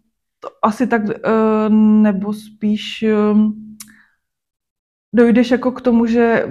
to 0.41 0.49
asi 0.63 0.87
tak, 0.87 1.03
eh, 1.11 1.69
nebo 1.69 2.33
spíš 2.33 3.05
dojdeš 5.15 5.51
jako 5.51 5.73
k 5.73 5.81
tomu, 5.81 6.07
že 6.07 6.49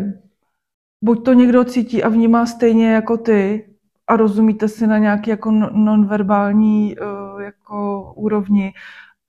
buď 1.02 1.26
to 1.26 1.34
někdo 1.34 1.64
cítí 1.64 2.04
a 2.04 2.10
vnímá 2.10 2.46
stejně 2.46 2.92
jako 2.92 3.18
ty 3.18 3.70
a 4.08 4.16
rozumíte 4.16 4.68
si 4.68 4.88
na 4.88 4.98
nějaký 4.98 5.30
jako 5.30 5.52
nonverbální 5.74 6.96
jako 7.40 8.14
úrovni, 8.16 8.74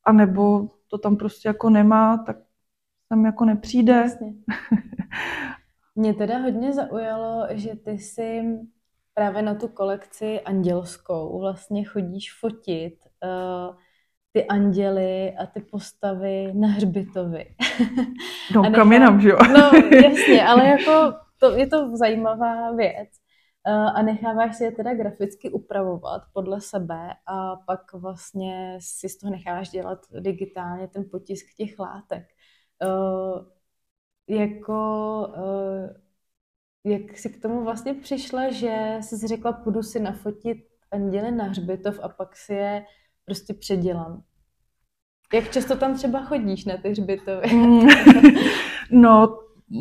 anebo 0.05 0.69
to 0.89 0.99
tam 0.99 1.17
prostě 1.17 1.49
jako 1.49 1.71
nemá, 1.71 2.19
tak 2.19 2.37
tam 3.09 3.25
jako 3.25 3.45
nepřijde. 3.45 3.93
Jasně. 3.93 4.33
Mě 5.95 6.15
teda 6.15 6.39
hodně 6.39 6.73
zaujalo, 6.73 7.47
že 7.51 7.77
ty 7.77 7.99
si 7.99 8.43
právě 9.15 9.43
na 9.43 9.55
tu 9.55 9.69
kolekci 9.69 10.41
andělskou 10.41 11.41
vlastně 11.41 11.85
chodíš 11.85 12.33
fotit 12.41 12.95
uh, 13.25 13.77
ty 14.33 14.47
anděly 14.47 15.33
a 15.37 15.47
ty 15.47 15.61
postavy 15.61 16.53
na 16.55 16.69
hřbitovi. 16.69 17.47
No, 18.55 18.73
kam 18.75 18.93
jinam, 18.93 19.21
že 19.21 19.29
jo? 19.29 19.39
no, 19.53 19.71
jasně, 20.05 20.47
ale 20.47 20.67
jako 20.67 21.15
to, 21.41 21.51
je 21.57 21.67
to 21.67 21.97
zajímavá 21.97 22.73
věc. 22.73 23.09
Eh, 23.67 23.73
a 23.73 24.03
necháváš 24.03 24.57
si 24.57 24.65
je 24.65 24.73
teda 24.73 24.95
graficky 24.95 25.51
upravovat 25.51 26.23
podle 26.33 26.61
sebe 26.61 27.11
a 27.27 27.57
pak 27.57 27.93
vlastně 27.93 28.79
si 28.81 29.09
z 29.09 29.19
toho 29.19 29.31
necháváš 29.31 29.69
dělat 29.71 29.99
digitálně 30.21 30.89
ten 30.89 31.05
potisk 31.11 31.47
těch 31.57 31.79
látek. 31.79 32.25
Uh, 32.85 33.47
jako, 34.29 34.75
uh, 35.37 35.97
jak 36.85 37.19
jsi 37.19 37.31
k 37.31 37.43
tomu 37.43 37.65
vlastně 37.65 37.95
přišla, 37.95 38.51
že 38.51 38.99
jsi 39.01 39.27
řekla, 39.27 39.53
půjdu 39.53 39.83
si 39.83 40.01
nafotit 40.01 40.59
anděly 40.91 41.31
na 41.31 41.45
hřbitov 41.45 42.01
a 42.03 42.09
pak 42.09 42.37
si 42.37 42.55
je 42.55 42.85
prostě 43.25 43.55
předělám. 43.55 44.23
Jak 45.35 45.51
často 45.51 45.77
tam 45.77 45.95
třeba 45.95 46.25
chodíš 46.25 46.65
na 46.65 46.77
ty 46.77 46.89
hřbitovy? 46.89 47.55
Mm. 47.55 47.89
no, 48.91 49.39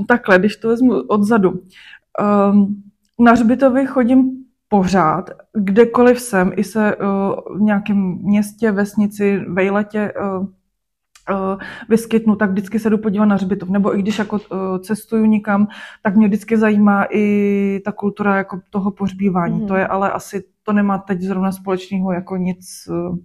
takhle, 0.07 0.39
když 0.39 0.55
to 0.55 0.67
vezmu 0.67 0.93
odzadu. 0.93 1.49
Um, 1.51 2.83
na 3.19 3.31
hřbitovy 3.31 3.85
chodím 3.85 4.31
pořád, 4.69 5.29
kdekoliv 5.53 6.19
jsem, 6.19 6.51
i 6.55 6.63
se 6.63 6.95
uh, 6.95 7.57
v 7.57 7.61
nějakém 7.61 7.97
městě, 8.21 8.71
vesnici, 8.71 9.39
vejletě 9.47 10.13
uh, 10.21 10.43
uh, 10.43 11.59
vyskytnu, 11.89 12.35
tak 12.35 12.49
vždycky 12.49 12.79
se 12.79 12.89
jdu 12.89 12.97
podívat 12.97 13.25
na 13.25 13.35
hřbitov. 13.35 13.69
Nebo 13.69 13.97
i 13.97 14.01
když 14.01 14.19
jako 14.19 14.35
uh, 14.35 14.77
cestuju 14.79 15.25
nikam, 15.25 15.67
tak 16.03 16.15
mě 16.15 16.27
vždycky 16.27 16.57
zajímá 16.57 17.05
i 17.11 17.81
ta 17.85 17.91
kultura 17.91 18.37
jako 18.37 18.59
toho 18.69 18.91
pohřbívání. 18.91 19.59
Mm. 19.59 19.67
To 19.67 19.75
je 19.75 19.87
ale 19.87 20.11
asi, 20.11 20.43
to 20.63 20.73
nemá 20.73 20.97
teď 20.97 21.21
zrovna 21.21 21.51
společného 21.51 22.11
jako 22.11 22.37
nic 22.37 22.87
uh, 22.89 23.17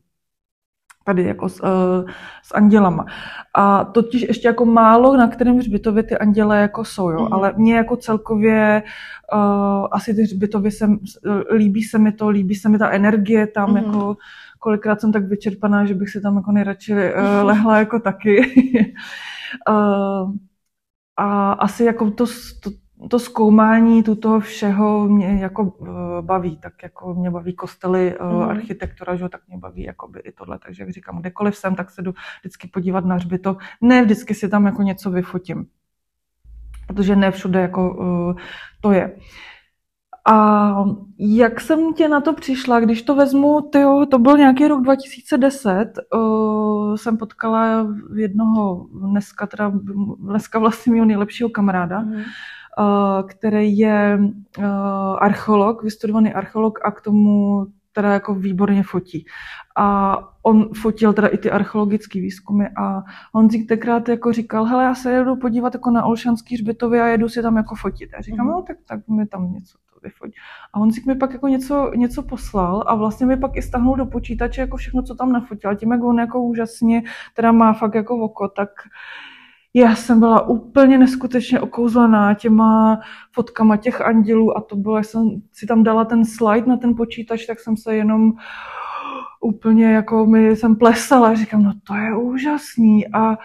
tady 1.04 1.24
jako 1.24 1.48
s, 1.48 1.62
uh, 1.62 2.10
s 2.42 2.54
andělama. 2.54 3.06
A 3.54 3.84
totiž 3.84 4.22
ještě 4.22 4.48
jako 4.48 4.64
málo, 4.64 5.16
na 5.16 5.28
kterém 5.28 5.58
hřbitově 5.58 6.02
ty 6.02 6.18
anděle 6.18 6.60
jako 6.60 6.84
jsou, 6.84 7.10
jo. 7.10 7.20
Mm. 7.20 7.32
Ale 7.32 7.54
mě 7.56 7.76
jako 7.76 7.96
celkově 7.96 8.82
uh, 9.34 9.86
asi 9.90 10.14
ty 10.14 10.22
hřbitovy 10.22 10.70
se, 10.70 10.86
uh, 10.86 10.94
líbí 11.54 11.82
se 11.82 11.98
mi 11.98 12.12
to, 12.12 12.28
líbí 12.28 12.54
se 12.54 12.68
mi 12.68 12.78
ta 12.78 12.90
energie 12.90 13.46
tam, 13.46 13.70
mm. 13.70 13.76
jako 13.76 14.16
kolikrát 14.58 15.00
jsem 15.00 15.12
tak 15.12 15.24
vyčerpaná, 15.24 15.86
že 15.86 15.94
bych 15.94 16.10
si 16.10 16.20
tam 16.20 16.36
jako 16.36 16.52
nejradši 16.52 16.92
uh, 16.92 16.98
lehla 17.42 17.78
jako 17.78 18.00
taky. 18.00 18.40
uh, 19.68 20.32
a 21.16 21.52
asi 21.52 21.84
jako 21.84 22.10
to, 22.10 22.26
to 22.62 22.70
to 23.10 23.18
zkoumání 23.18 24.02
tu 24.02 24.14
toho 24.14 24.40
všeho 24.40 25.08
mě 25.08 25.26
jako 25.26 25.62
uh, 25.62 25.88
baví, 26.20 26.56
tak 26.56 26.82
jako 26.82 27.14
mě 27.14 27.30
baví 27.30 27.54
kostely, 27.54 28.18
uh, 28.18 28.32
mm. 28.32 28.42
architektura, 28.42 29.16
že, 29.16 29.28
tak 29.28 29.40
mě 29.48 29.58
baví 29.58 29.82
jako 29.82 30.08
by 30.08 30.20
i 30.20 30.32
tohle, 30.32 30.58
takže 30.58 30.82
jak 30.82 30.90
říkám, 30.90 31.20
kdekoliv 31.20 31.56
jsem, 31.56 31.74
tak 31.74 31.90
se 31.90 32.02
jdu 32.02 32.14
vždycky 32.40 32.68
podívat 32.68 33.04
na 33.04 33.14
hřbitov, 33.14 33.56
ne 33.80 34.02
vždycky 34.02 34.34
si 34.34 34.48
tam 34.48 34.66
jako 34.66 34.82
něco 34.82 35.10
vyfotím, 35.10 35.66
protože 36.86 37.16
ne 37.16 37.30
všude 37.30 37.60
jako 37.60 37.94
uh, 37.94 38.36
to 38.80 38.92
je. 38.92 39.16
A 40.32 40.74
jak 41.18 41.60
jsem 41.60 41.94
tě 41.94 42.08
na 42.08 42.20
to 42.20 42.32
přišla, 42.32 42.80
když 42.80 43.02
to 43.02 43.14
vezmu, 43.14 43.60
tyjo, 43.60 44.06
to 44.06 44.18
byl 44.18 44.38
nějaký 44.38 44.68
rok 44.68 44.82
2010, 44.82 45.92
uh, 46.14 46.96
jsem 46.96 47.16
potkala 47.16 47.86
jednoho, 48.16 48.86
dneska 49.10 49.46
teda, 49.46 49.72
dneska 50.18 50.58
vlastně 50.58 50.92
mého 50.92 51.04
nejlepšího 51.04 51.48
kamaráda, 51.48 52.00
mm. 52.00 52.22
Uh, 52.78 53.28
který 53.28 53.78
je 53.78 54.18
uh, 54.58 54.64
archeolog, 55.20 55.82
vystudovaný 55.82 56.34
archeolog 56.34 56.78
a 56.84 56.90
k 56.90 57.00
tomu 57.00 57.66
teda 57.92 58.12
jako 58.12 58.34
výborně 58.34 58.82
fotí. 58.82 59.26
A 59.76 60.16
on 60.42 60.68
fotil 60.74 61.12
teda 61.12 61.28
i 61.28 61.38
ty 61.38 61.50
archeologické 61.50 62.20
výzkumy 62.20 62.66
a 62.76 63.02
on 63.34 63.50
si 63.50 63.64
tenkrát 63.64 64.08
jako 64.08 64.32
říkal, 64.32 64.64
hele, 64.64 64.84
já 64.84 64.94
se 64.94 65.12
jedu 65.12 65.36
podívat 65.36 65.74
jako 65.74 65.90
na 65.90 66.04
Olšanský 66.04 66.54
hřbitovy 66.54 67.00
a 67.00 67.06
jedu 67.06 67.28
si 67.28 67.42
tam 67.42 67.56
jako 67.56 67.74
fotit. 67.74 68.14
A 68.14 68.20
říkám, 68.20 68.46
mm. 68.46 68.52
no 68.52 68.62
tak, 68.62 68.76
tak 68.86 69.08
mi 69.08 69.26
tam 69.26 69.52
něco 69.52 69.78
vyfoť. 70.02 70.30
A 70.72 70.80
on 70.80 70.92
si 70.92 71.02
mi 71.06 71.14
pak 71.14 71.32
jako 71.32 71.48
něco, 71.48 71.90
něco 71.96 72.22
poslal 72.22 72.84
a 72.86 72.94
vlastně 72.94 73.26
mi 73.26 73.36
pak 73.36 73.56
i 73.56 73.62
stáhnul 73.62 73.96
do 73.96 74.06
počítače 74.06 74.60
jako 74.60 74.76
všechno, 74.76 75.02
co 75.02 75.14
tam 75.14 75.32
nafotil. 75.32 75.76
Tím, 75.76 75.92
jak 75.92 76.02
on 76.02 76.18
jako 76.18 76.42
úžasně 76.42 77.02
teda 77.34 77.52
má 77.52 77.72
fakt 77.72 77.94
jako 77.94 78.24
oko, 78.24 78.48
tak 78.48 78.68
já 79.74 79.94
jsem 79.94 80.20
byla 80.20 80.48
úplně 80.48 80.98
neskutečně 80.98 81.60
okouzlená 81.60 82.34
těma 82.34 83.00
fotkama 83.32 83.76
těch 83.76 84.00
andělů 84.00 84.56
a 84.56 84.60
to 84.60 84.76
bylo, 84.76 84.96
jak 84.96 85.04
jsem 85.04 85.42
si 85.52 85.66
tam 85.66 85.82
dala 85.82 86.04
ten 86.04 86.24
slide 86.24 86.66
na 86.66 86.76
ten 86.76 86.96
počítač, 86.96 87.46
tak 87.46 87.60
jsem 87.60 87.76
se 87.76 87.96
jenom 87.96 88.32
úplně 89.40 89.92
jako 89.92 90.26
mi 90.26 90.56
jsem 90.56 90.76
plesala, 90.76 91.34
říkám, 91.34 91.62
no 91.62 91.72
to 91.86 91.94
je 91.94 92.16
úžasný 92.16 93.12
a 93.12 93.36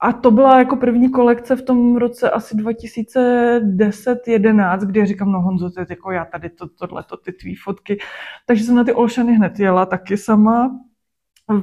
a 0.00 0.12
to 0.12 0.30
byla 0.30 0.58
jako 0.58 0.76
první 0.76 1.10
kolekce 1.10 1.56
v 1.56 1.62
tom 1.62 1.96
roce 1.96 2.30
asi 2.30 2.56
2010-11, 2.56 4.78
kdy 4.78 5.06
říkám, 5.06 5.32
no 5.32 5.40
Honzo, 5.40 5.70
to 5.70 5.80
je 5.80 5.86
jako 5.90 6.10
já 6.10 6.24
tady 6.24 6.50
to, 6.50 6.68
tohle, 6.68 7.02
to, 7.02 7.16
ty 7.16 7.32
tvý 7.32 7.54
fotky. 7.54 7.98
Takže 8.46 8.64
jsem 8.64 8.74
na 8.74 8.84
ty 8.84 8.92
Olšany 8.92 9.34
hned 9.34 9.58
jela 9.58 9.86
taky 9.86 10.16
sama 10.16 10.80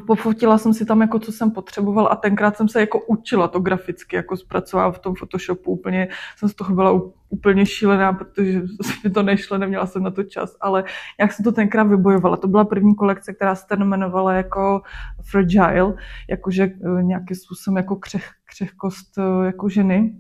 pofotila 0.08 0.58
jsem 0.58 0.74
si 0.74 0.86
tam 0.86 1.02
jako, 1.02 1.20
co 1.20 1.32
jsem 1.32 1.52
potřebovala 1.52 2.10
a 2.10 2.16
tenkrát 2.16 2.58
jsem 2.58 2.70
se 2.70 2.80
jako 2.80 3.00
učila 3.08 3.48
to 3.48 3.60
graficky, 3.60 4.16
jako 4.16 4.38
zpracovala 4.38 4.92
v 4.92 5.00
tom 5.00 5.16
Photoshopu 5.16 5.72
úplně, 5.72 6.08
jsem 6.38 6.50
z 6.50 6.54
toho 6.54 6.76
byla 6.76 7.02
úplně 7.30 7.66
šílená, 7.66 8.14
protože 8.14 8.62
mi 9.04 9.10
to 9.10 9.24
nešlo, 9.24 9.58
neměla 9.58 9.86
jsem 9.86 10.04
na 10.04 10.12
to 10.12 10.24
čas, 10.24 10.56
ale 10.62 10.84
jak 11.20 11.34
jsem 11.34 11.44
to 11.44 11.52
tenkrát 11.52 11.84
vybojovala. 11.84 12.38
To 12.38 12.48
byla 12.48 12.66
první 12.66 12.96
kolekce, 12.96 13.34
která 13.34 13.56
se 13.56 13.66
jmenovala 13.80 14.34
jako 14.34 14.82
Fragile, 15.22 15.96
jakože 16.30 16.64
eh, 16.64 17.04
nějakým 17.04 17.38
způsobem 17.38 17.78
jako 17.78 17.96
křeh, 17.96 18.30
křehkost 18.46 19.18
eh, 19.18 19.46
jako 19.46 19.70
ženy. 19.70 20.16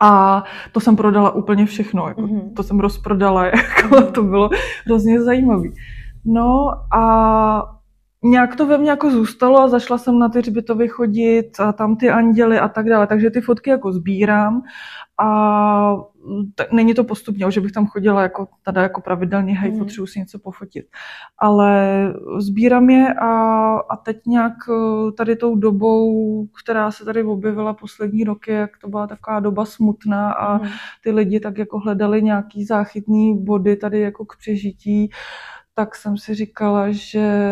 A 0.00 0.44
to 0.72 0.80
jsem 0.80 0.96
prodala 0.96 1.30
úplně 1.30 1.66
všechno, 1.66 2.08
jako, 2.08 2.20
mm-hmm. 2.20 2.54
to 2.54 2.62
jsem 2.62 2.80
rozprodala, 2.80 3.46
jako, 3.46 4.02
to 4.02 4.22
bylo 4.22 4.50
hrozně 4.86 5.22
zajímavé. 5.22 5.68
No 6.24 6.68
a 6.94 7.81
nějak 8.24 8.56
to 8.56 8.66
ve 8.66 8.78
mně 8.78 8.90
jako 8.90 9.10
zůstalo 9.10 9.60
a 9.60 9.68
zašla 9.68 9.98
jsem 9.98 10.18
na 10.18 10.28
ty 10.28 10.38
hřbitovy 10.38 10.88
chodit 10.88 11.60
a 11.60 11.72
tam 11.72 11.96
ty 11.96 12.10
anděly 12.10 12.58
a 12.58 12.68
tak 12.68 12.88
dále, 12.88 13.06
takže 13.06 13.30
ty 13.30 13.40
fotky 13.40 13.70
jako 13.70 13.92
sbírám 13.92 14.62
a 15.22 15.96
t- 16.54 16.66
není 16.72 16.94
to 16.94 17.04
postupně, 17.04 17.50
že 17.50 17.60
bych 17.60 17.72
tam 17.72 17.86
chodila 17.86 18.22
jako 18.22 18.48
tady 18.62 18.80
jako 18.80 19.00
pravidelně, 19.00 19.58
hej, 19.58 19.70
mm. 19.70 19.78
potřebuji 19.78 20.06
si 20.06 20.18
něco 20.18 20.38
pofotit. 20.38 20.86
Ale 21.38 21.88
sbírám 22.38 22.90
je 22.90 23.14
a, 23.14 23.30
a 23.90 23.96
teď 23.96 24.16
nějak 24.26 24.52
eh, 24.70 25.12
tady 25.12 25.36
tou 25.36 25.56
dobou, 25.56 26.46
která 26.62 26.90
se 26.90 27.04
tady 27.04 27.22
objevila 27.22 27.74
poslední 27.74 28.24
roky, 28.24 28.52
jak 28.52 28.70
to 28.78 28.88
byla 28.88 29.06
taková 29.06 29.40
doba 29.40 29.64
smutná 29.64 30.32
a 30.32 30.58
mm. 30.58 30.68
ty 31.02 31.10
lidi 31.10 31.40
tak 31.40 31.58
jako 31.58 31.78
hledali 31.78 32.22
nějaký 32.22 32.64
záchytný 32.64 33.44
body 33.44 33.76
tady 33.76 34.00
jako 34.00 34.24
k 34.24 34.36
přežití, 34.36 35.10
tak 35.74 35.96
jsem 35.96 36.16
si 36.18 36.34
říkala, 36.34 36.86
že 36.90 37.42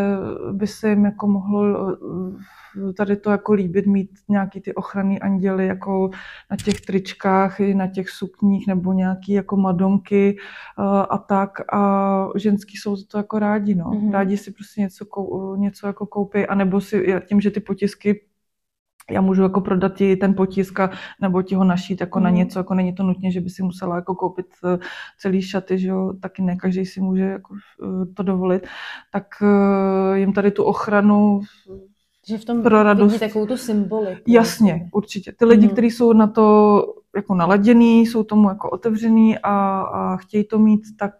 by 0.52 0.66
se 0.66 0.88
jim 0.88 1.04
jako 1.04 1.26
mohlo 1.26 1.92
eh, 1.92 2.92
tady 2.92 3.16
to 3.16 3.30
jako 3.30 3.52
líbit, 3.52 3.86
mít 3.86 4.10
nějaký 4.28 4.60
ty 4.60 4.74
ochranný 4.74 5.20
anděly 5.20 5.66
jako 5.66 6.10
na 6.50 6.56
těch 6.64 6.80
tričkách 6.80 7.60
i 7.60 7.74
na 7.74 7.86
těch 7.86 8.10
sukních 8.10 8.66
nebo 8.66 8.92
nějaký 8.92 9.32
jako 9.32 9.56
madonky 9.56 10.36
eh, 10.38 11.06
a 11.10 11.18
tak 11.18 11.74
a 11.74 12.28
ženský 12.36 12.76
jsou 12.76 12.96
to 12.96 13.18
jako 13.18 13.38
rádi, 13.38 13.74
no. 13.74 13.84
Mm-hmm. 13.84 14.10
Rádi 14.10 14.36
si 14.36 14.52
prostě 14.52 14.80
něco, 14.80 15.04
něco 15.56 15.86
jako 15.86 16.06
koupí, 16.06 16.46
anebo 16.46 16.80
si 16.80 17.22
tím, 17.28 17.40
že 17.40 17.50
ty 17.50 17.60
potisky 17.60 18.29
já 19.10 19.20
můžu 19.20 19.42
jako 19.42 19.60
prodat 19.60 19.94
ti 19.94 20.16
ten 20.16 20.34
potisk 20.34 20.80
a, 20.80 20.90
nebo 21.20 21.42
ti 21.42 21.54
ho 21.54 21.64
našít 21.64 22.00
jako 22.00 22.18
mm. 22.18 22.24
na 22.24 22.30
něco, 22.30 22.58
jako 22.58 22.74
není 22.74 22.94
to 22.94 23.02
nutně, 23.02 23.32
že 23.32 23.40
by 23.40 23.50
si 23.50 23.62
musela 23.62 23.96
jako 23.96 24.14
koupit 24.14 24.46
eh, 24.64 24.78
celý 25.18 25.42
šaty, 25.42 25.78
že 25.78 25.88
jo, 25.88 26.12
taky 26.22 26.42
ne 26.42 26.56
každý 26.56 26.86
si 26.86 27.00
může 27.00 27.22
jako 27.22 27.54
eh, 27.54 28.06
to 28.14 28.22
dovolit, 28.22 28.66
tak 29.12 29.26
eh, 29.42 30.18
jim 30.18 30.32
tady 30.32 30.50
tu 30.50 30.64
ochranu 30.64 31.40
že 32.28 32.38
v 32.38 32.44
tom 32.44 32.62
pro 32.62 32.82
radost. 32.82 33.12
vidí 33.12 33.20
takovou 33.20 33.46
tu 33.46 33.56
symboliku. 33.56 34.22
Jasně, 34.26 34.88
určitě. 34.92 35.32
Ty 35.32 35.44
lidi, 35.44 35.66
mm. 35.66 35.72
kteří 35.72 35.90
jsou 35.90 36.12
na 36.12 36.26
to 36.26 36.82
jako 37.16 37.34
naladěný, 37.34 38.06
jsou 38.06 38.24
tomu 38.24 38.48
jako 38.48 38.70
otevřený 38.70 39.38
a, 39.38 39.80
a 39.80 40.16
chtějí 40.16 40.44
to 40.44 40.58
mít, 40.58 40.80
tak 40.98 41.14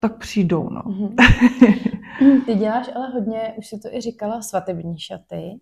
tak 0.00 0.18
přijdou, 0.18 0.70
no. 0.70 0.80
Mm-hmm. 0.80 1.14
Ty 2.46 2.54
děláš 2.54 2.90
ale 2.94 3.10
hodně, 3.10 3.54
už 3.58 3.66
si 3.66 3.78
to 3.78 3.94
i 3.94 4.00
říkala, 4.00 4.42
svatební 4.42 4.98
šaty. 4.98 5.60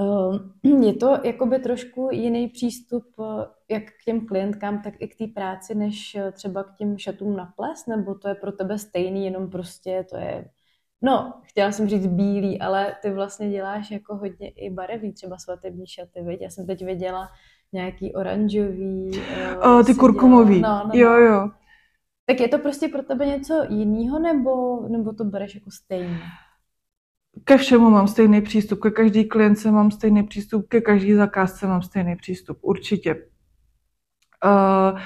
Ehm, 0.00 0.82
je 0.82 0.94
to 0.94 1.18
jakoby 1.24 1.58
trošku 1.58 2.08
jiný 2.12 2.48
přístup 2.48 3.04
eh, 3.20 3.46
jak 3.68 3.82
k 3.84 4.04
těm 4.04 4.26
klientkám, 4.26 4.82
tak 4.82 4.94
i 4.98 5.08
k 5.08 5.18
té 5.18 5.26
práci, 5.26 5.74
než 5.74 6.14
eh, 6.14 6.32
třeba 6.32 6.64
k 6.64 6.76
těm 6.76 6.98
šatům 6.98 7.36
na 7.36 7.52
ples, 7.56 7.86
nebo 7.86 8.14
to 8.14 8.28
je 8.28 8.34
pro 8.34 8.52
tebe 8.52 8.78
stejný, 8.78 9.24
jenom 9.24 9.50
prostě 9.50 10.06
to 10.10 10.16
je, 10.16 10.44
no, 11.02 11.32
chtěla 11.42 11.72
jsem 11.72 11.88
říct 11.88 12.06
bílý, 12.06 12.60
ale 12.60 12.96
ty 13.02 13.10
vlastně 13.10 13.50
děláš 13.50 13.90
jako 13.90 14.16
hodně 14.16 14.48
i 14.48 14.70
barevný, 14.70 15.12
třeba 15.12 15.38
svatební 15.38 15.86
šaty, 15.86 16.22
viď? 16.22 16.40
Já 16.40 16.50
jsem 16.50 16.66
teď 16.66 16.84
viděla 16.84 17.28
nějaký 17.72 18.14
oranžový. 18.14 19.10
Uh, 19.64 19.84
ty 19.86 19.94
kurkumový, 19.94 20.60
no, 20.60 20.68
no, 20.68 20.84
no. 20.84 21.00
jo, 21.00 21.12
jo. 21.12 21.50
Tak 22.26 22.40
je 22.40 22.48
to 22.48 22.58
prostě 22.58 22.88
pro 22.88 23.02
tebe 23.02 23.26
něco 23.26 23.54
jiného, 23.68 24.18
nebo, 24.18 24.80
nebo 24.88 25.12
to 25.12 25.24
bereš 25.24 25.54
jako 25.54 25.70
stejně? 25.70 26.18
Ke 27.44 27.56
všemu 27.56 27.90
mám 27.90 28.08
stejný 28.08 28.40
přístup, 28.40 28.80
ke 28.80 28.90
každý 28.90 29.24
klientce 29.24 29.70
mám 29.70 29.90
stejný 29.90 30.22
přístup, 30.22 30.68
ke 30.68 30.80
každý 30.80 31.14
zakázce 31.14 31.66
mám 31.66 31.82
stejný 31.82 32.16
přístup, 32.16 32.58
určitě. 32.60 33.14
Uh, 34.44 35.00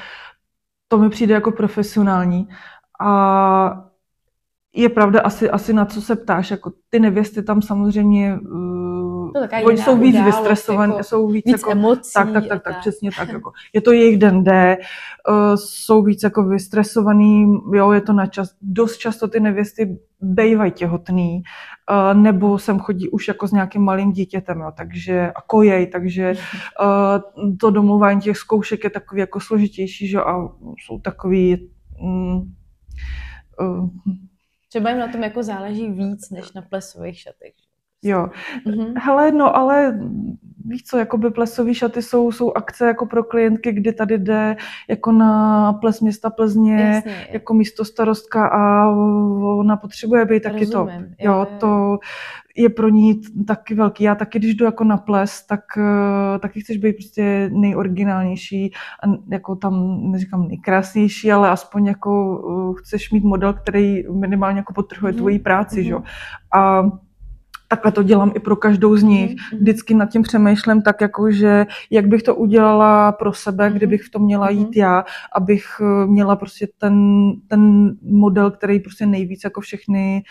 to 0.88 0.98
mi 0.98 1.10
přijde 1.10 1.34
jako 1.34 1.52
profesionální. 1.52 2.48
A 3.00 3.90
je 4.74 4.88
pravda 4.88 5.20
asi, 5.20 5.50
asi 5.50 5.72
na 5.72 5.84
co 5.84 6.02
se 6.02 6.16
ptáš, 6.16 6.50
jako 6.50 6.72
ty 6.90 7.00
nevěsty 7.00 7.42
tam 7.42 7.62
samozřejmě 7.62 8.38
uh, 8.38 8.73
oni 9.64 9.78
jsou 9.78 9.96
víc 9.96 10.16
vystresované, 10.24 10.92
jako 10.92 11.04
jsou 11.04 11.28
víc, 11.28 11.44
víc 11.46 11.52
jako, 11.52 11.70
emocí. 11.70 12.12
Tak, 12.14 12.32
tak, 12.32 12.46
tak, 12.48 12.62
tak, 12.62 12.80
přesně 12.80 13.10
tak. 13.18 13.28
Jako, 13.28 13.52
je 13.72 13.80
to 13.80 13.92
jejich 13.92 14.18
den 14.18 14.44
D, 14.44 14.76
uh, 15.28 15.54
jsou 15.54 16.02
víc 16.02 16.22
jako 16.22 16.44
vystresovaný, 16.44 17.46
jo, 17.74 17.92
je 17.92 18.00
to 18.00 18.12
na 18.12 18.26
čas. 18.26 18.50
Dost 18.62 18.96
často 18.96 19.28
ty 19.28 19.40
nevěsty 19.40 19.98
bejvají 20.20 20.72
těhotný, 20.72 21.42
uh, 21.90 22.20
nebo 22.20 22.58
sem 22.58 22.78
chodí 22.78 23.08
už 23.08 23.28
jako 23.28 23.48
s 23.48 23.52
nějakým 23.52 23.82
malým 23.82 24.12
dítětem, 24.12 24.60
jo, 24.60 24.72
takže 24.76 25.32
a 25.36 25.42
kojej, 25.42 25.86
takže 25.86 26.34
uh, 26.80 27.56
to 27.60 27.70
domluvání 27.70 28.20
těch 28.20 28.36
zkoušek 28.36 28.84
je 28.84 28.90
takový 28.90 29.20
jako 29.20 29.40
složitější, 29.40 30.08
že 30.08 30.20
a 30.20 30.48
jsou 30.86 30.98
takový 30.98 31.70
mm, 32.00 32.36
uh, 33.60 33.88
Třeba 34.68 34.90
jim 34.90 34.98
na 34.98 35.08
tom 35.08 35.22
jako 35.22 35.42
záleží 35.42 35.90
víc, 35.90 36.30
než 36.30 36.52
na 36.52 36.62
plesových 36.62 37.18
šatech. 37.18 37.52
Jo. 38.04 38.28
Mm-hmm. 38.66 38.92
Hele, 38.96 39.32
no 39.32 39.56
ale 39.56 39.98
víš 40.64 40.82
co, 40.82 40.98
jakoby 40.98 41.30
plesové 41.30 41.74
šaty 41.74 42.02
jsou, 42.02 42.32
jsou 42.32 42.52
akce 42.52 42.86
jako 42.86 43.06
pro 43.06 43.24
klientky, 43.24 43.72
kdy 43.72 43.92
tady 43.92 44.18
jde 44.18 44.56
jako 44.88 45.12
na 45.12 45.72
ples 45.72 46.00
města 46.00 46.30
Plzně, 46.30 46.80
Jasně, 46.80 47.26
jako 47.30 47.54
místo 47.54 47.84
starostka 47.84 48.48
a 48.48 48.90
ona 49.58 49.76
potřebuje 49.76 50.24
být 50.24 50.42
taky 50.42 50.64
Rozumím. 50.64 51.04
to. 51.04 51.24
Jo, 51.24 51.32
jo, 51.32 51.46
to 51.60 51.98
je 52.56 52.68
pro 52.68 52.88
ní 52.88 53.20
taky 53.46 53.74
velký. 53.74 54.04
Já 54.04 54.14
taky, 54.14 54.38
když 54.38 54.54
jdu 54.54 54.64
jako 54.64 54.84
na 54.84 54.96
ples, 54.96 55.46
tak 55.46 55.60
uh, 55.76 56.38
taky 56.38 56.60
chceš 56.60 56.76
být 56.76 56.92
prostě 56.92 57.50
nejoriginálnější 57.52 58.72
a 59.02 59.06
jako 59.30 59.56
tam, 59.56 60.00
neříkám 60.10 60.48
nejkrásnější, 60.48 61.32
ale 61.32 61.50
aspoň 61.50 61.86
jako 61.86 62.38
uh, 62.38 62.74
chceš 62.74 63.10
mít 63.10 63.24
model, 63.24 63.52
který 63.52 64.02
minimálně 64.12 64.58
jako 64.58 64.72
potrhuje 64.72 65.12
mm-hmm. 65.12 65.16
tvoji 65.16 65.38
práci, 65.38 65.80
mm-hmm. 65.80 65.86
že? 65.86 65.94
A 66.54 66.84
takhle 67.76 67.92
to 67.92 68.02
dělám 68.02 68.32
i 68.34 68.40
pro 68.40 68.56
každou 68.56 68.96
z 68.96 69.02
nich. 69.02 69.30
Mhm, 69.30 69.38
mhm. 69.52 69.60
Vždycky 69.60 69.94
nad 69.94 70.06
tím 70.10 70.22
přemýšlím 70.22 70.82
tak, 70.82 71.00
jako 71.00 71.30
že 71.30 71.66
jak 71.90 72.06
bych 72.06 72.22
to 72.22 72.34
udělala 72.34 73.12
pro 73.12 73.32
sebe, 73.32 73.68
Mhm. 73.68 73.76
kdybych 73.76 74.02
v 74.02 74.10
tom 74.10 74.22
měla 74.22 74.46
Mhm. 74.50 74.58
jít 74.58 74.76
já, 74.76 75.04
abych 75.36 75.64
eh, 75.80 76.06
měla 76.06 76.36
prostě 76.36 76.68
ten, 76.78 76.96
ten 77.48 77.92
model, 78.02 78.50
který 78.50 78.80
prostě 78.80 79.06
nejvíc 79.06 79.40
jako 79.44 79.60
všechny 79.60 80.22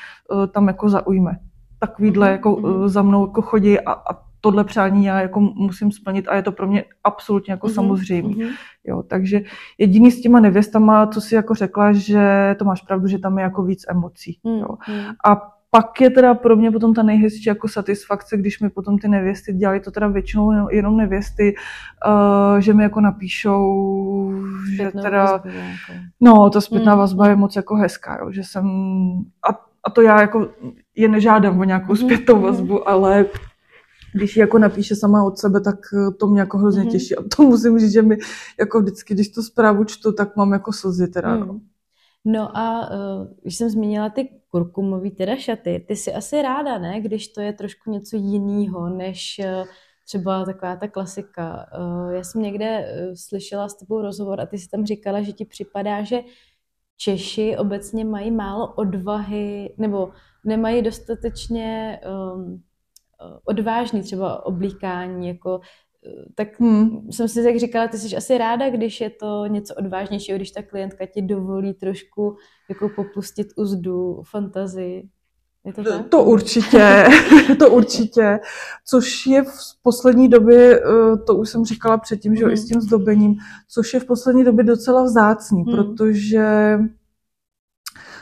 eh, 0.44 0.48
tam 0.48 0.68
jako 0.68 0.89
zaujme. 0.89 1.38
Takovýhle 1.80 2.28
Mhm, 2.28 2.32
jako 2.32 2.50
mhm. 2.60 2.84
eh, 2.86 2.89
za 2.89 3.02
mnou 3.02 3.28
jako 3.28 3.41
chodí 3.41 3.80
a, 3.80 3.91
a 3.91 4.24
tohle 4.41 4.64
přání 4.64 5.06
já 5.06 5.22
jako 5.22 5.39
musím 5.39 5.91
splnit 5.91 6.28
a 6.28 6.36
je 6.36 6.41
to 6.44 6.52
pro 6.52 6.68
mě 6.68 6.84
absolutně 7.04 7.52
jako 7.54 7.68
Mhm, 7.68 7.74
samozřejmé. 7.76 8.30
mhm. 8.30 8.50
Jo, 8.88 9.04
takže 9.04 9.41
jediný 9.78 10.12
s 10.12 10.22
těma 10.22 10.39
nevěstama, 10.39 11.08
co 11.08 11.22
si 11.22 11.36
jako 11.36 11.54
řekla, 11.56 11.94
že 11.94 12.56
to 12.60 12.66
máš 12.66 12.82
pravdu, 12.82 13.08
že 13.08 13.20
tam 13.20 13.38
je 13.38 13.44
jako 13.44 13.64
víc 13.64 13.86
emocí. 13.89 14.39
Mm, 14.44 14.60
Jo. 14.60 14.68
mm. 14.89 14.96
A 15.26 15.53
pak 15.76 16.01
je 16.01 16.09
teda 16.09 16.34
pro 16.34 16.55
mě 16.55 16.71
potom 16.71 16.93
ta 16.93 17.03
nejhezčí 17.03 17.49
jako 17.49 17.67
satisfakce, 17.67 18.38
když 18.38 18.59
mi 18.59 18.69
potom 18.69 18.97
ty 18.97 19.07
nevěsty 19.07 19.53
dělají 19.53 19.82
to 19.82 19.91
teda 19.91 20.07
většinou 20.07 20.69
jenom- 20.71 20.97
nevěsty, 20.97 21.55
uh, 22.07 22.57
že 22.59 22.74
mi 22.74 22.84
jako 22.84 23.01
napíšou, 23.01 24.34
že 24.69 24.76
Zpětnou 24.76 25.01
teda, 25.01 25.24
vazbu 25.26 25.49
nějakou. 25.49 26.05
no, 26.21 26.49
ta 26.49 26.61
zpětná 26.61 26.93
Mm, 26.93 26.99
vazba 26.99 27.28
je 27.28 27.36
moc 27.36 27.55
jako 27.55 27.76
hezká, 27.76 28.17
jo, 28.21 28.32
že 28.32 28.43
jsem, 28.43 28.65
a, 29.49 29.59
a 29.84 29.89
to 29.89 30.01
já 30.01 30.21
jako 30.21 30.49
je 30.95 31.07
nežádám 31.07 31.59
o 31.59 31.63
nějakou 31.63 31.93
Mhm, 31.93 31.97
zpětnou 31.97 32.36
mhm. 32.36 32.43
vazbu, 32.43 32.89
ale 32.89 33.26
když 34.15 34.36
ji 34.36 34.39
jako 34.39 34.57
napíše 34.57 34.95
sama 34.95 35.24
od 35.24 35.38
sebe, 35.38 35.61
tak 35.61 35.76
eh, 35.93 36.11
to 36.11 36.28
mě 36.28 36.39
jako 36.39 36.57
hrozně 36.57 36.82
Mhm. 36.82 36.91
těší. 36.91 37.15
A 37.15 37.21
to 37.36 37.43
musím 37.43 37.80
říct, 37.80 37.91
že 37.93 38.01
mi 38.01 38.17
jako 38.59 38.82
vždycky, 38.82 39.13
když 39.13 39.30
tu 39.30 39.41
zprávu 39.43 39.84
čtu, 39.84 40.11
tak 40.11 40.36
mám 40.36 40.51
jako 40.53 40.74
slzy 40.74 41.07
teda. 41.07 41.36
Mm. 41.36 41.47
No 41.47 41.59
a 42.57 42.89
uh, 42.91 43.28
když 43.41 43.57
jsem 43.57 43.69
zmínila 43.69 44.09
ty 44.09 44.30
kurkumový 44.49 45.11
teda 45.11 45.36
šaty, 45.36 45.86
ty 45.88 45.95
jsi 45.95 46.13
asi 46.13 46.41
ráda, 46.41 46.78
ne? 46.78 47.01
Když 47.01 47.28
to 47.28 47.41
je 47.41 47.53
trošku 47.53 47.91
něco 47.91 48.17
jiného, 48.17 48.89
než 48.89 49.41
uh, 49.45 49.67
třeba 50.05 50.45
taková 50.45 50.76
ta 50.76 50.88
klasika. 50.88 51.65
Uh, 51.80 52.13
já 52.13 52.24
jsem 52.24 52.41
někde 52.41 52.95
slyšela 53.13 53.69
s 53.69 53.78
tebou 53.78 54.01
rozhovor 54.01 54.41
a 54.41 54.45
ty 54.45 54.57
si 54.57 54.69
tam 54.69 54.86
říkala, 54.86 55.21
že 55.21 55.32
ti 55.32 55.45
připadá, 55.45 56.03
že 56.03 56.21
Češi 56.97 57.57
obecně 57.57 58.05
mají 58.05 58.32
málo 58.32 58.74
odvahy, 58.74 59.76
nebo 59.78 60.11
nemají 60.45 60.82
dostatečně 60.82 61.99
um, 62.36 62.63
odvážný 63.45 64.01
třeba 64.01 64.45
oblíkání, 64.45 65.28
jako 65.28 65.59
eh, 65.61 65.67
tak 66.36 66.60
Hmm. 66.60 67.12
jsem 67.12 67.28
si 67.28 67.43
tak 67.43 67.60
říkala, 67.60 67.88
ty 67.88 67.97
jsi 67.97 68.16
asi 68.16 68.38
ráda, 68.38 68.70
když 68.70 69.01
je 69.01 69.10
to 69.10 69.45
něco 69.45 69.76
odvážnějšího, 69.76 70.38
když 70.38 70.51
ta 70.51 70.62
klientka 70.62 71.06
ti 71.06 71.22
dovolí 71.22 71.74
trošku 71.74 72.36
jako 72.70 72.89
popustit 72.89 73.47
uzdu, 73.58 74.22
fantazii. 74.32 75.10
Je 75.66 75.74
to 75.74 75.84
tak? 75.84 76.08
To 76.10 76.24
určitě, 76.24 77.06
to 77.60 77.70
určitě. 77.72 78.39
Což 78.88 79.26
je 79.28 79.43
v 79.43 79.58
poslední 79.84 80.30
době, 80.30 80.80
eh, 80.80 81.18
to 81.28 81.36
už 81.36 81.49
jsem 81.49 81.66
říkala 81.66 81.97
předtím, 81.97 82.36
že 82.36 82.43
jo, 82.43 82.49
i 82.49 82.58
s 82.58 82.66
tím 82.66 82.82
zdobením, 82.82 83.36
což 83.70 83.93
je 83.93 83.99
v 83.99 84.06
poslední 84.06 84.43
době 84.43 84.64
docela 84.64 85.04
vzácný, 85.04 85.64
Hmm. 85.64 85.76
protože 85.76 86.78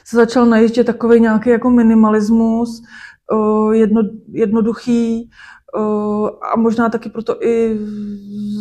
se 0.06 0.16
začal 0.16 0.46
najíždět 0.46 0.88
takový 0.88 1.20
nějaký 1.20 1.50
jako 1.50 1.70
minimalismus, 1.70 2.82
eh, 3.34 3.76
jedno, 3.78 4.02
jednoduchý 4.32 5.30
a 6.54 6.56
možná 6.58 6.90
taky 6.90 7.10
proto 7.10 7.44
i 7.44 7.78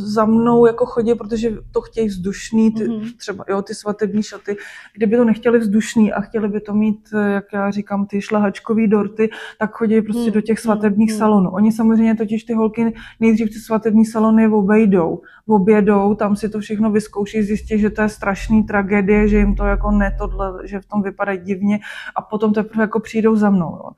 za 0.04 0.24
mnou 0.24 0.66
jako 0.66 0.86
chodí, 0.86 1.14
protože 1.14 1.50
to 1.70 1.80
chtějí 1.80 2.08
vzdušný, 2.08 2.70
ty, 2.74 2.88
Mhm. 2.88 3.06
třeba 3.16 3.44
jo, 3.48 3.62
ty 3.62 3.74
svatební 3.74 4.22
šaty, 4.22 4.56
kdyby 4.96 5.16
to 5.16 5.24
nechtěli 5.24 5.58
vzdušný 5.58 6.12
a 6.12 6.20
chtěli 6.20 6.48
by 6.48 6.60
to 6.60 6.74
mít, 6.74 7.00
eh, 7.14 7.32
jak 7.32 7.44
já 7.52 7.70
říkám, 7.70 8.06
ty 8.06 8.20
šlahačkový 8.22 8.88
dorty, 8.88 9.30
tak 9.58 9.72
chodí 9.72 10.02
prostě 10.02 10.22
Hmm, 10.22 10.32
do 10.32 10.40
těch 10.40 10.58
hmm, 10.58 10.62
svatebních 10.62 11.10
hmm. 11.10 11.18
salonů. 11.18 11.50
Oni 11.50 11.72
samozřejmě 11.72 12.14
totiž 12.14 12.44
ty 12.44 12.54
holky 12.54 12.94
nejdřív 13.20 13.48
ty 13.48 13.58
svatební 13.58 14.04
salony 14.04 14.48
obejdou, 14.48 15.20
obědou, 15.48 16.14
tam 16.14 16.36
si 16.36 16.48
to 16.48 16.60
všechno 16.60 16.90
vyzkouší, 16.90 17.42
zjistí, 17.42 17.78
že 17.78 17.90
to 17.90 18.02
je 18.02 18.08
strašný 18.08 18.62
tragédie, 18.64 19.28
že 19.28 19.38
jim 19.38 19.54
to 19.54 19.64
jako 19.64 19.90
ne 19.90 20.16
tohle, 20.18 20.68
že 20.68 20.80
v 20.80 20.86
tom 20.86 21.02
vypadají 21.02 21.38
divně 21.38 21.78
a 22.16 22.22
potom 22.22 22.52
teprve 22.52 22.82
jako 22.82 23.00
přijdou 23.00 23.36
za 23.36 23.50
mnou. 23.50 23.70
Jo. 23.70 23.90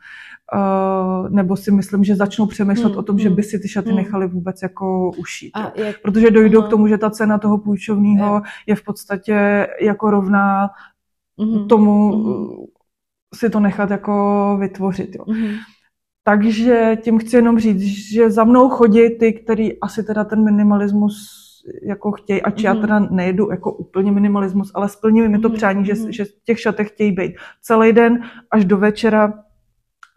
Uh, 0.54 1.28
nebo 1.30 1.56
si 1.56 1.70
myslím, 1.70 2.04
že 2.04 2.16
začnou 2.16 2.46
přemýšlet 2.46 2.88
Hmm, 2.88 2.98
o 2.98 3.02
tom, 3.02 3.18
že 3.18 3.28
hmm, 3.28 3.36
by 3.36 3.42
si 3.42 3.58
ty 3.58 3.68
šaty 3.68 3.88
hmm. 3.88 3.96
nechali 3.96 4.28
vůbec 4.28 4.62
jako 4.62 5.10
ušít. 5.18 5.50
A 5.54 5.72
jak, 5.76 6.02
Protože 6.02 6.30
dojdou 6.30 6.58
Aha. 6.58 6.66
k 6.68 6.70
tomu, 6.70 6.88
že 6.88 6.98
ta 6.98 7.10
cena 7.10 7.38
toho 7.38 7.58
půjčovního 7.58 8.26
Jo. 8.34 8.42
je 8.66 8.74
v 8.76 8.82
podstatě 8.84 9.66
jako 9.80 10.10
rovná 10.10 10.70
mhm, 11.36 11.68
tomu 11.68 12.14
uh, 12.14 12.64
si 13.34 13.50
to 13.50 13.60
nechat 13.60 13.90
jako 13.90 14.56
vytvořit. 14.60 15.14
Jo. 15.14 15.24
mhm, 15.28 15.54
Takže 16.24 16.96
tím 17.02 17.18
chci 17.18 17.36
jenom 17.36 17.58
říct, 17.58 17.82
že 18.12 18.30
za 18.30 18.44
mnou 18.44 18.68
chodí 18.68 19.10
ty, 19.10 19.32
který 19.32 19.80
asi 19.80 20.04
teda 20.04 20.24
ten 20.24 20.44
minimalismus 20.44 21.14
jako 21.82 22.12
chtějí, 22.12 22.42
ač 22.42 22.62
já 22.62 22.72
Mhm. 22.72 22.80
teda 22.80 22.98
nejedu 22.98 23.50
jako 23.50 23.72
úplně 23.72 24.12
minimalismus, 24.12 24.70
ale 24.74 24.88
splnili 24.88 25.28
mi 25.28 25.38
to 25.38 25.48
Mhm, 25.48 25.56
přání, 25.56 25.84
že, 25.84 25.94
mhm. 25.94 26.12
že 26.12 26.24
v 26.24 26.28
těch 26.44 26.60
šatech 26.60 26.88
chtějí 26.88 27.12
být 27.12 27.32
celý 27.62 27.92
den 27.92 28.22
až 28.50 28.64
do 28.64 28.76
večera, 28.76 29.34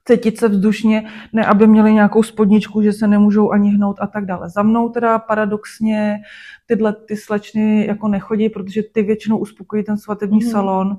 cítit 0.07 0.37
se 0.39 0.47
vzdušně, 0.47 1.09
ne 1.33 1.45
aby 1.45 1.67
měli 1.67 1.93
nějakou 1.93 2.23
spodničku, 2.23 2.81
že 2.81 2.93
se 2.93 3.07
nemůžou 3.07 3.51
ani 3.51 3.69
hnout 3.69 3.97
a 3.99 4.07
tak 4.07 4.25
dále. 4.25 4.49
Za 4.49 4.63
mnou 4.63 4.89
teda 4.89 5.19
paradoxně 5.19 6.17
tyhle 6.65 6.93
ty 6.93 7.17
slečny 7.17 7.85
jako 7.87 8.07
nechodí, 8.07 8.49
protože 8.49 8.83
ty 8.93 9.01
většinou 9.03 9.37
uspokojí 9.37 9.83
ten 9.83 9.97
svatební 9.97 10.39
Mhm. 10.39 10.49
salon, 10.51 10.97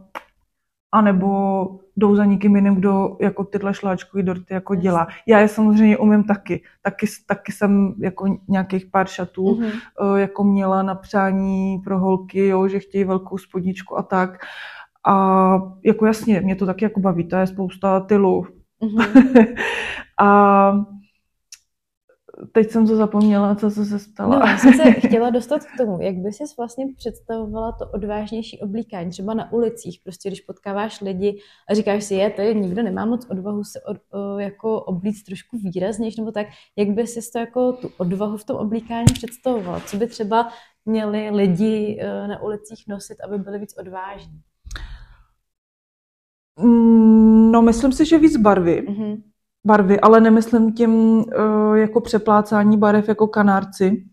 anebo 0.93 1.67
jdou 1.97 2.17
za 2.17 2.25
někým 2.25 2.57
jiným, 2.57 2.75
kdo 2.75 3.17
jako 3.21 3.45
tyhle 3.45 3.75
šláčkový 3.75 4.23
dorty 4.23 4.55
jako 4.55 4.75
dělá. 4.75 5.07
Já 5.27 5.39
je 5.41 5.49
samozřejmě 5.49 5.97
umím 5.97 6.25
taky. 6.25 6.63
Taky, 6.83 7.07
taky 7.27 7.53
jsem 7.53 7.95
jako 7.99 8.39
nějakých 8.49 8.87
pár 8.87 9.07
šatů 9.07 9.55
mhm. 9.55 9.69
eh, 9.71 10.21
jako 10.21 10.45
měla 10.45 10.83
na 10.83 10.95
přání 10.95 11.79
pro 11.85 11.99
holky, 11.99 12.47
jo, 12.47 12.69
že 12.69 12.79
chtějí 12.81 13.05
velkou 13.05 13.39
spodničku 13.39 13.99
a 13.99 14.03
tak. 14.03 14.31
A 15.09 15.59
jako 15.85 16.07
jasně, 16.07 16.41
mě 16.41 16.57
to 16.57 16.67
taky 16.67 16.85
jako 16.85 17.01
baví, 17.01 17.25
to 17.29 17.37
je 17.37 17.47
spousta 17.47 18.01
tylu. 18.01 18.47
Mhm. 18.81 19.55
a 20.21 20.73
teď 22.53 22.71
jsem 22.71 22.87
to 22.87 22.97
zapomněla, 22.97 23.55
co 23.55 23.71
se 23.71 23.85
se 23.85 23.99
stala. 23.99 24.39
No, 24.39 24.47
já 24.47 24.59
jsem 24.59 24.73
se 24.73 24.93
chtěla 25.07 25.31
dostat 25.31 25.65
k 25.65 25.77
tomu, 25.77 26.03
jak 26.03 26.15
by 26.15 26.33
si 26.33 26.45
vlastně 26.59 26.87
představovala 26.97 27.73
to 27.73 27.87
odvážnější 27.95 28.61
oblíkání, 28.61 29.11
třeba 29.11 29.35
na 29.35 29.53
ulicích, 29.53 30.01
prostě 30.05 30.29
když 30.29 30.41
potkáváš 30.41 31.01
lidi 31.01 31.41
a 31.71 31.75
říkáš 31.75 32.05
si, 32.05 32.15
je, 32.15 32.31
tady 32.31 32.55
nikdo 32.55 32.83
nemá 32.83 33.07
moc 33.07 33.27
odvahu 33.31 33.65
se 33.65 33.81
od, 33.81 33.97
o, 34.11 34.39
jako 34.39 34.83
oblíct 34.83 35.27
trošku 35.27 35.59
výraznější 35.59 36.21
nebo 36.21 36.33
tak, 36.33 36.47
jak 36.77 36.89
by 36.89 37.07
si 37.07 37.33
to 37.33 37.39
jako 37.39 37.73
tu 37.73 37.91
odvahu 37.99 38.37
v 38.37 38.45
tom 38.45 38.57
oblíkání 38.57 39.07
představovala? 39.13 39.81
Co 39.81 39.97
by 39.97 40.07
třeba 40.07 40.49
měli 40.85 41.31
lidi 41.31 41.99
eh, 42.01 42.29
na 42.29 42.43
ulicích 42.43 42.85
nosit, 42.89 43.21
aby 43.21 43.39
byli 43.39 43.59
víc 43.59 43.75
odvážní? 43.79 44.43
No, 47.51 47.63
myslím 47.63 47.93
si, 47.93 48.05
že 48.05 48.19
víc 48.19 48.37
barvy. 48.37 48.87
Mhm. 48.89 49.23
barvy, 49.67 50.01
ale 50.01 50.21
nemyslím 50.21 50.73
tím 50.73 50.93
uh, 50.95 51.75
jako 51.75 52.01
přeplácání 52.01 52.77
barev 52.79 53.09
jako 53.09 53.27
kanárci, 53.27 54.05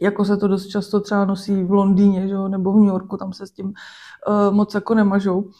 jako 0.00 0.24
se 0.24 0.36
to 0.36 0.48
dost 0.48 0.66
často 0.66 1.00
třeba 1.00 1.24
nosí 1.24 1.64
v 1.64 1.70
Londýně, 1.70 2.28
že 2.28 2.34
jo, 2.34 2.48
nebo 2.48 2.72
v 2.72 2.76
New 2.76 2.88
Yorku, 2.88 3.16
tam 3.16 3.32
se 3.32 3.46
s 3.46 3.50
tím 3.50 3.66
uh, 3.66 4.54
moc 4.54 4.74
jako 4.74 4.94
nemažou. 4.94 5.50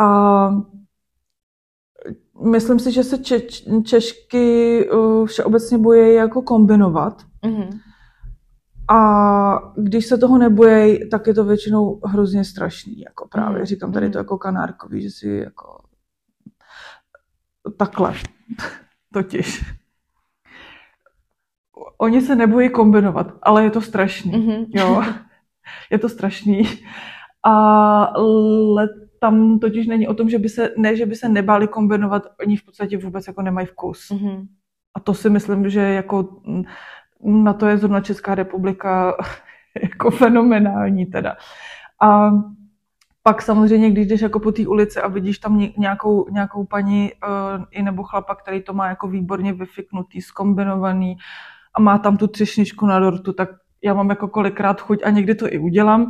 A 0.00 0.50
myslím 2.44 2.78
si, 2.78 2.92
že 2.92 3.04
se 3.04 3.18
če- 3.18 3.82
Češky 3.84 4.90
uh, 4.90 5.26
všeobecně 5.26 5.78
bojí 5.78 6.14
jako 6.14 6.42
kombinovat. 6.42 7.22
Mhm. 7.44 7.78
A 8.90 9.72
když 9.76 10.06
se 10.06 10.18
toho 10.18 10.38
nebojí, 10.38 11.10
tak 11.10 11.26
je 11.26 11.34
to 11.34 11.44
většinou 11.44 12.00
hrozně 12.04 12.44
strašný. 12.44 13.00
Jako 13.00 13.28
právě 13.28 13.56
Mhm. 13.58 13.66
říkám 13.66 13.92
tady 13.92 14.06
to 14.10 14.18
Mhm. 14.18 14.24
jako 14.24 14.38
kanárkový, 14.38 15.02
že 15.02 15.10
si 15.10 15.28
jako 15.28 15.78
takhle. 17.78 18.14
Totiž. 19.12 19.64
Oni 21.98 22.20
se 22.20 22.36
nebojí 22.36 22.70
kombinovat, 22.70 23.32
ale 23.42 23.64
je 23.64 23.70
to 23.70 23.80
strašný. 23.80 24.32
Mhm. 24.32 24.64
Jo, 24.74 25.02
je 25.90 25.98
to 25.98 26.08
strašný. 26.08 26.62
Ale 27.42 28.88
tam 29.20 29.58
totiž 29.58 29.86
není 29.86 30.08
o 30.08 30.14
tom, 30.14 30.28
že 30.30 30.38
by 30.38 30.48
se, 30.48 30.70
ne, 30.76 30.96
že 30.96 31.06
by 31.06 31.14
se 31.14 31.28
nebáli 31.28 31.68
kombinovat, 31.68 32.22
oni 32.40 32.56
v 32.56 32.64
podstatě 32.64 32.98
vůbec 32.98 33.26
jako 33.26 33.42
nemají 33.42 33.66
vkus. 33.66 34.10
Mhm. 34.10 34.46
A 34.94 35.00
to 35.00 35.14
si 35.14 35.30
myslím, 35.30 35.70
že 35.70 35.80
jako 35.80 36.40
mm, 36.46 36.62
na 37.24 37.52
to 37.52 37.66
je 37.66 37.78
zrovna 37.78 38.00
Česká 38.00 38.34
republika 38.34 39.16
jako 39.82 40.10
fenomenální 40.10 41.06
teda. 41.06 41.36
A 42.02 42.30
pak 43.22 43.42
samozřejmě, 43.42 43.90
když 43.90 44.06
jdeš 44.06 44.20
jako 44.20 44.40
po 44.40 44.52
té 44.52 44.66
ulici 44.66 45.00
a 45.00 45.08
vidíš 45.08 45.38
tam 45.38 45.58
ně- 45.58 45.72
nějakou, 45.78 46.26
nějakou 46.30 46.64
paní 46.64 47.12
uh, 47.12 47.64
i 47.70 47.82
nebo 47.82 48.02
chlapa, 48.02 48.34
který 48.34 48.62
to 48.62 48.72
má 48.72 48.88
jako 48.88 49.08
výborně 49.08 49.52
vyfiknutý, 49.52 50.20
skombinovaný 50.20 51.16
a 51.74 51.80
má 51.80 51.98
tam 51.98 52.16
tu 52.16 52.26
třešničku 52.26 52.86
na 52.86 53.00
dortu, 53.00 53.32
tak 53.32 53.48
já 53.84 53.94
mám 53.94 54.10
jako 54.10 54.28
kolikrát 54.28 54.80
chuť 54.80 55.02
a 55.04 55.10
někdy 55.10 55.34
to 55.34 55.52
i 55.52 55.58
udělám, 55.58 56.02
uh, 56.02 56.08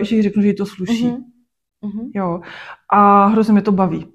že 0.00 0.16
jí 0.16 0.22
řeknu, 0.22 0.42
že 0.42 0.48
jí 0.48 0.54
to 0.56 0.66
sluší. 0.66 1.08
Mhm. 1.08 1.24
Mhm. 1.82 2.10
Jo. 2.14 2.40
A 2.92 3.26
hrozně 3.26 3.52
mě 3.52 3.62
to 3.62 3.72
baví. 3.72 4.13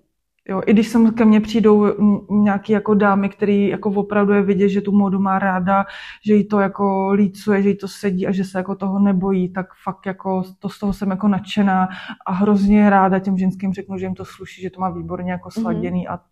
Jo, 0.49 0.61
I 0.65 0.73
když 0.73 0.87
sem 0.87 1.13
ke 1.13 1.25
mně 1.25 1.41
přijdou 1.41 1.85
nějaké 2.29 2.73
jako 2.73 2.93
dámy, 2.93 3.29
který 3.29 3.67
jako 3.67 3.89
opravdu 3.89 4.33
je 4.33 4.41
vidět, 4.41 4.69
že 4.69 4.81
tu 4.81 4.91
módu 4.91 5.19
má 5.19 5.39
ráda, 5.39 5.85
že 6.25 6.33
jí 6.33 6.47
to 6.47 6.59
jako 6.59 7.11
lícuje, 7.11 7.61
že 7.61 7.69
jí 7.69 7.77
to 7.77 7.87
sedí 7.87 8.27
a 8.27 8.31
že 8.31 8.43
se 8.43 8.57
jako 8.57 8.75
toho 8.75 8.99
nebojí, 8.99 9.53
tak 9.53 9.67
fakt 9.83 10.05
jako 10.05 10.43
to 10.59 10.69
z 10.69 10.79
toho 10.79 10.93
jsem 10.93 11.09
jako 11.09 11.27
nadšená 11.27 11.87
a 12.25 12.31
hrozně 12.31 12.89
ráda 12.89 13.19
těm 13.19 13.37
ženským 13.37 13.73
řeknu, 13.73 13.97
že 13.97 14.05
jim 14.05 14.15
to 14.15 14.25
sluší, 14.25 14.61
že 14.61 14.69
to 14.69 14.81
má 14.81 14.89
výborně 14.89 15.31
jako 15.31 15.49
mhm. 15.55 15.61
sladěný 15.61 16.07
mm-hmm. 16.07 16.13
a 16.13 16.25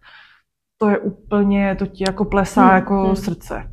to 0.77 0.89
je 0.89 0.99
úplně, 0.99 1.75
to 1.75 1.85
ti 1.85 2.03
jako 2.07 2.25
plesá 2.25 2.69
mm-hmm. 2.69 2.75
jako 2.75 2.93
mhm. 2.93 3.15
srdce. 3.15 3.71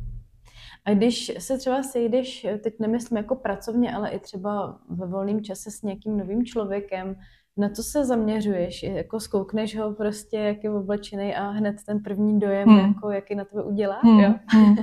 A 0.85 0.93
když 0.93 1.31
se 1.39 1.57
třeba 1.57 1.83
sejdeš, 1.83 2.47
teď 2.63 2.73
nemyslím 2.79 3.17
jako 3.17 3.35
pracovně, 3.35 3.95
ale 3.95 4.09
i 4.09 4.19
třeba 4.19 4.79
ve 4.89 5.07
volném 5.07 5.43
čase 5.43 5.71
s 5.71 5.81
nějakým 5.81 6.17
novým 6.17 6.45
člověkem, 6.45 7.15
na 7.57 7.69
co 7.69 7.83
se 7.83 8.05
zaměřuješ? 8.05 8.83
Jako 8.83 9.19
zkoukneš 9.19 9.77
ho 9.77 9.93
prostě, 9.93 10.37
jak 10.37 10.63
je 10.63 10.71
oblečený 10.71 11.35
a 11.35 11.49
hned 11.49 11.75
ten 11.85 11.99
první 12.03 12.39
dojem, 12.39 12.69
hmm. 12.69 12.79
jako, 12.79 13.11
jaký 13.11 13.35
na 13.35 13.45
tebe 13.45 13.63
udělá? 13.63 13.99
Hmm. 14.03 14.19
Jo? 14.19 14.33
Hmm. 14.47 14.75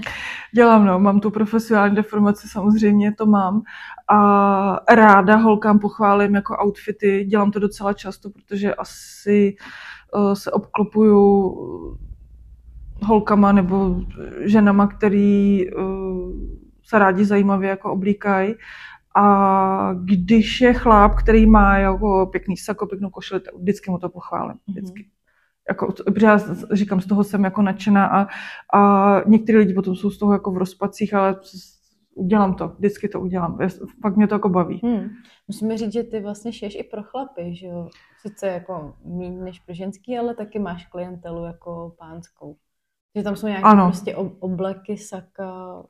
Dělám, 0.55 0.85
no. 0.85 0.99
Mám 0.99 1.20
tu 1.20 1.31
profesionální 1.31 1.97
deformaci, 1.97 2.49
samozřejmě 2.49 3.12
to 3.12 3.27
mám. 3.27 3.62
A 4.09 4.95
ráda 4.95 5.37
holkám 5.37 5.79
pochválím 5.79 6.35
jako 6.35 6.57
outfity. 6.64 7.25
Dělám 7.25 7.51
to 7.51 7.59
docela 7.59 7.93
často, 7.93 8.31
protože 8.31 8.75
asi 8.75 9.57
uh, 10.14 10.33
se 10.33 10.51
obklopuju 10.51 11.57
holkama 13.03 13.53
nebo 13.53 13.97
ženama, 14.45 14.87
který 14.87 15.66
uh, 15.73 16.33
se 16.85 16.99
rádi 16.99 17.25
zajímavě 17.25 17.70
jako 17.70 17.93
oblíkají. 17.93 18.55
A 19.17 19.95
když 20.05 20.61
je 20.61 20.75
chlap, 20.75 21.15
který 21.15 21.47
má 21.47 21.79
jako 21.79 22.29
pěkný 22.33 22.57
sako, 22.57 22.87
pěknou 22.87 23.11
košili, 23.11 23.41
vždycky 23.59 23.91
mu 23.91 23.99
to 23.99 24.09
pochválím. 24.09 24.59
Mhm. 24.67 24.77
Vždycky. 24.77 25.03
Mm-hmm. 25.03 25.23
Jako, 25.69 25.93
protože 26.07 26.27
já 26.27 26.39
říkám, 26.73 27.01
z 27.01 27.07
toho 27.07 27.25
jsem 27.25 27.45
jako 27.45 27.63
nadšená 27.63 28.07
a, 28.07 28.27
a 28.79 29.21
někteří 29.27 29.59
lidi 29.59 29.75
potom 29.75 29.97
jsou 29.97 30.11
z 30.11 30.19
toho 30.19 30.33
jako 30.33 30.51
v 30.51 30.57
rozpacích, 30.57 31.15
ale 31.15 31.37
udělám 32.15 32.55
to, 32.55 32.69
vždycky 32.69 33.09
to 33.09 33.21
udělám. 33.21 33.59
Fakt 34.03 34.17
mě 34.17 34.27
to 34.27 34.35
jako 34.35 34.49
baví. 34.49 34.81
Hmm. 34.85 35.09
Musíme 35.49 35.79
říct, 35.79 35.93
že 35.93 36.03
ty 36.03 36.21
vlastně 36.21 36.53
šiješ 36.53 36.75
i 36.75 36.83
pro 36.83 37.03
chlapy, 37.03 37.55
že 37.55 37.67
jo? 37.67 37.89
Sice 38.21 38.47
jako 38.47 38.95
méně 39.05 39.43
než 39.43 39.61
pro 39.61 39.75
ženský, 39.75 40.19
ale 40.19 40.35
taky 40.35 40.59
máš 40.59 40.87
klientelu 40.87 41.45
jako 41.45 41.95
pánskou. 41.99 42.57
Že 43.17 43.23
tam 43.23 43.37
jsou 43.37 43.47
nějaké 43.47 43.65
ano. 43.65 43.87
prostě 43.87 44.17
obleky, 44.17 44.97
saka, 44.99 45.83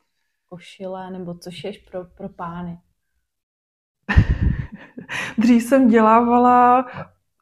košile, 0.47 1.11
nebo 1.11 1.35
co 1.35 1.51
šiješ 1.51 1.79
pro, 1.79 2.05
pro 2.05 2.29
pány. 2.29 2.79
Dřív 5.39 5.63
jsem 5.63 5.89
dělávala 5.89 6.87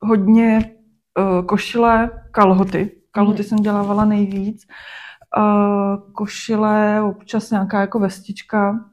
hodně 0.03 0.75
uh, 1.19 1.47
košile, 1.47 2.11
kalhoty. 2.31 2.91
Kalhoty 3.11 3.43
mm. 3.43 3.49
jsem 3.49 3.59
dělávala 3.59 4.05
nejvíc. 4.05 4.67
Uh, 5.39 6.13
košile, 6.13 7.03
občas 7.03 7.51
nějaká 7.51 7.81
jako 7.81 7.99
vestička. 7.99 8.85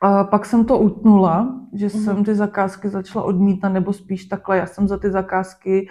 A 0.00 0.24
pak 0.24 0.46
jsem 0.46 0.64
to 0.64 0.78
utnula, 0.78 1.60
že 1.74 1.84
mm. 1.84 1.90
jsem 1.90 2.24
ty 2.24 2.34
zakázky 2.34 2.88
začala 2.88 3.24
odmítat, 3.24 3.68
nebo 3.68 3.92
spíš 3.92 4.24
takhle, 4.24 4.56
já 4.56 4.66
jsem 4.66 4.88
za 4.88 4.98
ty 4.98 5.10
zakázky 5.10 5.88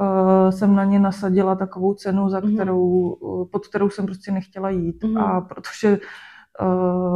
uh, 0.00 0.50
jsem 0.50 0.74
na 0.74 0.84
ně 0.84 0.98
nasadila 1.00 1.54
takovou 1.54 1.94
cenu, 1.94 2.28
za 2.28 2.40
mhm. 2.40 2.54
kterou, 2.54 3.08
mm. 3.08 3.48
pod 3.52 3.66
kterou 3.66 3.90
jsem 3.90 4.06
prostě 4.06 4.32
nechtěla 4.32 4.70
jít. 4.70 5.04
Mm. 5.04 5.18
A 5.18 5.40
protože 5.40 5.92
uh, 5.92 6.04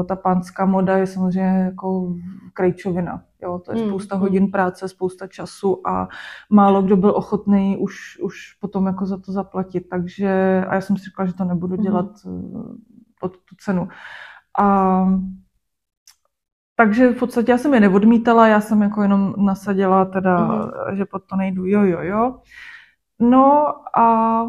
ta 0.08 0.16
pánská 0.16 0.66
moda 0.66 0.96
je 0.96 1.06
samozřejmě 1.06 1.58
jako 1.64 2.14
krejčovina. 2.52 3.22
Jo, 3.42 3.58
to 3.58 3.72
je 3.72 3.78
hmm, 3.78 3.88
spousta 3.88 4.14
mm. 4.16 4.20
hodin 4.20 4.50
práce, 4.50 4.88
spousta 4.88 5.26
času 5.26 5.88
a 5.88 6.08
málo 6.50 6.82
kdo 6.82 6.96
byl 6.96 7.10
ochotný 7.10 7.76
už, 7.76 8.18
už 8.22 8.52
potom 8.60 8.86
jako 8.86 9.06
za 9.06 9.18
to 9.18 9.32
zaplatit. 9.32 9.80
Takže, 9.90 10.64
a 10.68 10.74
já 10.74 10.80
jsem 10.80 10.96
si 10.96 11.04
říkala, 11.04 11.26
že 11.26 11.34
to 11.34 11.44
nebudu 11.44 11.74
hmm. 11.74 11.84
dělat 11.84 12.06
mm. 12.24 12.76
pod 13.20 13.32
tu 13.32 13.56
cenu. 13.58 13.88
A 14.58 15.06
takže 16.76 17.10
v 17.10 17.18
podstatě 17.18 17.52
já 17.52 17.58
jsem 17.58 17.74
je 17.74 17.80
neodmítala, 17.80 18.48
já 18.48 18.60
jsem 18.60 18.82
jako 18.82 19.02
jenom 19.02 19.34
nasadila 19.38 20.04
teda, 20.04 20.38
mm. 20.38 20.96
že 20.96 21.04
pod 21.04 21.22
to 21.24 21.36
nejdu, 21.36 21.66
jo, 21.66 21.82
jo, 21.82 21.98
jo. 22.02 22.40
No 23.20 23.66
a 23.98 24.44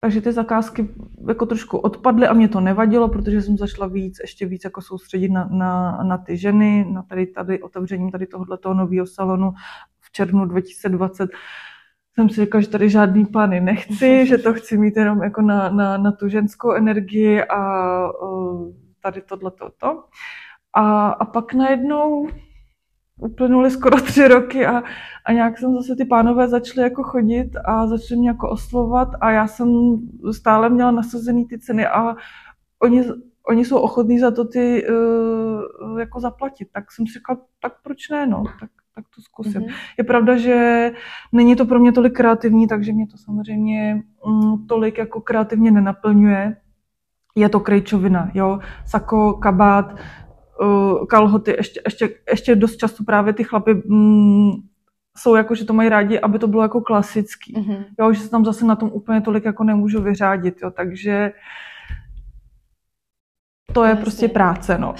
takže 0.00 0.20
ty 0.20 0.32
zakázky 0.32 0.88
jako 1.28 1.46
trošku 1.46 1.78
odpadly 1.78 2.26
a 2.26 2.32
mě 2.32 2.48
to 2.48 2.60
nevadilo, 2.60 3.08
protože 3.08 3.42
jsem 3.42 3.56
začala 3.56 3.86
víc, 3.86 4.18
ještě 4.20 4.46
víc 4.46 4.64
jako 4.64 4.82
soustředit 4.82 5.28
na, 5.28 5.48
na, 5.52 6.02
na 6.02 6.18
ty 6.18 6.36
ženy, 6.36 6.86
na 6.92 7.02
tady, 7.02 7.26
tady 7.26 7.62
otevřením 7.62 8.10
tady 8.10 8.26
tohoto 8.26 8.74
nového 8.74 9.06
salonu 9.06 9.52
v 10.00 10.12
červnu 10.12 10.44
2020 10.44 11.30
jsem 12.14 12.30
si 12.30 12.40
říkala, 12.40 12.62
že 12.62 12.68
tady 12.68 12.90
žádný 12.90 13.26
plány 13.26 13.60
nechci, 13.60 14.26
že 14.26 14.38
to 14.38 14.54
chci 14.54 14.78
mít 14.78 14.96
jenom 14.96 15.22
jako 15.22 15.42
na, 15.42 15.68
na, 15.68 15.98
na 15.98 16.12
tu 16.12 16.28
ženskou 16.28 16.72
energii 16.72 17.44
a 17.44 17.58
tady 19.00 19.20
tohle 19.20 19.50
to. 19.50 20.04
A, 20.74 21.08
a 21.08 21.24
pak 21.24 21.54
najednou 21.54 22.28
uplynuly 23.18 23.70
skoro 23.70 24.00
tři 24.02 24.28
roky 24.28 24.66
a, 24.66 24.82
a 25.24 25.32
nějak 25.32 25.58
jsem 25.58 25.74
zase 25.74 25.96
ty 25.96 26.04
pánové 26.04 26.48
začaly 26.48 26.82
jako 26.82 27.02
chodit 27.02 27.50
a 27.64 27.86
začaly 27.86 28.18
mě 28.18 28.28
jako 28.28 28.50
oslovovat 28.50 29.08
a 29.20 29.30
já 29.30 29.46
jsem 29.46 29.98
stále 30.32 30.68
měla 30.68 30.90
nasazený 30.90 31.44
ty 31.46 31.58
ceny 31.58 31.86
a 31.86 32.16
oni, 32.82 33.04
oni 33.48 33.64
jsou 33.64 33.78
ochotní 33.78 34.18
za 34.18 34.30
to 34.30 34.44
ty 34.44 34.86
uh, 34.88 36.00
jako 36.00 36.20
zaplatit. 36.20 36.68
Tak 36.72 36.92
jsem 36.92 37.06
si 37.06 37.12
říkala, 37.12 37.38
tak 37.62 37.72
proč 37.82 38.08
ne, 38.08 38.26
no, 38.26 38.44
tak, 38.60 38.70
tak 38.94 39.04
to 39.14 39.22
zkusím. 39.22 39.62
Mm-hmm. 39.62 39.74
Je 39.98 40.04
pravda, 40.04 40.36
že 40.36 40.90
není 41.32 41.56
to 41.56 41.64
pro 41.64 41.78
mě 41.78 41.92
tolik 41.92 42.16
kreativní, 42.16 42.66
takže 42.68 42.92
mě 42.92 43.06
to 43.06 43.16
samozřejmě 43.16 44.02
um, 44.26 44.66
tolik 44.68 44.98
jako 44.98 45.20
kreativně 45.20 45.70
nenaplňuje. 45.70 46.56
Je 47.36 47.48
to 47.48 47.60
krejčovina, 47.60 48.30
jo, 48.34 48.58
sako, 48.86 49.32
kabát, 49.32 49.94
kalhoty, 51.08 51.54
ještě, 51.58 51.80
ještě, 51.84 52.10
ještě 52.30 52.54
dost 52.54 52.76
často 52.76 53.04
právě 53.04 53.32
ty 53.32 53.44
chlapy 53.44 53.74
mm, 53.74 54.50
jsou 55.18 55.34
jako, 55.34 55.54
že 55.54 55.64
to 55.64 55.72
mají 55.72 55.88
rádi, 55.88 56.20
aby 56.20 56.38
to 56.38 56.48
bylo 56.48 56.62
jako 56.62 56.80
klasický. 56.80 57.54
Mm-hmm. 57.54 57.84
Jo, 58.00 58.12
že 58.12 58.20
se 58.20 58.30
tam 58.30 58.44
zase 58.44 58.66
na 58.66 58.76
tom 58.76 58.90
úplně 58.92 59.20
tolik 59.20 59.44
jako 59.44 59.64
nemůžu 59.64 60.02
vyřádit, 60.02 60.62
jo, 60.62 60.70
takže 60.70 61.32
to 63.72 63.84
je 63.84 63.90
Jasně. 63.90 64.02
prostě 64.02 64.28
práce, 64.28 64.78
no. 64.78 64.94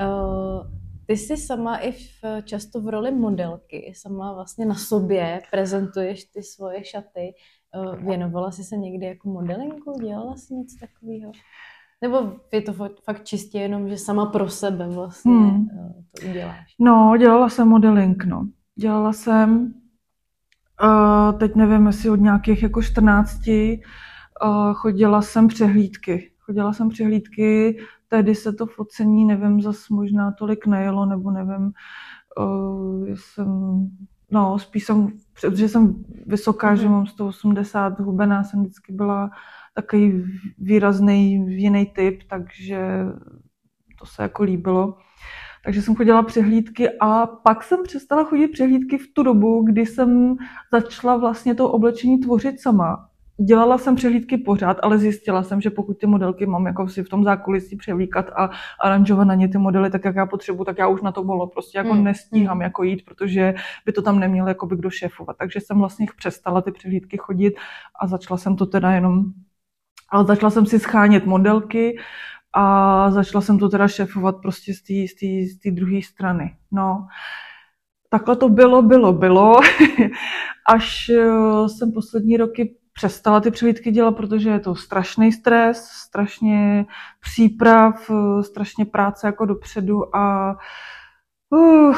uh, 0.00 0.66
ty 1.06 1.16
jsi 1.16 1.36
sama 1.36 1.76
i 1.76 1.92
v, 1.92 2.42
často 2.44 2.80
v 2.80 2.88
roli 2.88 3.10
modelky, 3.10 3.92
sama 3.96 4.32
vlastně 4.34 4.66
na 4.66 4.74
sobě 4.74 5.40
prezentuješ 5.50 6.24
ty 6.24 6.42
svoje 6.42 6.84
šaty. 6.84 7.34
Uh, 7.76 8.06
věnovala 8.06 8.50
jsi 8.50 8.64
se 8.64 8.76
někdy 8.76 9.06
jako 9.06 9.28
modelinku? 9.28 9.92
Dělala 10.00 10.36
jsi 10.36 10.54
něco 10.54 10.76
takového? 10.80 11.32
Nebo 12.02 12.32
je 12.52 12.62
to 12.62 12.72
fakt 13.04 13.24
čistě 13.24 13.58
jenom, 13.58 13.88
že 13.88 13.96
sama 13.96 14.26
pro 14.26 14.48
sebe 14.48 14.88
vlastně 14.88 15.32
hmm. 15.32 15.68
Eh, 15.72 16.20
to 16.20 16.30
uděláš? 16.30 16.74
No, 16.78 17.16
dělala 17.18 17.48
jsem 17.48 17.68
modeling, 17.68 18.24
no. 18.24 18.48
Dělala 18.76 19.12
jsem, 19.12 19.74
uh, 20.82 21.38
teď 21.38 21.54
nevím, 21.54 21.86
jestli 21.86 22.10
od 22.10 22.20
nějakých 22.20 22.62
jako 22.62 22.82
14, 22.82 23.48
uh, 23.48 24.72
chodila 24.74 25.22
jsem 25.22 25.48
přehlídky. 25.48 26.30
Chodila 26.38 26.72
jsem 26.72 26.88
přehlídky, 26.88 27.78
tehdy 28.08 28.34
se 28.34 28.52
to 28.52 28.66
focení, 28.66 29.24
nevím, 29.24 29.60
zas 29.60 29.88
možná 29.88 30.32
tolik 30.32 30.66
nejelo, 30.66 31.06
nebo 31.06 31.30
nevím, 31.30 31.72
uh, 32.38 33.08
jsem, 33.14 33.48
no, 34.30 34.58
spíš 34.58 34.84
jsem, 34.84 35.12
protože 35.40 35.68
jsem 35.68 36.04
vysoká, 36.26 36.74
mm-hmm. 36.74 36.80
že 36.80 36.88
mám 36.88 37.06
180, 37.06 38.00
hubená 38.00 38.44
jsem 38.44 38.60
vždycky 38.60 38.92
byla 38.92 39.30
takový 39.74 40.24
výrazný 40.58 41.46
jiný 41.48 41.86
typ, 41.86 42.22
takže 42.30 42.78
to 43.98 44.06
se 44.06 44.22
jako 44.22 44.42
líbilo. 44.42 44.96
Takže 45.64 45.82
jsem 45.82 45.94
chodila 45.94 46.22
přehlídky 46.22 46.88
a 47.00 47.26
pak 47.26 47.62
jsem 47.62 47.82
přestala 47.82 48.24
chodit 48.24 48.48
přehlídky 48.48 48.98
v 48.98 49.12
tu 49.12 49.22
dobu, 49.22 49.62
kdy 49.62 49.86
jsem 49.86 50.36
začala 50.72 51.16
vlastně 51.16 51.54
to 51.54 51.70
oblečení 51.70 52.18
tvořit 52.18 52.60
sama. 52.60 53.08
Dělala 53.48 53.78
jsem 53.78 53.94
přehlídky 53.94 54.36
pořád, 54.36 54.76
ale 54.82 54.98
zjistila 54.98 55.42
jsem, 55.42 55.60
že 55.60 55.70
pokud 55.70 55.98
ty 55.98 56.06
modelky 56.06 56.46
mám 56.46 56.66
jako 56.66 56.88
si 56.88 57.02
v 57.02 57.08
tom 57.08 57.24
zákulisí 57.24 57.76
převlíkat 57.76 58.30
a 58.36 58.50
aranžovat 58.84 59.24
na 59.24 59.34
ně 59.34 59.48
ty 59.48 59.58
modely 59.58 59.90
tak, 59.90 60.04
jak 60.04 60.16
já 60.16 60.26
potřebuji, 60.26 60.64
tak 60.64 60.78
já 60.78 60.88
už 60.88 61.02
na 61.02 61.12
to 61.12 61.24
bylo 61.24 61.46
prostě 61.46 61.78
jako 61.78 61.92
hmm. 61.92 62.04
nestíhám 62.04 62.60
jako 62.60 62.82
jít, 62.82 63.04
protože 63.04 63.54
by 63.86 63.92
to 63.92 64.02
tam 64.02 64.20
neměl 64.20 64.48
jako 64.48 64.66
by 64.66 64.76
kdo 64.76 64.90
šéfovat. 64.90 65.36
Takže 65.36 65.60
jsem 65.60 65.78
vlastně 65.78 66.06
přestala 66.16 66.62
ty 66.62 66.72
přehlídky 66.72 67.16
chodit 67.16 67.54
a 68.00 68.06
začala 68.06 68.38
jsem 68.38 68.56
to 68.56 68.66
teda 68.66 68.92
jenom 68.92 69.24
ale 70.14 70.24
začala 70.24 70.50
jsem 70.50 70.66
si 70.66 70.78
schánět 70.78 71.26
modelky 71.26 71.98
a 72.52 73.10
začala 73.10 73.42
jsem 73.42 73.58
to 73.58 73.68
teda 73.68 73.88
šefovat 73.88 74.36
prostě 74.42 74.72
z 74.74 75.58
té 75.62 75.70
druhé 75.70 76.02
strany. 76.02 76.56
No, 76.72 77.06
takhle 78.10 78.36
to 78.36 78.48
bylo, 78.48 78.82
bylo, 78.82 79.12
bylo, 79.12 79.60
až 80.74 81.08
eh, 81.08 81.68
jsem 81.68 81.92
poslední 81.92 82.36
roky 82.36 82.76
přestala 82.92 83.40
ty 83.40 83.50
přehlídky 83.50 83.90
dělat, 83.90 84.16
protože 84.16 84.50
je 84.50 84.60
to 84.60 84.74
strašný 84.74 85.32
stres, 85.32 85.84
strašně 85.84 86.86
příprav, 87.20 88.10
eh, 88.10 88.42
strašně 88.42 88.84
práce 88.84 89.26
jako 89.26 89.46
dopředu 89.46 90.16
a 90.16 90.56
Uh. 91.50 91.96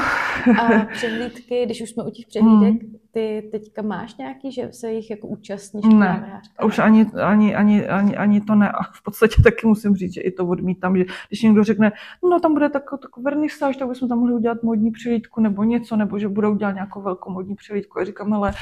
A 0.61 0.85
přehlídky, 0.93 1.65
když 1.65 1.83
už 1.83 1.91
jsme 1.91 2.05
u 2.05 2.11
těch 2.11 2.27
přehlídek, 2.27 2.83
hmm. 2.83 2.97
Ty 3.17 3.49
teďka 3.53 3.83
máš 3.83 4.17
nějaký, 4.17 4.53
že 4.53 4.69
se 4.73 4.93
jich 4.93 5.11
jako 5.11 5.27
účastníš? 5.27 5.85
Ne, 5.95 6.41
už 6.65 6.79
ani, 6.79 7.07
ani, 7.07 7.55
ani, 7.55 7.89
ani, 7.89 8.17
ani 8.17 8.41
to 8.41 8.55
ne. 8.55 8.71
A 8.71 8.83
v 8.83 9.03
podstatě 9.03 9.35
taky 9.45 9.67
musím 9.67 9.97
říct, 9.97 10.15
že 10.15 10.21
i 10.21 10.31
to 10.31 10.47
odmítám, 10.47 10.97
že 10.97 11.05
když 11.29 11.43
někdo 11.43 11.65
řekne, 11.65 11.93
no 12.31 12.41
tam 12.41 12.55
bude 12.55 12.69
takový 12.69 13.01
tak 13.03 13.17
vernisáž, 13.17 13.77
tak 13.77 13.89
bychom 13.89 14.09
tam 14.09 14.19
mohli 14.19 14.35
udělat 14.35 14.63
modní 14.63 14.91
přehlídku 14.91 15.41
nebo 15.41 15.65
něco, 15.65 15.97
nebo 15.97 16.19
že 16.19 16.29
budou 16.29 16.55
dělat 16.55 16.73
nějakou 16.73 17.03
velkou 17.03 17.33
modní 17.33 17.55
přehlídku. 17.55 17.99
A 17.99 18.05
říkám, 18.05 18.33
ale 18.33 18.53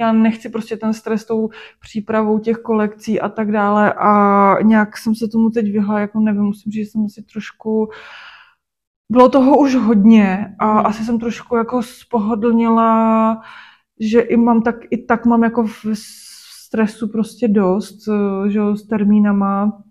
já 0.00 0.12
nechci 0.12 0.48
prostě 0.48 0.76
ten 0.76 0.92
stres 0.92 1.24
tou 1.24 1.48
přípravou 1.80 2.38
těch 2.38 2.56
kolekcí 2.56 3.20
a 3.20 3.28
tak 3.28 3.52
dále. 3.52 3.92
A 3.92 4.56
nějak 4.62 4.96
jsem 4.96 5.14
se 5.14 5.28
tomu 5.28 5.50
teď 5.50 5.72
vyhla, 5.72 6.00
jako 6.00 6.20
nevím, 6.20 6.42
musím 6.42 6.72
říct, 6.72 6.86
že 6.86 6.90
jsem 6.90 7.08
si 7.08 7.22
trošku 7.22 7.88
bylo 9.10 9.28
toho 9.28 9.58
už 9.58 9.74
hodně 9.74 10.54
a 10.58 10.72
hmm. 10.72 10.86
asi 10.86 11.04
jsem 11.04 11.18
trošku 11.18 11.56
jako 11.56 11.82
spohodlnila, 11.82 13.40
že 14.00 14.20
i 14.20 14.36
mám 14.36 14.62
tak, 14.62 14.76
i 14.90 15.04
tak 15.04 15.26
mám 15.26 15.42
jako 15.42 15.66
v 15.66 15.86
stresu 16.64 17.08
prostě 17.08 17.48
dost, 17.48 18.08
že 18.48 18.60
s 18.74 18.82
termínama, 18.86 19.82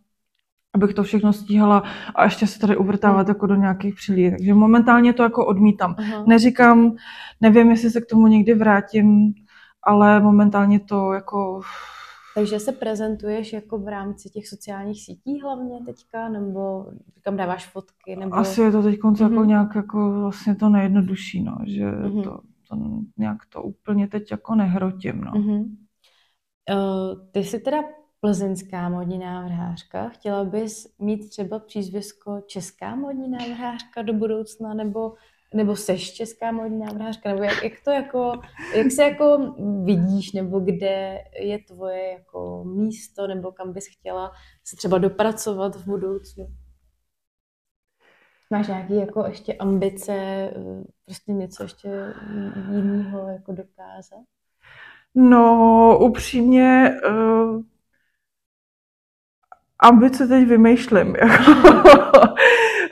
abych 0.74 0.94
to 0.94 1.04
všechno 1.04 1.34
stíhala 1.34 1.84
a 2.16 2.24
ještě 2.24 2.48
se 2.48 2.60
tady 2.60 2.78
uvrtávat 2.78 3.28
jako 3.28 3.48
do 3.48 3.56
nějakých 3.56 3.96
přilí. 3.96 4.32
Takže 4.32 4.54
momentálně 4.54 5.14
to 5.14 5.24
jako 5.24 5.46
odmítám. 5.46 5.96
Aha. 5.98 6.24
Neříkám, 6.28 6.96
nevím, 7.42 7.72
jestli 7.72 7.90
se 7.90 8.02
k 8.02 8.06
tomu 8.06 8.28
někdy 8.28 8.54
vrátím, 8.54 9.34
ale 9.84 10.20
momentálně 10.20 10.80
to 10.80 11.14
jako 11.14 11.62
takže 12.36 12.60
se 12.60 12.72
prezentuješ 12.72 13.54
jako 13.54 13.78
v 13.78 13.88
rámci 13.88 14.30
těch 14.30 14.48
sociálních 14.48 15.04
sítí 15.04 15.42
hlavně 15.42 15.80
teďka, 15.86 16.30
nebo 16.30 16.86
kam 17.22 17.38
dáváš 17.38 17.68
fotky? 17.68 18.16
Nebo... 18.16 18.36
Asi 18.36 18.62
je 18.62 18.72
to 18.72 18.84
teď 18.84 19.00
mm-hmm. 19.00 19.24
jako 19.24 19.40
mhm. 19.40 19.48
nějak 19.48 19.76
jako 19.76 20.20
vlastně 20.22 20.56
to 20.56 20.70
nejjednodušší, 20.70 21.44
no, 21.44 21.58
že 21.66 21.92
mm-hmm. 21.92 22.24
to, 22.24 22.40
to 22.76 23.00
nějak 23.18 23.38
to 23.50 23.64
úplně 23.64 24.08
teď 24.08 24.32
jako 24.32 24.56
nehrotím. 24.56 25.22
No. 25.22 25.32
Mm-hmm. 25.32 25.76
Uh, 26.72 27.32
ty 27.32 27.44
jsi 27.44 27.60
teda 27.60 27.82
plzeňská 28.20 28.90
modní 28.90 29.18
návrhářka. 29.18 30.10
Chtěla 30.10 30.46
bys 30.46 30.96
mít 31.00 31.30
třeba 31.30 31.60
přízvisko 31.60 32.42
česká 32.48 32.96
modní 32.96 33.30
návrhářka 33.30 34.02
do 34.02 34.14
budoucna, 34.14 34.74
nebo 34.74 35.14
nebo 35.54 35.76
seš 35.76 36.14
česká 36.14 36.52
modní 36.52 36.80
návrhářka, 36.80 37.30
nebo 37.30 37.44
jak, 37.44 37.64
jak 37.64 37.74
to 37.86 37.92
jako, 37.92 38.40
jak 38.76 38.92
se 38.92 39.04
jako 39.04 39.56
vidíš, 39.84 40.32
nebo 40.32 40.60
kde 40.60 41.18
je 41.40 41.60
tvoje 41.60 42.12
jako 42.12 42.64
místo, 42.64 43.28
nebo 43.28 43.52
kam 43.52 43.74
bys 43.74 43.88
chtěla 43.88 44.32
se 44.64 44.76
třeba 44.76 44.98
dopracovat 44.98 45.76
v 45.76 45.86
budoucnu? 45.86 46.48
Máš 48.54 48.68
nějaké 48.68 48.94
jako 48.96 49.26
ještě 49.28 49.54
ambice, 49.54 50.50
prostě 51.06 51.32
něco 51.32 51.64
ještě 51.64 52.14
jiného 52.72 53.28
jako 53.28 53.52
dokázat? 53.52 54.24
No, 55.16 55.98
upřímně, 56.02 56.96
uh, 57.10 57.62
ambice 59.80 60.28
teď 60.28 60.48
vymýšlím. 60.48 61.16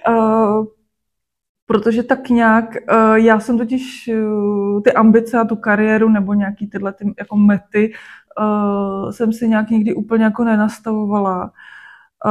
uh, 0.07 0.65
protože 1.65 2.03
tak 2.03 2.29
nějak, 2.29 2.65
uh, 2.93 3.15
já 3.15 3.39
jsem 3.39 3.57
totiž 3.57 4.09
uh, 4.13 4.81
ty 4.81 4.93
ambice 4.93 5.39
a 5.39 5.45
tu 5.45 5.55
kariéru 5.55 6.09
nebo 6.09 6.33
nějaký 6.33 6.67
tyhle 6.67 6.93
ty 6.93 7.13
jako 7.19 7.35
mety 7.35 7.93
uh, 8.39 9.11
jsem 9.11 9.33
si 9.33 9.47
nějak 9.49 9.69
někdy 9.69 9.93
úplně 9.93 10.23
jako 10.23 10.43
nenastavovala. 10.43 11.51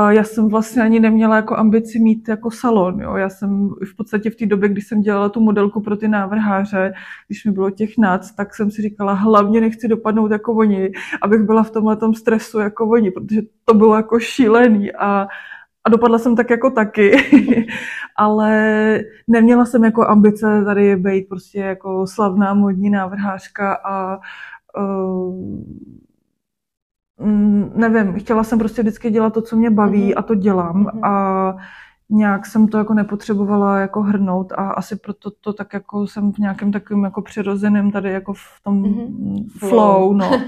Já 0.09 0.25
jsem 0.25 0.49
vlastně 0.49 0.83
ani 0.83 1.01
neměla 1.01 1.37
jako 1.37 1.57
ambici 1.57 1.99
mít 1.99 2.29
jako 2.29 2.51
salon. 2.51 3.01
Jo. 3.01 3.17
Já 3.17 3.29
jsem 3.29 3.69
v 3.69 3.97
podstatě 3.97 4.31
v 4.31 4.37
té 4.37 4.47
době, 4.47 4.69
kdy 4.69 4.81
jsem 4.81 5.01
dělala 5.01 5.29
tu 5.29 5.41
modelku 5.41 5.81
pro 5.81 5.97
ty 5.97 6.09
návrháře, 6.09 6.93
když 7.29 7.45
mi 7.45 7.53
bylo 7.53 7.71
těch 7.71 7.99
nác, 7.99 8.35
tak 8.35 8.55
jsem 8.55 8.71
si 8.71 8.83
říkala, 8.83 9.13
hlavně 9.13 9.61
nechci 9.61 9.89
dopadnout 9.89 10.31
jako 10.31 10.55
oni, 10.55 10.93
abych 11.23 11.41
byla 11.41 11.63
v 11.63 11.71
tomhle 11.71 11.97
stresu 12.17 12.59
jako 12.59 12.89
oni, 12.89 13.11
protože 13.11 13.41
to 13.65 13.75
bylo 13.75 13.97
jako 13.97 14.21
šílený 14.21 14.93
a 14.93 15.27
a 15.85 15.91
dopadla 15.91 16.19
jsem 16.19 16.37
tak 16.37 16.51
jako 16.51 16.71
taky, 16.71 17.17
ale 18.17 19.01
neměla 19.29 19.65
jsem 19.65 19.85
jako 19.85 20.07
ambice 20.07 20.65
tady 20.65 20.97
být 20.97 21.29
prostě 21.29 21.59
jako 21.59 22.07
slavná 22.07 22.55
modní 22.55 22.91
návrhářka 22.91 23.75
a 23.75 24.19
uh, 24.79 25.65
nevím, 27.75 28.21
chtěla 28.21 28.45
jsem 28.45 28.59
prostě 28.59 28.83
vždycky 28.83 29.11
dělat 29.11 29.33
to, 29.33 29.43
co 29.43 29.57
mě 29.57 29.71
baví 29.71 30.11
mm-hmm. 30.11 30.19
a 30.19 30.23
to 30.23 30.35
dělám 30.35 30.85
mm-hmm. 30.85 31.07
a 31.07 31.57
nějak 32.11 32.47
jsem 32.47 32.69
to 32.69 32.79
jako 32.79 32.95
nepotřebovala 32.95 33.79
jako 33.79 34.03
hrnout 34.03 34.53
a 34.53 34.71
asi 34.71 34.97
proto 34.97 35.31
to 35.31 35.53
tak 35.53 35.73
jako 35.73 36.07
jsem 36.07 36.33
v 36.33 36.39
nějakém 36.39 36.73
takovém 36.73 37.05
jako 37.05 37.23
přirozeném 37.23 37.91
tady 37.91 38.13
jako 38.13 38.33
v 38.33 38.61
tom 38.63 38.83
mm-hmm. 38.83 39.49
flow, 39.59 40.15
no. 40.15 40.31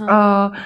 Uh, 0.00 0.56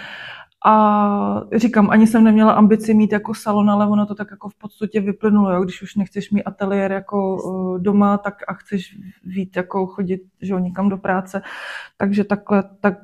a 0.65 1.43
říkám, 1.57 1.91
ani 1.91 2.07
jsem 2.07 2.25
neměla 2.25 2.53
ambici 2.53 2.95
mít 2.95 3.13
jako 3.13 3.35
salon, 3.35 3.71
ale 3.71 3.87
ono 3.89 4.07
to 4.07 4.15
tak 4.15 4.31
jako 4.31 4.49
v 4.49 4.55
podstatě 4.55 5.01
vyplynulo, 5.01 5.53
jo? 5.53 5.63
když 5.63 5.83
už 5.83 5.95
nechceš 5.95 6.31
mít 6.31 6.45
ateliér 6.45 6.93
jako 6.93 7.39
doma, 7.79 8.19
tak 8.19 8.35
a 8.49 8.55
chceš 8.55 8.99
vít 9.25 9.57
jako 9.57 9.87
chodit 9.87 10.21
že 10.43 10.53
jo, 10.53 10.59
někam 10.59 10.89
do 10.89 10.97
práce. 10.97 11.43
Takže 11.97 12.25
takhle, 12.25 12.65
tak 12.81 12.99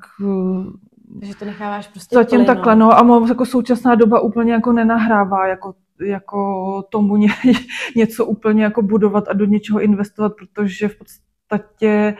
takže 1.20 1.36
to 1.36 1.44
necháváš 1.44 1.88
prostě 1.88 2.16
Zatím 2.16 2.38
plynu. 2.38 2.46
takhle, 2.46 2.76
no 2.76 2.98
a 2.98 3.02
mám 3.02 3.28
jako 3.28 3.46
současná 3.46 3.94
doba 3.94 4.20
úplně 4.20 4.52
jako 4.52 4.72
nenahrává 4.72 5.46
jako, 5.46 5.74
jako 6.00 6.82
tomu 6.82 7.16
ně, 7.16 7.28
něco 7.96 8.24
úplně 8.24 8.64
jako 8.64 8.82
budovat 8.82 9.28
a 9.28 9.32
do 9.32 9.44
něčeho 9.44 9.80
investovat, 9.80 10.32
protože 10.38 10.88
v 10.88 10.96
podstatě 10.98 12.14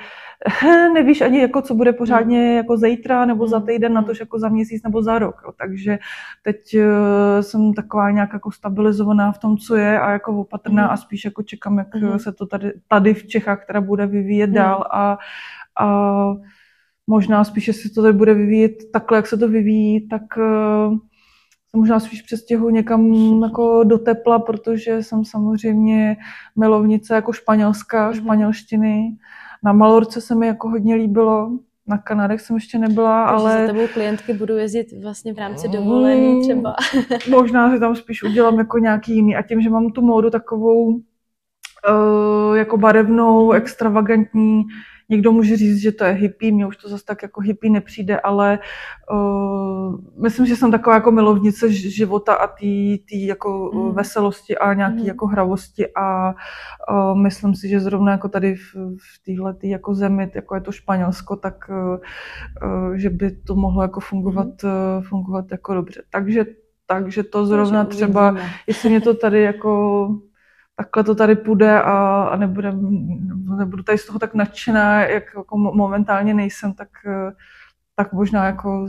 nevíš 0.95 1.21
ani, 1.21 1.41
jako, 1.41 1.63
co 1.63 1.75
bude 1.75 1.93
pořádně 1.93 2.39
hmm. 2.39 2.57
jako 2.57 2.77
zítra 2.77 3.25
nebo 3.25 3.47
za 3.47 3.59
hmm. 3.59 3.67
týden, 3.67 3.93
na 3.93 4.03
to, 4.03 4.13
jako 4.21 4.39
za 4.39 4.49
měsíc 4.49 4.83
nebo 4.83 5.03
za 5.03 5.19
rok. 5.19 5.37
Jo. 5.45 5.53
Takže 5.59 5.99
teď 6.43 6.59
uh, 6.75 6.83
jsem 7.41 7.75
taková 7.75 8.11
nějak 8.11 8.33
jako 8.33 8.51
stabilizovaná 8.51 9.33
v 9.33 9.39
tom, 9.39 9.57
co 9.57 9.77
je 9.77 10.01
a 10.01 10.11
jako 10.11 10.41
opatrná 10.41 10.85
mm. 10.85 10.91
a 10.91 10.97
spíš 10.97 11.25
jako 11.25 11.43
čekám, 11.43 11.79
jak 11.79 11.89
se 12.17 12.33
to 12.33 12.47
tady, 12.47 12.73
tady 12.89 13.15
v 13.15 13.27
Čechách 13.27 13.67
teda 13.67 13.81
bude 13.81 14.07
vyvíjet 14.07 14.51
dál 14.51 14.85
a, 14.91 15.19
a 15.81 15.87
možná 17.07 17.45
spíš, 17.45 17.69
jestli 17.69 17.91
to 17.91 18.03
tady 18.03 18.13
bude 18.13 18.35
vyvíjet 18.35 18.73
takhle, 18.93 19.19
jak 19.19 19.27
se 19.27 19.37
to 19.37 19.49
vyvíjí, 19.49 20.09
tak 20.09 20.23
uh, 20.37 20.99
možná 21.77 22.01
spíš 22.01 22.23
přestěhu 22.23 22.71
někam 22.71 23.13
jako 23.43 23.85
do 23.85 23.99
tepla, 23.99 24.39
protože 24.39 25.03
jsem 25.03 25.25
samozřejmě 25.25 26.17
milovnice 26.59 27.15
jako 27.15 27.33
španělská, 27.33 28.09
mm. 28.09 28.15
španělštiny 28.15 29.17
na 29.65 29.73
Malorce 29.73 30.21
se 30.21 30.35
mi 30.35 30.47
jako 30.47 30.69
hodně 30.69 30.95
líbilo, 30.95 31.51
na 31.87 31.99
Kanadech 31.99 32.41
jsem 32.41 32.57
ještě 32.57 32.79
nebyla, 32.79 33.27
Takže 33.27 33.45
ale... 33.45 33.61
za 33.61 33.73
tebou 33.73 33.87
klientky 33.93 34.33
budou 34.33 34.57
jezdit 34.57 34.87
vlastně 35.03 35.35
v 35.35 35.39
rámci 35.39 35.69
dovolení 35.69 36.43
třeba. 36.43 36.77
Možná, 37.31 37.75
že 37.75 37.81
tam 37.81 37.97
spíš 37.97 38.23
udělám 38.23 38.59
jako 38.59 38.79
nějaký 38.79 39.15
jiný. 39.15 39.37
A 39.37 39.43
tím, 39.43 39.61
že 39.61 39.71
mám 39.71 39.91
tu 39.91 40.03
módu 40.03 40.31
takovou 40.31 40.87
uh, 40.87 41.01
jako 42.57 42.77
barevnou, 42.77 43.53
extravagantní, 43.53 44.65
Někdo 45.09 45.33
může 45.33 45.57
říct, 45.57 45.77
že 45.77 45.93
to 45.93 46.05
je 46.05 46.13
hippie, 46.13 46.53
mně 46.53 46.67
už 46.67 46.77
to 46.77 46.89
zase 46.89 47.05
tak 47.05 47.23
jako 47.23 47.41
hippie 47.41 47.71
nepřijde, 47.71 48.21
ale 48.21 48.59
uh, 49.13 49.97
myslím, 50.23 50.47
že 50.47 50.57
jsem 50.57 50.71
taková 50.71 50.95
jako 50.95 51.11
milovnice 51.11 51.73
života 51.73 52.35
a 52.35 52.47
té 52.47 53.17
jako 53.17 53.71
mm. 53.75 53.95
veselosti 53.95 54.59
a 54.59 54.75
nějaký 54.75 55.01
mm. 55.01 55.07
jako 55.07 55.27
hravosti 55.27 55.87
a 55.97 56.35
uh, 56.91 57.19
myslím 57.19 57.55
si, 57.55 57.69
že 57.69 57.81
zrovna 57.81 58.13
jako 58.13 58.29
tady 58.29 58.55
v, 58.55 58.75
v 58.97 59.25
téhle 59.25 59.57
jako 59.63 59.95
zemi, 59.95 60.31
jako 60.35 60.55
je 60.55 60.61
to 60.61 60.73
Španělsko, 60.73 61.37
tak 61.37 61.55
uh, 61.69 61.77
uh, 61.77 62.95
že 62.95 63.11
by 63.11 63.31
to 63.31 63.55
mohlo 63.55 63.83
jako 63.83 64.01
fungovat, 64.01 64.63
mm. 64.63 64.71
uh, 64.99 65.05
fungovat 65.05 65.45
jako 65.51 65.75
dobře. 65.75 66.03
Takže 66.11 66.45
takže 66.87 67.23
to 67.23 67.47
zrovna 67.47 67.85
třeba, 67.85 68.37
jestli 68.67 68.89
mě 68.89 69.01
to 69.01 69.15
tady 69.15 69.43
jako 69.43 70.09
takhle 70.77 71.05
to 71.05 71.15
tady 71.15 71.37
půjde 71.37 71.83
a, 71.83 72.25
a 72.25 72.37
nebude, 72.37 72.73
nebudu 73.57 73.83
tady 73.83 73.99
z 73.99 74.07
toho 74.07 74.19
tak 74.19 74.35
nadšená, 74.35 75.03
jak 75.03 75.25
jako 75.37 75.57
momentálně 75.57 76.35
nejsem, 76.35 76.73
tak, 76.73 76.89
tak 77.97 78.13
možná 78.13 78.47
jako 78.47 78.87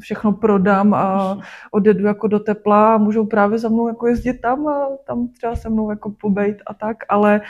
všechno 0.00 0.32
prodám 0.32 0.94
a 0.94 1.38
odjedu 1.70 2.06
jako 2.06 2.28
do 2.28 2.38
tepla 2.38 2.94
a 2.94 2.98
můžou 2.98 3.26
právě 3.26 3.58
za 3.58 3.68
mnou 3.68 3.88
jako 3.88 4.06
jezdit 4.06 4.40
tam 4.40 4.66
a 4.66 4.86
tam 5.06 5.28
třeba 5.28 5.56
se 5.56 5.68
mnou 5.68 5.90
jako 5.90 6.10
pobejt 6.10 6.56
a 6.66 6.74
tak, 6.74 6.96
ale 7.08 7.40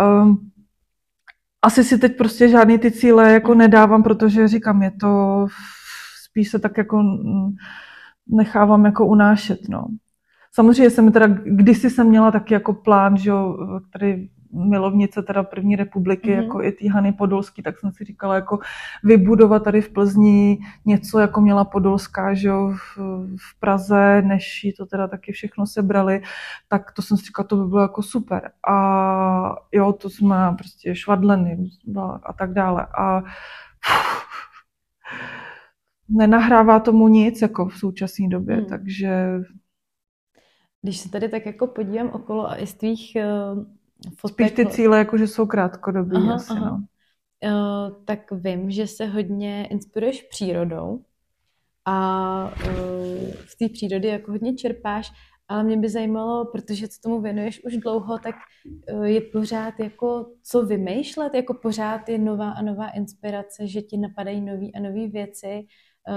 um, 0.00 0.50
asi 1.62 1.84
si 1.84 1.98
teď 1.98 2.16
prostě 2.16 2.48
žádný 2.48 2.78
ty 2.78 2.90
cíle 2.90 3.32
jako 3.32 3.54
nedávám, 3.54 4.02
protože 4.02 4.48
říkám, 4.48 4.82
je 4.82 4.90
to 4.90 5.46
spíš 6.24 6.50
se 6.50 6.58
tak 6.58 6.78
jako 6.78 7.02
nechávám 8.26 8.84
jako 8.84 9.06
unášet, 9.06 9.68
no. 9.68 9.86
Samozřejmě 10.54 10.90
jsem 10.90 11.12
teda, 11.12 11.26
kdysi 11.44 11.90
jsem 11.90 12.08
měla 12.08 12.30
taky 12.30 12.54
jako 12.54 12.72
plán, 12.74 13.16
že 13.16 13.30
jo, 13.30 13.56
který 13.90 14.28
milovnice 14.52 15.22
teda 15.22 15.42
první 15.42 15.76
republiky, 15.76 16.30
mm-hmm. 16.30 16.42
jako 16.42 16.62
i 16.62 16.72
ty 16.72 16.88
Hany 16.88 17.12
Podolský, 17.12 17.62
tak 17.62 17.78
jsem 17.78 17.92
si 17.92 18.04
říkala, 18.04 18.34
jako 18.34 18.58
vybudovat 19.04 19.64
tady 19.64 19.80
v 19.80 19.92
Plzni 19.92 20.58
něco, 20.84 21.18
jako 21.18 21.40
měla 21.40 21.64
Podolská, 21.64 22.34
že 22.34 22.48
jo, 22.48 22.72
v, 22.72 22.98
v 23.36 23.60
Praze, 23.60 24.22
než 24.22 24.64
jí 24.64 24.72
to 24.72 24.86
teda 24.86 25.08
taky 25.08 25.32
všechno 25.32 25.66
sebrali, 25.66 26.22
tak 26.68 26.92
to 26.92 27.02
jsem 27.02 27.16
si 27.16 27.24
říkala, 27.24 27.48
to 27.48 27.56
by 27.56 27.68
bylo 27.68 27.80
jako 27.80 28.02
super. 28.02 28.50
A 28.68 29.56
jo, 29.72 29.92
to 29.92 30.10
jsme 30.10 30.36
prostě 30.58 30.94
švadleny 30.94 31.70
a 32.22 32.32
tak 32.32 32.52
dále. 32.52 32.86
A 32.98 33.22
nenahrává 36.08 36.80
tomu 36.80 37.08
nic 37.08 37.42
jako 37.42 37.68
v 37.68 37.76
současné 37.76 38.28
době, 38.28 38.56
hmm. 38.56 38.66
takže... 38.66 39.40
Když 40.84 40.98
se 40.98 41.10
tady 41.10 41.28
tak 41.28 41.46
jako 41.46 41.66
podívám 41.66 42.10
okolo 42.10 42.50
a 42.50 42.56
i 42.56 42.66
z 42.66 42.74
tvých 42.74 43.16
uh, 43.16 43.64
fotek... 44.16 44.34
Spíš 44.34 44.50
ty 44.50 44.66
cíle 44.66 44.98
jako, 44.98 45.18
že 45.18 45.26
jsou 45.26 45.46
krátkodobí 45.46 46.16
aha, 46.16 46.34
asi, 46.34 46.52
aha. 46.52 46.70
No. 46.70 46.86
Uh, 47.44 48.04
tak 48.04 48.32
vím, 48.32 48.70
že 48.70 48.86
se 48.86 49.06
hodně 49.06 49.66
inspiruješ 49.66 50.22
přírodou 50.22 51.00
a 51.84 52.54
uh, 52.56 53.32
z 53.46 53.56
té 53.58 53.68
přírody 53.68 54.08
jako 54.08 54.32
hodně 54.32 54.54
čerpáš 54.54 55.12
ale 55.48 55.64
mě 55.64 55.76
by 55.76 55.88
zajímalo, 55.88 56.44
protože 56.44 56.88
co 56.88 57.00
tomu 57.00 57.20
věnuješ 57.20 57.64
už 57.64 57.76
dlouho, 57.76 58.18
tak 58.18 58.34
eh, 58.88 59.08
je 59.08 59.20
pořád 59.20 59.80
jako 59.80 60.26
co 60.42 60.66
vymýšlet, 60.66 61.34
jako 61.34 61.54
pořád 61.54 62.08
je 62.08 62.18
nová 62.18 62.50
a 62.50 62.62
nová 62.62 62.88
inspirace, 62.88 63.66
že 63.66 63.82
ti 63.82 63.96
napadají 63.96 64.40
nové 64.40 64.66
a 64.74 64.80
nové 64.80 65.08
věci, 65.08 65.66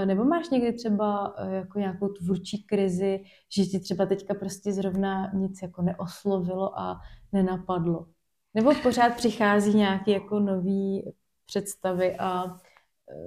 nebo 0.04 0.24
máš 0.24 0.50
někdy 0.50 0.72
třeba 0.72 1.34
eh, 1.38 1.54
jako 1.54 1.78
nějakou 1.78 2.08
tvůrčí 2.08 2.64
krizi, 2.66 3.20
že 3.56 3.64
ti 3.64 3.80
třeba 3.80 4.06
teďka 4.06 4.34
prostě 4.34 4.72
zrovna 4.72 5.30
nic 5.34 5.62
jako 5.62 5.82
neoslovilo 5.82 6.80
a 6.80 7.00
nenapadlo? 7.32 8.06
Nebo 8.54 8.72
pořád 8.82 9.14
přichází 9.16 9.76
nějaké 9.76 10.10
jako 10.10 10.40
nové 10.40 11.00
představy 11.46 12.16
a 12.18 12.56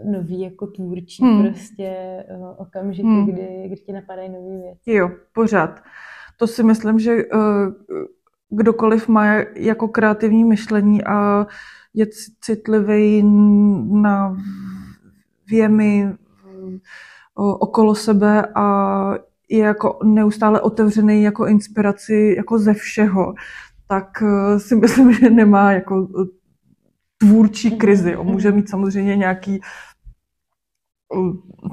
nový 0.04 0.42
jako 0.42 0.68
tvůrčí 0.68 1.24
hmm. 1.24 1.44
prostě 1.44 1.96
okamžiky, 2.58 3.08
hmm. 3.08 3.26
kdy, 3.26 3.64
kdy 3.68 3.76
ti 3.76 3.94
napadají 3.94 4.30
nové 4.30 4.62
věci. 4.62 4.92
Jo, 4.92 5.12
pořád. 5.34 5.80
To 6.38 6.48
si 6.48 6.64
myslím, 6.64 7.00
že 7.00 7.18
kdokoliv 8.50 9.08
má 9.08 9.26
jako 9.56 9.88
kreativní 9.88 10.44
myšlení 10.44 11.04
a 11.04 11.46
je 11.94 12.08
citlivý 12.42 13.24
na 14.02 14.38
věmy 15.48 16.14
okolo 17.36 17.96
sebe 17.96 18.44
a 18.56 19.14
je 19.50 19.60
jako 19.60 20.00
neustále 20.04 20.62
otevřený 20.62 21.24
jako 21.24 21.48
inspiraci 21.48 22.34
jako 22.38 22.60
ze 22.60 22.74
všeho, 22.74 23.34
tak 23.88 24.22
uh, 24.22 24.58
si 24.58 24.76
myslím, 24.76 25.14
že 25.14 25.30
nemá 25.30 25.72
jako 25.72 26.08
tvůrčí 27.18 27.70
mhm. 27.70 27.78
krizi. 27.78 28.16
On 28.16 28.28
může 28.28 28.52
mít 28.52 28.70
samozřejmě 28.70 29.16
nějaký 29.16 29.62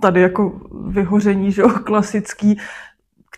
tady 0.03 0.21
jako 0.21 0.61
vyhoření, 0.89 1.53
že 1.53 1.63
jo, 1.63 1.69
klasický, 1.85 2.59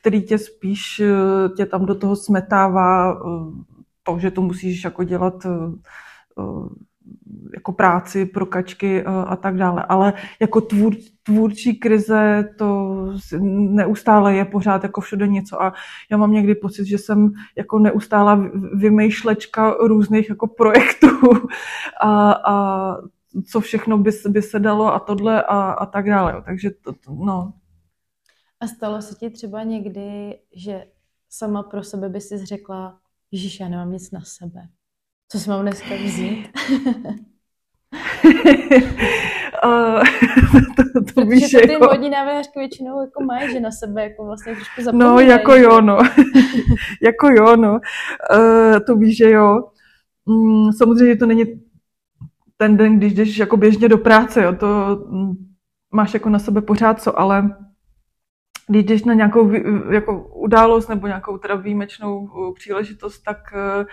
který 0.01 0.23
tě 0.23 0.39
spíš 0.39 1.01
eh, 1.01 1.49
tě 1.57 1.67
tam 1.67 1.87
do 1.87 1.95
toho 1.95 2.17
smetává 2.17 3.13
eh, 3.13 3.19
to, 4.03 4.19
že 4.19 4.31
to 4.31 4.43
musíš 4.43 4.85
jako 4.85 5.05
dělat 5.05 5.47
eh, 5.47 5.51
jako 7.55 7.73
práci 7.73 8.27
pro 8.27 8.47
kačky 8.47 9.05
a 9.05 9.37
tak 9.37 9.57
dále. 9.57 9.85
Ale 9.89 10.13
jako 10.41 10.61
tvůr, 10.61 10.95
tvůrčí 11.31 11.75
krize 11.75 12.49
to 12.59 12.97
neustále 13.71 14.35
je 14.35 14.45
pořád 14.45 14.83
jako 14.83 15.01
všude 15.01 15.29
něco 15.29 15.63
a 15.63 15.73
já 16.11 16.17
mám 16.17 16.33
někdy 16.33 16.55
pocit, 16.55 16.87
že 16.87 16.99
jsem 16.99 17.33
jako 17.57 17.79
neustála 17.79 18.51
vymýšlečka 18.75 19.71
různých 19.81 20.29
jako 20.29 20.47
projektů 20.47 21.21
a, 22.01 22.33
a 22.33 22.97
co 23.51 23.61
všechno 23.61 23.99
by, 23.99 24.11
by 24.29 24.43
se 24.43 24.59
dalo 24.59 24.95
a 24.95 24.99
tohle 24.99 25.43
a, 25.43 25.71
a 25.71 25.87
tak 25.87 26.07
dále. 26.07 26.43
Takže 26.45 26.71
to, 26.71 26.93
to, 26.93 27.13
no. 27.13 27.53
A 28.61 28.67
stalo 28.67 29.03
se 29.03 29.15
ti 29.15 29.31
třeba 29.31 29.63
někdy, 29.63 30.39
že 30.55 30.85
sama 31.29 31.63
pro 31.63 31.83
sebe 31.83 32.09
by 32.09 32.21
si 32.21 32.47
řekla, 32.47 32.99
Ježíš, 33.31 33.61
já 33.61 33.69
nemám 33.69 33.93
nic 33.93 34.11
na 34.11 34.21
sebe. 34.25 34.69
Co 35.29 35.39
si 35.39 35.51
mám 35.51 35.63
dneska 35.63 35.95
vzít? 35.95 36.49
uh, 39.65 40.03
to, 40.77 40.83
to 40.93 41.13
Protože 41.15 41.25
víš, 41.25 41.51
ty 41.51 41.73
jako... 41.73 41.85
modní 41.85 42.11
návrhářky 42.11 42.59
většinou 42.59 43.01
jako 43.01 43.25
mají, 43.25 43.53
že 43.53 43.61
na 43.61 43.71
sebe 43.71 44.03
jako 44.03 44.25
vlastně 44.25 44.55
trošku 44.55 44.83
zapomínají. 44.83 45.15
No, 45.15 45.21
jako 45.33 45.55
jo, 45.55 45.81
no. 45.81 45.99
jako 47.03 47.29
jo, 47.29 47.57
no. 47.57 47.81
Uh, 48.37 48.79
to 48.87 48.97
víš, 48.97 49.17
že 49.17 49.31
jo. 49.31 49.65
Mm, 50.27 50.73
samozřejmě 50.73 51.17
to 51.17 51.27
není 51.27 51.45
ten 52.57 52.77
den, 52.77 52.99
když 52.99 53.15
jdeš 53.15 53.39
jako 53.39 53.57
běžně 53.57 53.89
do 53.89 53.99
práce, 53.99 54.43
jo, 54.43 54.53
to 54.53 54.67
mm, 55.09 55.33
máš 55.93 56.15
jako 56.15 56.29
na 56.29 56.39
sebe 56.39 56.63
pořád 56.63 57.03
co, 57.03 57.21
ale 57.21 57.57
když 58.69 58.85
jdeš 58.85 59.05
na 59.05 59.15
nějakou 59.15 59.51
jako 59.93 60.29
událost 60.29 60.89
nebo 60.89 61.07
nějakou 61.07 61.39
teda 61.39 61.55
výjimečnou 61.55 62.19
uh, 62.19 62.55
příležitost, 62.55 63.23
tak 63.23 63.39
uh, 63.53 63.85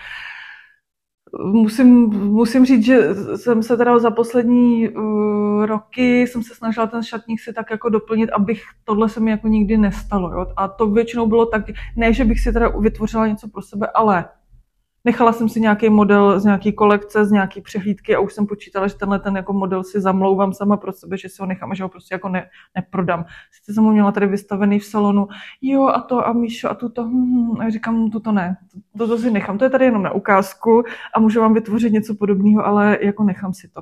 musím, 1.40 2.10
musím 2.10 2.66
říct, 2.66 2.86
že 2.86 3.16
jsem 3.36 3.64
se 3.64 3.78
teda 3.78 4.00
za 4.00 4.12
poslední 4.12 4.90
uh, 4.90 5.66
roky 5.66 6.28
jsem 6.28 6.44
se 6.44 6.56
snažila 6.56 6.88
ten 6.88 7.04
šatník 7.04 7.40
si 7.40 7.54
tak 7.54 7.72
jako 7.72 7.90
doplnit, 7.90 8.30
abych 8.30 8.64
tohle 8.84 9.10
se 9.10 9.20
mi 9.20 9.32
jako 9.32 9.48
nikdy 9.48 9.78
nestalo. 9.78 10.32
Jo? 10.32 10.46
A 10.58 10.68
to 10.68 10.88
většinou 10.88 11.28
bylo 11.28 11.46
tak, 11.46 11.66
ne, 11.96 12.14
že 12.14 12.26
bych 12.26 12.40
si 12.40 12.54
teda 12.54 12.68
vytvořila 12.70 13.28
něco 13.28 13.48
pro 13.48 13.62
sebe, 13.62 13.88
ale 13.96 14.26
Nechala 15.08 15.34
jsem 15.34 15.50
si 15.50 15.62
nějaký 15.62 15.90
model 15.90 16.40
z 16.40 16.46
nějaké 16.46 16.72
kolekce, 16.72 17.26
z 17.26 17.32
nějaké 17.32 17.62
přehlídky 17.62 18.16
a 18.16 18.20
už 18.20 18.34
jsem 18.34 18.48
počítala, 18.48 18.88
že 18.88 18.96
tenhle 18.96 19.20
ten 19.20 19.36
jako 19.36 19.54
model 19.54 19.84
si 19.84 20.02
zamlouvám 20.02 20.54
sama 20.54 20.78
pro 20.78 20.92
sebe, 20.92 21.18
že 21.18 21.30
si 21.30 21.36
ho 21.40 21.46
nechám 21.46 21.72
a 21.72 21.76
že 21.76 21.84
ho 21.84 21.90
prostě 21.90 22.16
jako 22.16 22.30
ne, 22.30 22.50
neprodám. 22.76 23.26
Sice 23.52 23.74
jsem 23.74 23.84
ho 23.84 23.92
měla 23.92 24.12
tady 24.12 24.28
vystavený 24.28 24.80
v 24.80 24.86
salonu, 24.86 25.28
jo 25.62 25.88
a 25.88 26.02
to 26.02 26.28
a 26.28 26.34
Míšo 26.34 26.70
a 26.70 26.74
tuto, 26.74 27.04
hm, 27.04 27.56
hm, 27.56 27.62
a 27.62 27.70
říkám, 27.70 28.12
tuto 28.12 28.32
ne, 28.32 28.58
to, 28.98 29.08
to 29.08 29.18
si 29.18 29.32
nechám, 29.32 29.58
to 29.58 29.64
je 29.64 29.70
tady 29.70 29.86
jenom 29.86 30.04
na 30.04 30.12
ukázku 30.12 30.84
a 31.16 31.20
můžu 31.20 31.42
vám 31.42 31.54
vytvořit 31.54 31.94
něco 31.94 32.16
podobného, 32.16 32.66
ale 32.66 32.98
jako 33.02 33.24
nechám 33.24 33.54
si 33.54 33.68
to. 33.68 33.82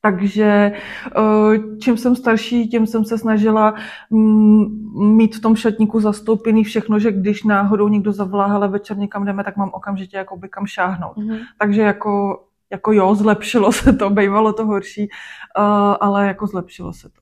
Takže 0.00 0.44
eh, 0.44 1.58
čím 1.80 1.96
jsem 1.96 2.16
starší, 2.16 2.68
tím 2.68 2.86
jsem 2.86 3.04
se 3.04 3.18
snažila 3.18 3.74
mm, 4.10 4.66
mít 5.16 5.36
v 5.36 5.40
tom 5.40 5.56
šatníku 5.56 6.00
zastoupený 6.00 6.64
všechno, 6.64 6.98
že 6.98 7.12
když 7.12 7.44
náhodou 7.44 7.88
někdo 7.88 8.12
zavolá, 8.12 8.46
hele, 8.46 8.68
večer 8.68 8.98
někam 8.98 9.24
jdeme, 9.24 9.44
tak 9.44 9.56
mám 9.56 9.70
okamžitě 9.72 10.16
jako 10.16 10.36
by 10.36 10.48
kam 10.48 10.66
šáhnout. 10.66 11.16
Mm-hmm. 11.16 11.38
Takže 11.58 11.82
jako, 11.82 12.44
jako 12.70 12.92
jo, 12.92 13.14
zlepšilo 13.14 13.72
se 13.82 13.92
to, 13.92 14.10
bývalo 14.10 14.52
to 14.52 14.66
horší, 14.66 15.02
eh, 15.02 15.96
ale 16.00 16.26
jako 16.26 16.46
zlepšilo 16.46 16.92
se 16.92 17.08
to. 17.08 17.20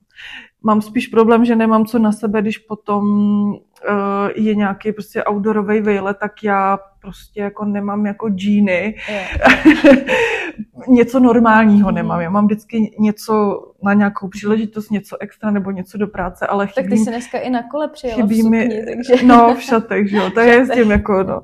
Mám 0.63 0.81
spíš 0.81 1.07
problém, 1.07 1.45
že 1.45 1.55
nemám 1.55 1.85
co 1.85 1.99
na 1.99 2.11
sebe, 2.11 2.41
když 2.41 2.57
potom 2.57 3.05
uh, 3.49 4.29
je 4.35 4.55
nějaký 4.55 4.91
prostě 4.91 5.23
outdoorový 5.23 5.81
vejlet, 5.81 6.17
tak 6.19 6.43
já 6.43 6.79
prostě 7.01 7.41
jako 7.41 7.65
nemám 7.65 8.05
jako 8.05 8.29
džíny. 8.29 8.95
něco 10.87 11.19
normálního 11.19 11.89
mm. 11.89 11.95
nemám. 11.95 12.21
Já 12.21 12.29
mám 12.29 12.45
vždycky 12.45 12.95
něco 12.99 13.63
na 13.83 13.93
nějakou 13.93 14.27
příležitost, 14.27 14.91
něco 14.91 15.17
extra 15.19 15.51
nebo 15.51 15.71
něco 15.71 15.97
do 15.97 16.07
práce, 16.07 16.47
ale 16.47 16.67
chybí... 16.67 16.75
Tak 16.75 16.85
ty 16.89 16.97
jsi 16.97 17.09
dneska 17.09 17.39
i 17.39 17.49
na 17.49 17.63
kole 17.63 17.87
přijela 17.87 18.15
chybí 18.15 18.35
v 18.35 18.41
sukni, 18.41 18.57
mi, 18.57 18.85
takže... 18.85 19.25
No, 19.25 19.55
v 19.55 19.61
šatech, 19.61 20.09
že 20.09 20.17
jo, 20.17 20.29
to 20.29 20.39
je 20.39 20.65
s 20.65 20.69
tím 20.73 20.91
jako, 20.91 21.23
no. 21.23 21.41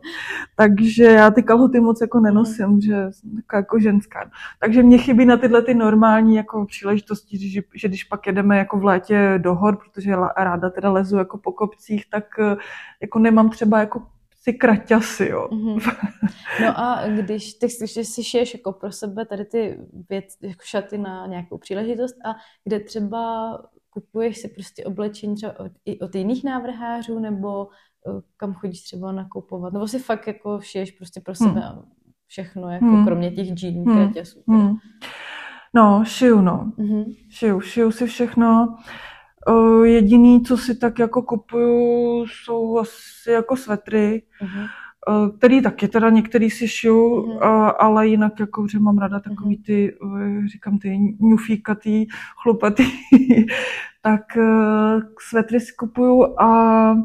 Takže 0.56 1.04
já 1.04 1.32
ty 1.32 1.44
kalhoty 1.44 1.80
moc 1.80 2.02
jako 2.02 2.20
nenosím, 2.20 2.68
mm. 2.68 2.82
že 2.82 3.08
jsem 3.10 3.36
taková 3.36 3.58
jako 3.58 3.80
ženská. 3.80 4.30
Takže 4.60 4.84
mě 4.84 4.98
chybí 4.98 5.26
na 5.26 5.38
tyhle 5.38 5.62
ty 5.62 5.74
normální 5.74 6.36
jako 6.36 6.66
příležitosti, 6.66 7.50
že, 7.50 7.62
že 7.76 7.88
když 7.88 8.04
pak 8.04 8.28
jedeme 8.28 8.58
jako 8.58 8.80
v 8.80 8.84
létě 8.84 9.34
do 9.38 9.56
hor, 9.56 9.78
protože 9.78 10.16
ráda 10.38 10.70
teda 10.70 10.92
lezu 10.92 11.18
jako 11.18 11.38
po 11.38 11.52
kopcích, 11.52 12.10
tak 12.10 12.26
eh, 12.40 12.56
jako 13.02 13.20
nemám 13.20 13.50
třeba 13.50 13.80
jako 13.80 14.02
si 14.44 14.54
kraťasy, 14.54 15.26
jo. 15.26 15.48
Mm-hmm. 15.52 15.96
No 16.62 16.80
a 16.80 17.08
když 17.08 17.54
ty 17.54 17.68
když 17.80 17.92
si 17.92 18.24
šiješ 18.24 18.54
jako 18.54 18.72
pro 18.72 18.92
sebe 18.92 19.26
tady 19.26 19.46
ty 19.46 19.80
věc, 20.10 20.26
jako 20.42 20.62
šaty 20.64 20.98
na 20.98 21.28
nějakou 21.28 21.58
příležitost 21.58 22.16
a 22.26 22.36
kde 22.64 22.80
třeba 22.80 23.58
kupuješ 23.90 24.38
si 24.38 24.48
prostě 24.48 24.86
oblečení 24.86 25.36
třeba 25.36 25.60
od, 25.60 25.72
i 25.86 26.00
od 26.00 26.16
jiných 26.16 26.44
návrhářů 26.44 27.20
nebo 27.20 27.68
eh, 28.08 28.22
kam 28.38 28.54
chodíš 28.54 28.84
třeba 28.84 29.12
nakupovat, 29.12 29.74
nebo 29.74 29.88
si 29.88 30.00
fakt 30.00 30.28
jako 30.28 30.62
šiješ 30.62 30.92
prostě 30.92 31.22
pro 31.22 31.36
sebe 31.36 31.62
hmm. 31.62 31.82
všechno, 32.28 32.70
jako 32.70 32.86
hmm. 32.86 33.06
kromě 33.06 33.32
těch 33.32 33.48
džín, 33.48 33.84
hmm. 33.84 33.96
kraťasů. 33.96 34.44
Hmm. 34.48 34.76
No, 35.76 36.04
šiju, 36.06 36.42
no. 36.42 36.72
Mm-hmm. 36.78 37.16
Šiju, 37.30 37.62
šiju 37.62 37.92
si 37.92 38.06
všechno. 38.06 38.78
Jediný, 39.84 40.42
co 40.44 40.58
si 40.58 40.76
tak 40.76 41.00
jako 41.00 41.22
kupuju, 41.22 42.26
jsou 42.28 42.78
asi 42.78 43.32
jako 43.32 43.56
svetry, 43.56 44.24
uh-huh. 44.42 45.32
který 45.38 45.62
taky 45.62 45.88
teda 45.88 46.10
některý 46.10 46.50
si 46.50 46.68
šiju, 46.68 47.22
uh-huh. 47.22 47.74
ale 47.80 48.08
jinak 48.08 48.40
jako, 48.40 48.68
že 48.68 48.80
mám 48.80 48.98
ráda 48.98 49.20
takový 49.20 49.56
mhm. 49.56 49.64
ty, 49.64 49.98
říkám 50.52 50.78
ty 50.78 50.98
ňufíkatý, 51.20 52.06
chlupatý, 52.44 52.84
tak 54.02 54.22
svetry 55.30 55.60
si 55.60 55.74
kupuju 55.74 56.40
a 56.40 56.96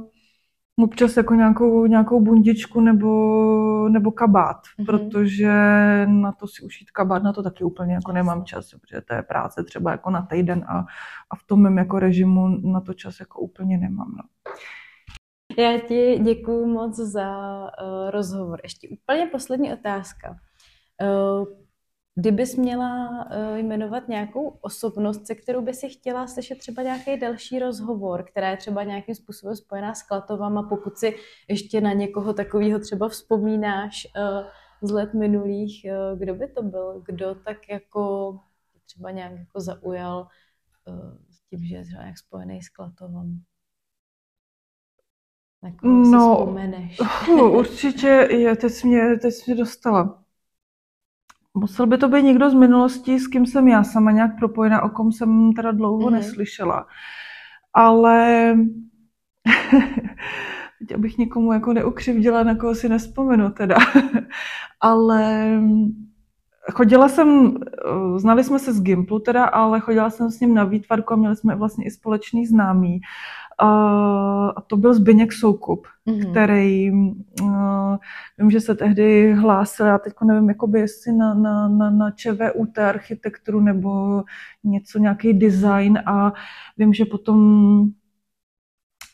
občas 0.78 1.16
jako 1.16 1.34
nějakou, 1.34 1.86
nějakou 1.86 2.20
bundičku 2.20 2.80
nebo, 2.80 3.88
nebo 3.88 4.10
kabát, 4.10 4.56
mm-hmm. 4.56 4.86
protože 4.86 5.52
na 6.06 6.32
to 6.32 6.46
si 6.46 6.62
ušít 6.62 6.90
kabát, 6.90 7.22
na 7.22 7.32
to 7.32 7.42
taky 7.42 7.64
úplně 7.64 7.94
jako 7.94 8.12
nemám 8.12 8.44
čas, 8.44 8.70
protože 8.70 9.00
to 9.00 9.14
je 9.14 9.22
práce 9.22 9.64
třeba 9.64 9.90
jako 9.90 10.10
na 10.10 10.22
týden 10.22 10.64
a, 10.68 10.78
a 11.30 11.36
v 11.36 11.44
tom 11.46 11.62
mém 11.62 11.78
jako 11.78 11.98
režimu 11.98 12.48
na 12.48 12.80
to 12.80 12.94
čas 12.94 13.20
jako 13.20 13.40
úplně 13.40 13.78
nemám. 13.78 14.12
No. 14.16 14.22
Já 15.58 15.78
ti 15.78 16.18
děkuji 16.22 16.66
moc 16.66 16.96
za 16.96 17.38
uh, 17.58 18.10
rozhovor. 18.10 18.60
Ještě 18.62 18.88
úplně 18.88 19.26
poslední 19.26 19.72
otázka. 19.72 20.36
Uh, 21.02 21.67
Kdybys 22.18 22.56
měla 22.56 23.08
uh, 23.10 23.56
jmenovat 23.56 24.08
nějakou 24.08 24.48
osobnost, 24.60 25.26
se 25.26 25.34
kterou 25.34 25.62
by 25.62 25.74
si 25.74 25.88
chtěla 25.88 26.26
slyšet 26.26 26.58
třeba 26.58 26.82
nějaký 26.82 27.20
další 27.20 27.58
rozhovor, 27.58 28.22
která 28.22 28.50
je 28.50 28.56
třeba 28.56 28.84
nějakým 28.84 29.14
způsobem 29.14 29.56
spojená 29.56 29.94
s 29.94 30.02
Klatovama, 30.02 30.62
pokud 30.62 30.98
si 30.98 31.14
ještě 31.48 31.80
na 31.80 31.92
někoho 31.92 32.32
takového 32.32 32.78
třeba 32.78 33.08
vzpomínáš 33.08 34.06
uh, 34.16 34.88
z 34.88 34.90
let 34.90 35.14
minulých, 35.14 35.86
uh, 36.12 36.18
kdo 36.18 36.34
by 36.34 36.48
to 36.48 36.62
byl? 36.62 37.02
Kdo 37.06 37.34
tak 37.34 37.68
jako 37.68 38.34
třeba 38.86 39.10
nějak 39.10 39.32
jako 39.32 39.60
zaujal 39.60 40.28
s 41.30 41.40
tím, 41.50 41.64
že 41.64 41.76
je 41.76 41.84
třeba 41.84 42.02
nějak 42.02 42.18
spojený 42.18 42.62
s 42.62 42.68
Klatovem? 42.68 43.40
Na 45.62 45.72
koho 45.72 45.92
no, 45.92 46.36
si 46.36 46.40
vzpomeneš? 46.40 46.98
určitě 47.52 48.28
je, 48.30 48.56
teď 48.56 48.72
jsi 48.72 48.86
mě, 48.86 49.16
teď 49.22 49.34
jsi 49.34 49.42
mě 49.46 49.54
dostala. 49.60 50.24
Musel 51.54 51.86
by 51.86 51.98
to 51.98 52.08
být 52.08 52.22
někdo 52.22 52.50
z 52.50 52.54
minulosti, 52.54 53.20
s 53.20 53.26
kým 53.26 53.46
jsem 53.46 53.68
já 53.68 53.84
sama 53.84 54.10
nějak 54.10 54.38
propojená, 54.38 54.82
o 54.82 54.88
kom 54.88 55.12
jsem 55.12 55.52
teda 55.52 55.72
dlouho 55.72 56.08
mm-hmm. 56.08 56.12
neslyšela. 56.12 56.86
Ale 57.74 58.54
teď 60.78 60.94
abych 60.94 61.18
někomu 61.18 61.52
jako 61.52 61.72
neukřivdila, 61.72 62.42
na 62.42 62.54
koho 62.54 62.74
si 62.74 62.88
nespomenu 62.88 63.50
teda. 63.50 63.76
ale 64.80 65.50
chodila 66.72 67.08
jsem, 67.08 67.58
znali 68.16 68.44
jsme 68.44 68.58
se 68.58 68.72
z 68.72 68.82
Gimplu 68.82 69.18
teda, 69.18 69.44
ale 69.44 69.80
chodila 69.80 70.10
jsem 70.10 70.30
s 70.30 70.40
ním 70.40 70.54
na 70.54 70.64
výtvarku 70.64 71.12
a 71.12 71.16
měli 71.16 71.36
jsme 71.36 71.56
vlastně 71.56 71.86
i 71.86 71.90
společný 71.90 72.46
známý. 72.46 73.00
A 73.60 74.60
to 74.66 74.76
byl 74.76 74.94
Zbyněk 74.94 75.32
Soukup, 75.32 75.86
mm-hmm. 76.06 76.30
který, 76.30 76.90
uh, 76.90 77.96
vím, 78.38 78.50
že 78.50 78.60
se 78.60 78.74
tehdy 78.74 79.32
hlásil, 79.32 79.86
já 79.86 79.98
teď 79.98 80.12
nevím, 80.24 80.48
jakoby 80.48 80.80
jestli 80.80 81.12
na, 81.12 81.34
na, 81.34 81.68
na, 81.68 81.90
na 81.90 82.10
ČVUT 82.10 82.78
architekturu 82.78 83.60
nebo 83.60 84.22
něco, 84.64 84.98
nějaký 84.98 85.32
design 85.32 85.98
a 86.06 86.32
vím, 86.78 86.92
že 86.92 87.04
potom 87.04 87.38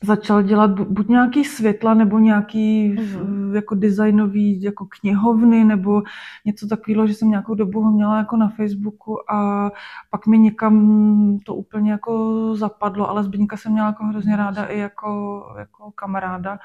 začal 0.05 0.43
dělat 0.43 0.71
buď 0.81 1.09
nějaký 1.09 1.45
světla 1.45 1.95
nebo 1.95 2.19
nějaký 2.19 2.95
mm-hmm. 2.95 3.55
jako 3.55 3.75
designový 3.75 4.63
jako 4.63 4.87
knihovny 5.01 5.65
nebo 5.65 6.03
něco 6.45 6.69
takového, 6.69 7.07
že 7.07 7.15
jsem 7.15 7.29
nějakou 7.31 7.55
dobu 7.55 7.83
ho 7.83 7.91
měla 7.93 8.19
jako 8.19 8.37
na 8.37 8.49
Facebooku 8.49 9.31
a 9.31 9.71
pak 10.11 10.27
mi 10.27 10.39
někam 10.39 11.39
to 11.47 11.55
úplně 11.55 11.91
jako 11.91 12.57
zapadlo, 12.57 13.11
ale 13.11 13.25
Zbyňka 13.25 13.57
jsem 13.57 13.73
měla 13.73 13.87
jako 13.87 14.05
hrozně 14.05 14.37
ráda 14.37 14.65
i 14.65 14.79
jako, 14.79 15.43
jako 15.59 15.91
kamaráda. 15.95 16.59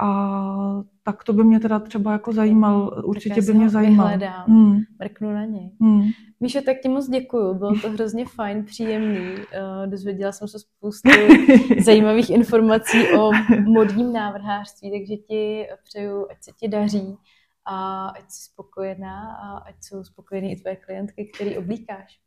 A 0.00 0.82
tak 1.02 1.24
to 1.24 1.32
by 1.32 1.44
mě 1.44 1.60
teda 1.60 1.78
třeba 1.78 2.12
jako 2.12 2.32
zajímal, 2.32 3.02
určitě 3.04 3.42
by 3.42 3.54
mě 3.54 3.68
zajímal. 3.68 4.06
Vyhledám, 4.06 4.44
hmm. 4.46 4.80
mrknu 4.98 5.32
na 5.32 5.44
něj. 5.44 5.70
Hmm. 5.80 6.02
Míšo, 6.40 6.60
tak 6.66 6.76
ti 6.82 6.88
moc 6.88 7.08
děkuju, 7.08 7.54
bylo 7.54 7.80
to 7.80 7.90
hrozně 7.90 8.24
fajn, 8.26 8.64
příjemný. 8.64 9.18
Uh, 9.18 9.86
dozvěděla 9.86 10.32
jsem 10.32 10.48
se 10.48 10.58
spoustu 10.58 11.10
zajímavých 11.84 12.30
informací 12.30 12.98
o 13.18 13.30
modním 13.64 14.12
návrhářství, 14.12 14.90
takže 14.90 15.16
ti 15.16 15.66
přeju, 15.84 16.26
ať 16.30 16.36
se 16.40 16.50
ti 16.60 16.68
daří 16.68 17.16
a 17.64 18.08
ať 18.08 18.24
jsi 18.28 18.42
spokojená 18.42 19.36
a 19.42 19.58
ať 19.58 19.74
jsou 19.80 20.04
spokojený 20.04 20.52
i 20.52 20.60
tvoje 20.60 20.76
klientky, 20.76 21.30
který 21.34 21.58
oblíkáš. 21.58 22.18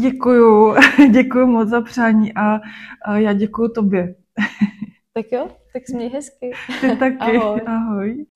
děkuju, 0.00 0.74
děkuju 1.10 1.46
moc 1.46 1.68
za 1.68 1.80
přání 1.80 2.34
a, 2.34 2.60
a 3.04 3.16
já 3.16 3.32
děkuju 3.32 3.68
tobě. 3.68 4.14
tak 5.22 5.32
jo, 5.32 5.48
tak 5.72 5.82
směj 5.88 6.08
hezky. 6.08 6.52
Ty 6.80 6.96
taky. 6.96 7.16
Ahoj. 7.18 7.60
Ahoj. 7.66 8.26